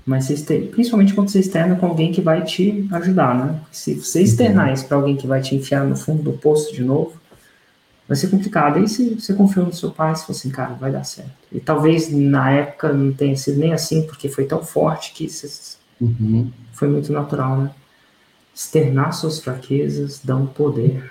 [0.06, 3.60] mas externa, principalmente quando você externa com alguém que vai te ajudar, né?
[3.70, 4.74] Se você externar uhum.
[4.74, 7.19] isso para alguém que vai te enfiar no fundo do poço de novo,
[8.10, 8.76] vai ser complicado.
[8.76, 11.30] Aí se você confiou no seu pai, se fosse assim, cara, vai dar certo.
[11.52, 15.76] E talvez na época não tenha sido nem assim, porque foi tão forte que você,
[16.00, 16.50] uhum.
[16.72, 17.70] foi muito natural, né?
[18.52, 21.08] Externar suas fraquezas dá um poder.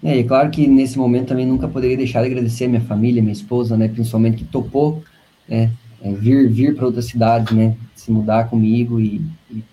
[0.00, 3.20] É, e claro que nesse momento também nunca poderia deixar de agradecer a minha família,
[3.20, 5.02] minha esposa, né, principalmente que topou,
[5.48, 9.20] né, é, vir vir para outra cidade, né, se mudar comigo e,
[9.50, 9.64] e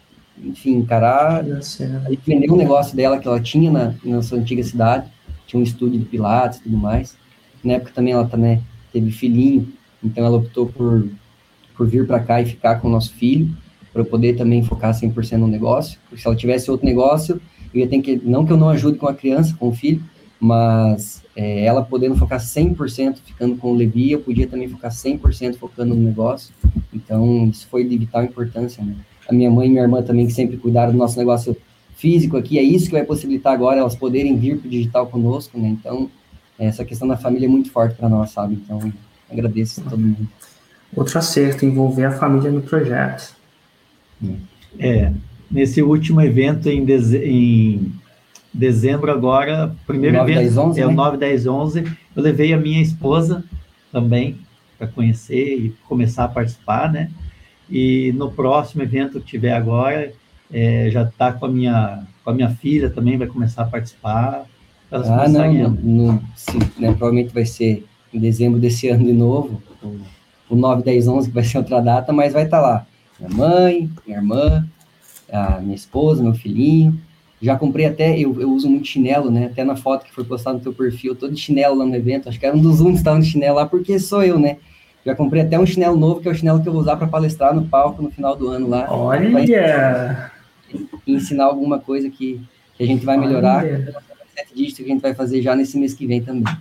[0.43, 1.45] enfim, encarar,
[2.07, 5.07] aí vender um negócio dela que ela tinha na, na sua antiga cidade,
[5.53, 7.15] tinha um estúdio de pilates e tudo mais.
[7.63, 8.61] Na época também ela também
[8.91, 9.71] teve filhinho,
[10.03, 11.07] então ela optou por,
[11.77, 13.49] por vir para cá e ficar com o nosso filho,
[13.93, 15.99] para poder também focar 100% no negócio.
[16.09, 17.39] Porque se ela tivesse outro negócio,
[17.73, 20.03] eu ia ter que, não que eu não ajude com a criança, com o filho,
[20.39, 25.57] mas é, ela podendo focar 100% ficando com o Levi, eu podia também focar 100%
[25.57, 26.53] focando no negócio.
[26.91, 28.95] Então, isso foi de vital importância, né?
[29.29, 31.55] A minha mãe e minha irmã também, que sempre cuidaram do nosso negócio
[32.03, 35.57] físico aqui, é isso que vai possibilitar agora elas poderem vir para o digital conosco,
[35.57, 35.69] né?
[35.69, 36.11] Então,
[36.59, 38.55] essa questão da família é muito forte para nós, sabe?
[38.55, 38.91] Então,
[39.31, 40.27] agradeço a todo mundo.
[40.93, 43.33] Outro acerto, envolver a família no projeto.
[44.77, 45.13] É,
[45.49, 47.93] nesse último evento em, deze em
[48.53, 50.91] dezembro agora, primeiro 9, evento 10, 11, é né?
[50.91, 51.83] o 9, 10, 11,
[52.17, 53.45] eu levei a minha esposa
[53.93, 54.37] também
[54.77, 57.09] para conhecer e começar a participar, né?
[57.69, 60.11] E no próximo evento que tiver agora,
[60.53, 64.45] é, já está com a minha com a minha filha também vai começar a participar.
[64.91, 69.61] Ah, não, no, no, sim, né, provavelmente vai ser em dezembro desse ano de novo,
[69.81, 69.97] o,
[70.51, 72.85] o 9, 10, 11, que vai ser outra data, mas vai estar tá lá.
[73.19, 74.65] Minha mãe, minha irmã,
[75.31, 76.97] a minha esposa, meu filhinho.
[77.41, 79.47] Já comprei até, eu, eu uso muito chinelo, né?
[79.47, 82.29] Até na foto que foi postada no teu perfil, todo de chinelo lá no evento.
[82.29, 84.57] Acho que era um dos únicos que estavam de chinelo lá, porque sou eu, né?
[85.05, 87.07] Já comprei até um chinelo novo, que é o chinelo que eu vou usar para
[87.07, 88.87] palestrar no palco no final do ano lá.
[88.89, 90.31] Olha!
[91.05, 92.41] E ensinar alguma coisa que,
[92.75, 93.63] que a gente vai melhorar.
[94.35, 96.55] Sete dígitos que a gente vai fazer já nesse mês que vem também.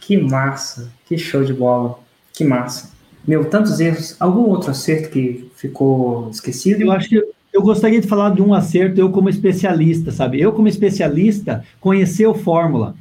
[0.00, 1.98] Que massa, que show de bola,
[2.32, 2.90] que massa.
[3.26, 4.16] Meu, tantos erros.
[4.20, 6.82] Algum outro acerto que ficou esquecido?
[6.82, 7.22] Eu acho que
[7.52, 10.40] eu gostaria de falar de um acerto, eu como especialista, sabe?
[10.40, 12.94] Eu como especialista, conhecer o Fórmula.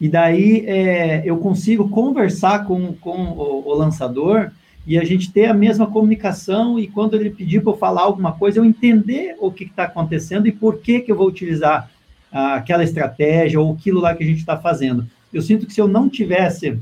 [0.00, 4.50] E daí é, eu consigo conversar com, com o, o lançador
[4.86, 8.32] e a gente ter a mesma comunicação e quando ele pedir para eu falar alguma
[8.32, 11.90] coisa, eu entender o que está acontecendo e por que, que eu vou utilizar
[12.30, 15.06] ah, aquela estratégia ou aquilo lá que a gente está fazendo.
[15.32, 16.78] Eu sinto que se eu não tivesse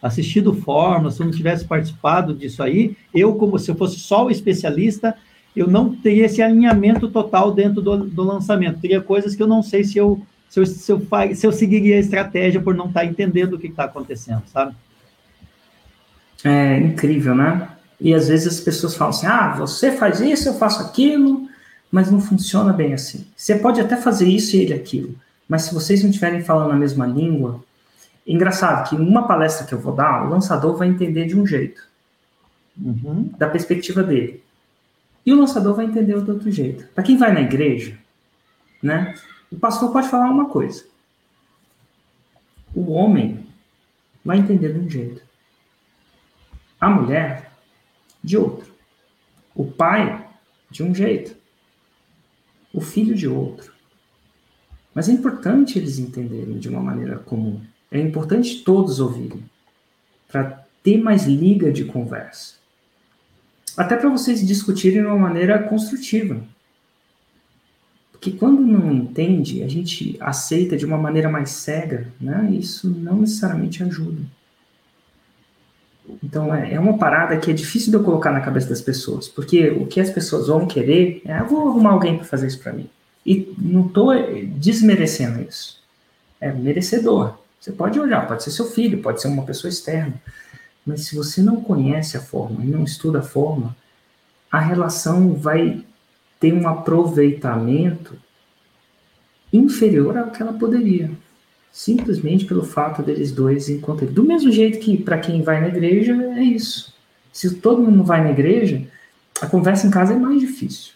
[0.00, 4.26] assistido Fórmula, se eu não tivesse participado disso aí, eu, como se eu fosse só
[4.26, 5.16] o especialista,
[5.56, 8.80] eu não teria esse alinhamento total dentro do, do lançamento.
[8.80, 11.00] Teria coisas que eu não sei se eu, se eu, se eu,
[11.34, 14.74] se eu seguiria a estratégia por não estar tá entendendo o que está acontecendo, sabe?
[16.44, 17.68] É incrível, né?
[18.00, 21.48] E às vezes as pessoas falam assim: ah, você faz isso, eu faço aquilo,
[21.90, 23.26] mas não funciona bem assim.
[23.36, 25.14] Você pode até fazer isso e ele aquilo,
[25.48, 27.62] mas se vocês não estiverem falando a mesma língua,
[28.26, 31.46] é engraçado que uma palestra que eu vou dar, o lançador vai entender de um
[31.46, 31.82] jeito,
[32.80, 33.30] uhum.
[33.36, 34.42] da perspectiva dele,
[35.26, 36.86] e o lançador vai entender de outro jeito.
[36.94, 37.98] Para quem vai na igreja,
[38.82, 39.14] né?
[39.50, 40.84] O pastor pode falar uma coisa,
[42.74, 43.44] o homem
[44.24, 45.27] vai entender de um jeito
[46.80, 47.52] a mulher
[48.22, 48.72] de outro,
[49.54, 50.26] o pai
[50.70, 51.36] de um jeito,
[52.72, 53.72] o filho de outro.
[54.94, 57.60] Mas é importante eles entenderem de uma maneira comum.
[57.90, 59.42] É importante todos ouvirem,
[60.26, 62.54] para ter mais liga de conversa.
[63.76, 66.42] Até para vocês discutirem de uma maneira construtiva.
[68.10, 72.50] Porque quando não entende, a gente aceita de uma maneira mais cega, né?
[72.52, 74.20] Isso não necessariamente ajuda.
[76.22, 79.28] Então é, é uma parada que é difícil de eu colocar na cabeça das pessoas,
[79.28, 82.60] porque o que as pessoas vão querer é, eu vou arrumar alguém para fazer isso
[82.60, 82.88] para mim.
[83.24, 84.10] E não estou
[84.56, 85.82] desmerecendo isso.
[86.40, 87.36] É merecedor.
[87.60, 90.14] Você pode olhar, pode ser seu filho, pode ser uma pessoa externa.
[90.86, 93.76] Mas se você não conhece a forma e não estuda a forma,
[94.50, 95.84] a relação vai
[96.40, 98.16] ter um aproveitamento
[99.52, 101.10] inferior ao que ela poderia.
[101.78, 104.12] Simplesmente pelo fato deles dois encontrarem.
[104.12, 106.92] Do mesmo jeito que para quem vai na igreja é isso.
[107.32, 108.82] Se todo mundo vai na igreja,
[109.40, 110.94] a conversa em casa é mais difícil.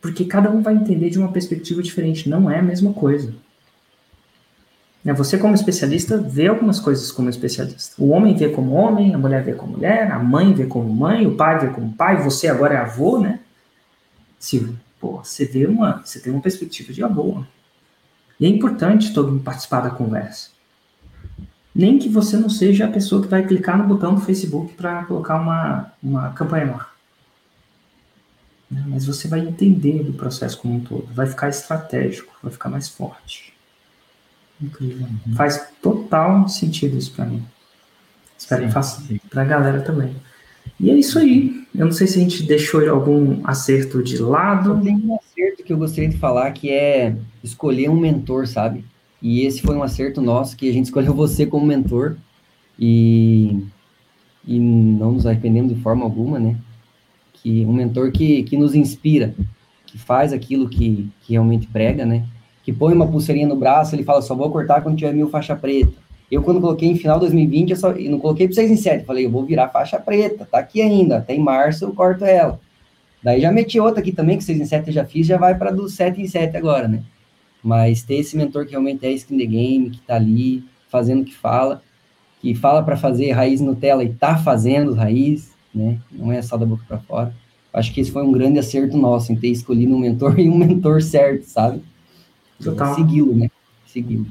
[0.00, 3.34] Porque cada um vai entender de uma perspectiva diferente, não é a mesma coisa.
[5.02, 8.00] Né, você, como especialista, vê algumas coisas como especialista.
[8.00, 11.26] O homem vê como homem, a mulher vê como mulher, a mãe vê como mãe,
[11.26, 13.40] o pai vê como pai, você agora é avô, né?
[14.38, 17.42] Se, pô, você vê uma, você tem uma perspectiva de avô.
[18.38, 20.50] E é importante todo mundo participar da conversa.
[21.74, 25.04] Nem que você não seja a pessoa que vai clicar no botão do Facebook para
[25.04, 26.90] colocar uma, uma campanha lá.
[28.70, 28.84] Né?
[28.86, 32.88] Mas você vai entender do processo como um todo, vai ficar estratégico, vai ficar mais
[32.88, 33.52] forte.
[34.60, 35.06] Incrível.
[35.26, 35.34] Uhum.
[35.34, 37.44] Faz total sentido isso para mim.
[38.38, 40.16] Espero sim, que faça para a galera também.
[40.80, 41.66] E é isso aí.
[41.74, 44.80] Eu não sei se a gente deixou algum acerto de lado.
[44.82, 48.84] Tem um acerto que eu gostaria de falar que é escolher um mentor, sabe?
[49.20, 52.16] E esse foi um acerto nosso que a gente escolheu você como mentor
[52.78, 53.64] e,
[54.46, 56.56] e não nos arrependemos de forma alguma, né?
[57.46, 59.32] que um mentor que, que nos inspira,
[59.86, 62.24] que faz aquilo que, que realmente prega, né?
[62.64, 65.54] Que põe uma pulseirinha no braço, ele fala, só vou cortar quando tiver mil faixa
[65.54, 65.92] preta.
[66.28, 69.04] Eu, quando coloquei em final de 2020, eu, só, não coloquei para 6 em 7,
[69.04, 72.58] falei, eu vou virar faixa preta, tá aqui ainda, até em março eu corto ela.
[73.26, 75.58] Daí já meti outra aqui também, que 6 em 7 eu já fiz, já vai
[75.58, 77.02] para do 7 em 7 agora, né?
[77.60, 81.24] Mas ter esse mentor que realmente é skin the game, que tá ali, fazendo o
[81.24, 81.82] que fala,
[82.40, 85.98] que fala para fazer raiz Nutella e tá fazendo raiz, né?
[86.12, 87.34] Não é só da boca para fora.
[87.72, 90.56] Acho que esse foi um grande acerto nosso, em ter escolhido um mentor e um
[90.56, 91.82] mentor certo, sabe?
[92.62, 92.94] Total.
[92.94, 93.50] Segui-lo, né?
[93.88, 94.26] Segui-lo.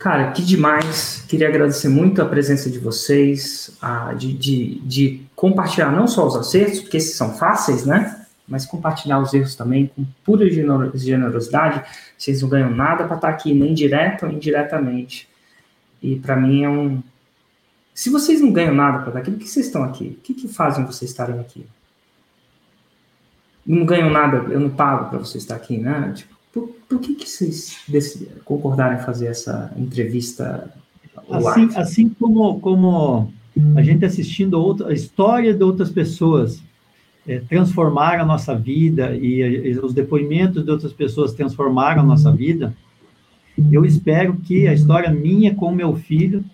[0.00, 1.22] Cara, que demais.
[1.28, 6.34] Queria agradecer muito a presença de vocês, a, de, de, de compartilhar não só os
[6.34, 8.26] acertos, porque esses são fáceis, né?
[8.48, 10.48] Mas compartilhar os erros também com pura
[10.94, 11.84] generosidade.
[12.16, 15.28] Vocês não ganham nada para estar aqui, nem direto ou indiretamente.
[16.02, 17.02] E para mim é um,
[17.92, 20.16] se vocês não ganham nada para aqui, por que vocês estão aqui?
[20.18, 21.66] O que, que fazem vocês estarem aqui?
[23.66, 26.10] Não ganham nada, eu não pago para vocês estar aqui, né?
[26.16, 27.78] Tipo, por, por que, que vocês
[28.44, 30.72] concordaram em fazer essa entrevista?
[31.30, 33.32] Assim, assim como, como
[33.76, 36.62] a gente assistindo outra, a história de outras pessoas
[37.26, 42.32] é, transformaram a nossa vida e, e os depoimentos de outras pessoas transformaram a nossa
[42.32, 42.74] vida,
[43.70, 46.44] eu espero que a história minha com meu filho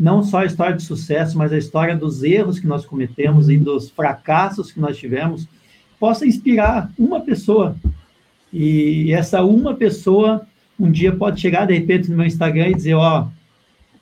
[0.00, 3.58] não só a história de sucesso, mas a história dos erros que nós cometemos e
[3.58, 5.46] dos fracassos que nós tivemos,
[5.98, 7.76] possa inspirar uma pessoa.
[8.52, 10.46] E essa uma pessoa
[10.78, 13.28] um dia pode chegar de repente no meu Instagram e dizer, ó, oh,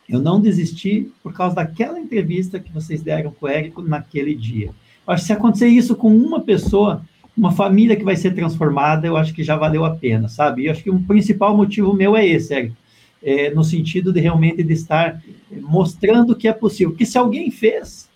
[0.09, 4.67] eu não desisti por causa daquela entrevista que vocês deram com o Érico naquele dia.
[5.07, 7.03] Eu acho que se acontecer isso com uma pessoa,
[7.37, 10.63] uma família que vai ser transformada, eu acho que já valeu a pena, sabe?
[10.63, 12.77] E eu acho que o principal motivo meu é esse, Érico
[13.23, 15.23] é, no sentido de realmente de estar
[15.63, 16.91] mostrando que é possível.
[16.91, 18.09] Porque se alguém fez,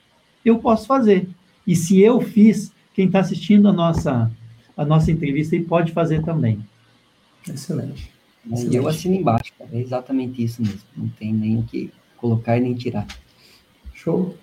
[0.44, 1.28] eu posso fazer.
[1.66, 4.30] E se eu fiz, quem está assistindo a nossa,
[4.76, 6.64] a nossa entrevista aí pode fazer também.
[7.48, 8.10] Excelente.
[8.50, 8.76] Excelente.
[8.76, 10.80] Eu assino embaixo, é exatamente isso mesmo.
[10.96, 13.06] Não tem nem o que colocar e nem tirar.
[13.94, 14.36] Show.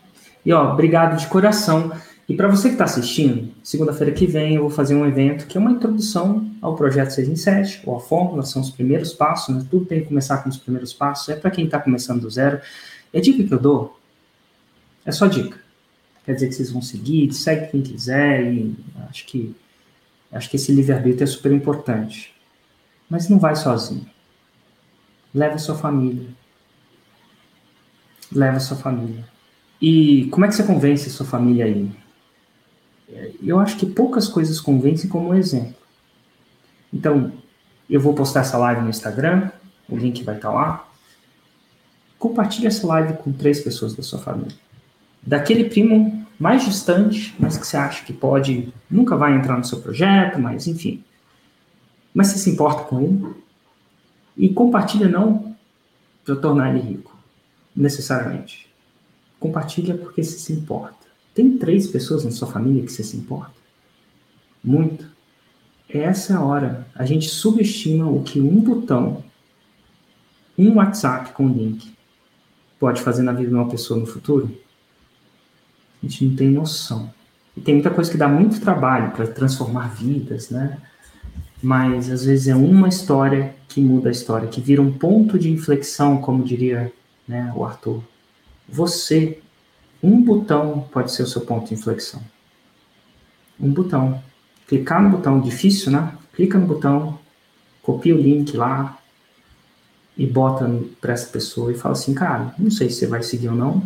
[0.46, 1.92] E ó, obrigado de coração.
[2.28, 5.58] E para você que está assistindo, segunda-feira que vem eu vou fazer um evento que
[5.58, 9.56] é uma introdução ao projeto 6 em 7, ou a fórmula, são os primeiros passos,
[9.56, 9.66] né?
[9.70, 12.62] tudo tem que começar com os primeiros passos, é para quem está começando do zero.
[13.12, 14.00] E a dica que eu dou
[15.04, 15.60] é só dica.
[16.24, 18.76] Quer dizer que vocês vão seguir, segue quem quiser, e
[19.10, 19.56] acho que,
[20.32, 22.34] acho que esse livre-arbítrio é super importante.
[23.10, 24.06] Mas não vai sozinho.
[25.34, 26.28] Leve a sua família.
[28.32, 29.28] Leve a sua família.
[29.82, 31.92] E como é que você convence sua família aí?
[33.42, 35.76] eu acho que poucas coisas convencem como exemplo.
[36.94, 37.32] Então,
[37.90, 39.52] eu vou postar essa live no Instagram,
[39.88, 40.88] o link vai estar lá.
[42.18, 44.56] Compartilhe essa live com três pessoas da sua família.
[45.22, 49.82] Daquele primo mais distante, mas que você acha que pode, nunca vai entrar no seu
[49.82, 51.04] projeto, mas enfim.
[52.14, 53.36] Mas você se importa com ele?
[54.38, 55.56] E compartilha não
[56.24, 57.18] para tornar ele rico,
[57.76, 58.70] necessariamente.
[59.40, 60.98] Compartilha porque você se importa.
[61.34, 63.54] Tem três pessoas na sua família que você se importa?
[64.64, 65.08] Muito.
[65.90, 66.88] Essa é a hora.
[66.96, 69.24] A gente subestima o que um botão,
[70.58, 71.94] um WhatsApp com link,
[72.80, 74.56] pode fazer na vida de uma pessoa no futuro.
[76.02, 77.12] A gente não tem noção.
[77.56, 80.78] E tem muita coisa que dá muito trabalho para transformar vidas, né?
[81.62, 85.52] Mas às vezes é uma história que muda a história, que vira um ponto de
[85.52, 86.92] inflexão, como diria
[87.28, 88.02] né, o Arthur.
[88.68, 89.40] Você,
[90.02, 92.22] um botão pode ser o seu ponto de inflexão.
[93.60, 94.24] Um botão.
[94.68, 96.14] Clicar no botão difícil, né?
[96.34, 97.20] Clica no botão,
[97.82, 98.98] copia o link lá
[100.18, 100.70] e bota
[101.02, 103.86] para essa pessoa e fala assim, cara, não sei se você vai seguir ou não.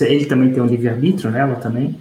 [0.00, 1.40] Ele também tem um livre-arbítrio, né?
[1.40, 2.00] Ela também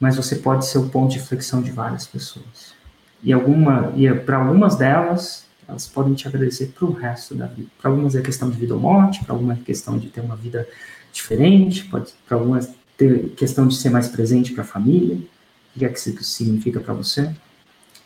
[0.00, 2.74] mas você pode ser o ponto de flexão de várias pessoas.
[3.22, 7.68] E alguma e para algumas delas, elas podem te agradecer para o resto da vida.
[7.80, 10.36] Para algumas é questão de vida ou morte, para algumas é questão de ter uma
[10.36, 10.68] vida
[11.12, 15.88] diferente, para algumas ter questão de ser mais presente para a família, o que é
[15.88, 17.34] que isso significa para você.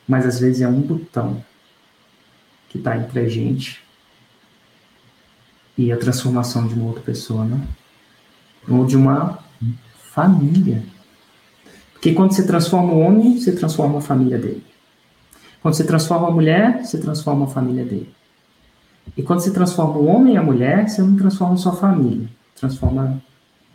[0.08, 1.44] Mas às vezes é um botão
[2.68, 3.82] que está entre a gente
[5.76, 7.66] e a transformação de uma outra pessoa, né?
[8.68, 9.38] Ou de uma
[10.12, 10.82] família.
[11.92, 14.64] Porque quando você transforma o homem, você transforma a família dele.
[15.60, 18.12] Quando você transforma a mulher, você transforma a família dele.
[19.16, 23.22] E quando você transforma o homem e a mulher, você não transforma sua família, transforma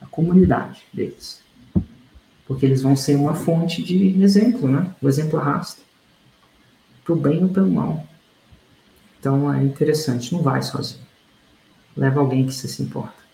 [0.02, 1.42] a comunidade deles.
[2.46, 4.94] Porque eles vão ser uma fonte de exemplo, né?
[5.02, 5.82] O exemplo arrasta.
[7.04, 8.06] Pro bem ou pelo mal.
[9.20, 11.06] Então é interessante, não vai sozinho.
[11.96, 13.27] Leva alguém que você se importa.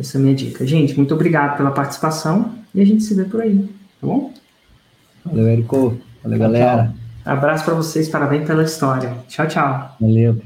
[0.00, 0.66] Essa é a minha dica.
[0.66, 3.68] Gente, muito obrigado pela participação e a gente se vê por aí,
[4.00, 4.32] tá bom?
[5.24, 5.98] Valeu, Érico.
[6.22, 6.94] Valeu, galera.
[7.24, 9.14] Abraço para vocês, parabéns pela história.
[9.28, 9.96] Tchau, tchau.
[10.00, 10.40] Valeu.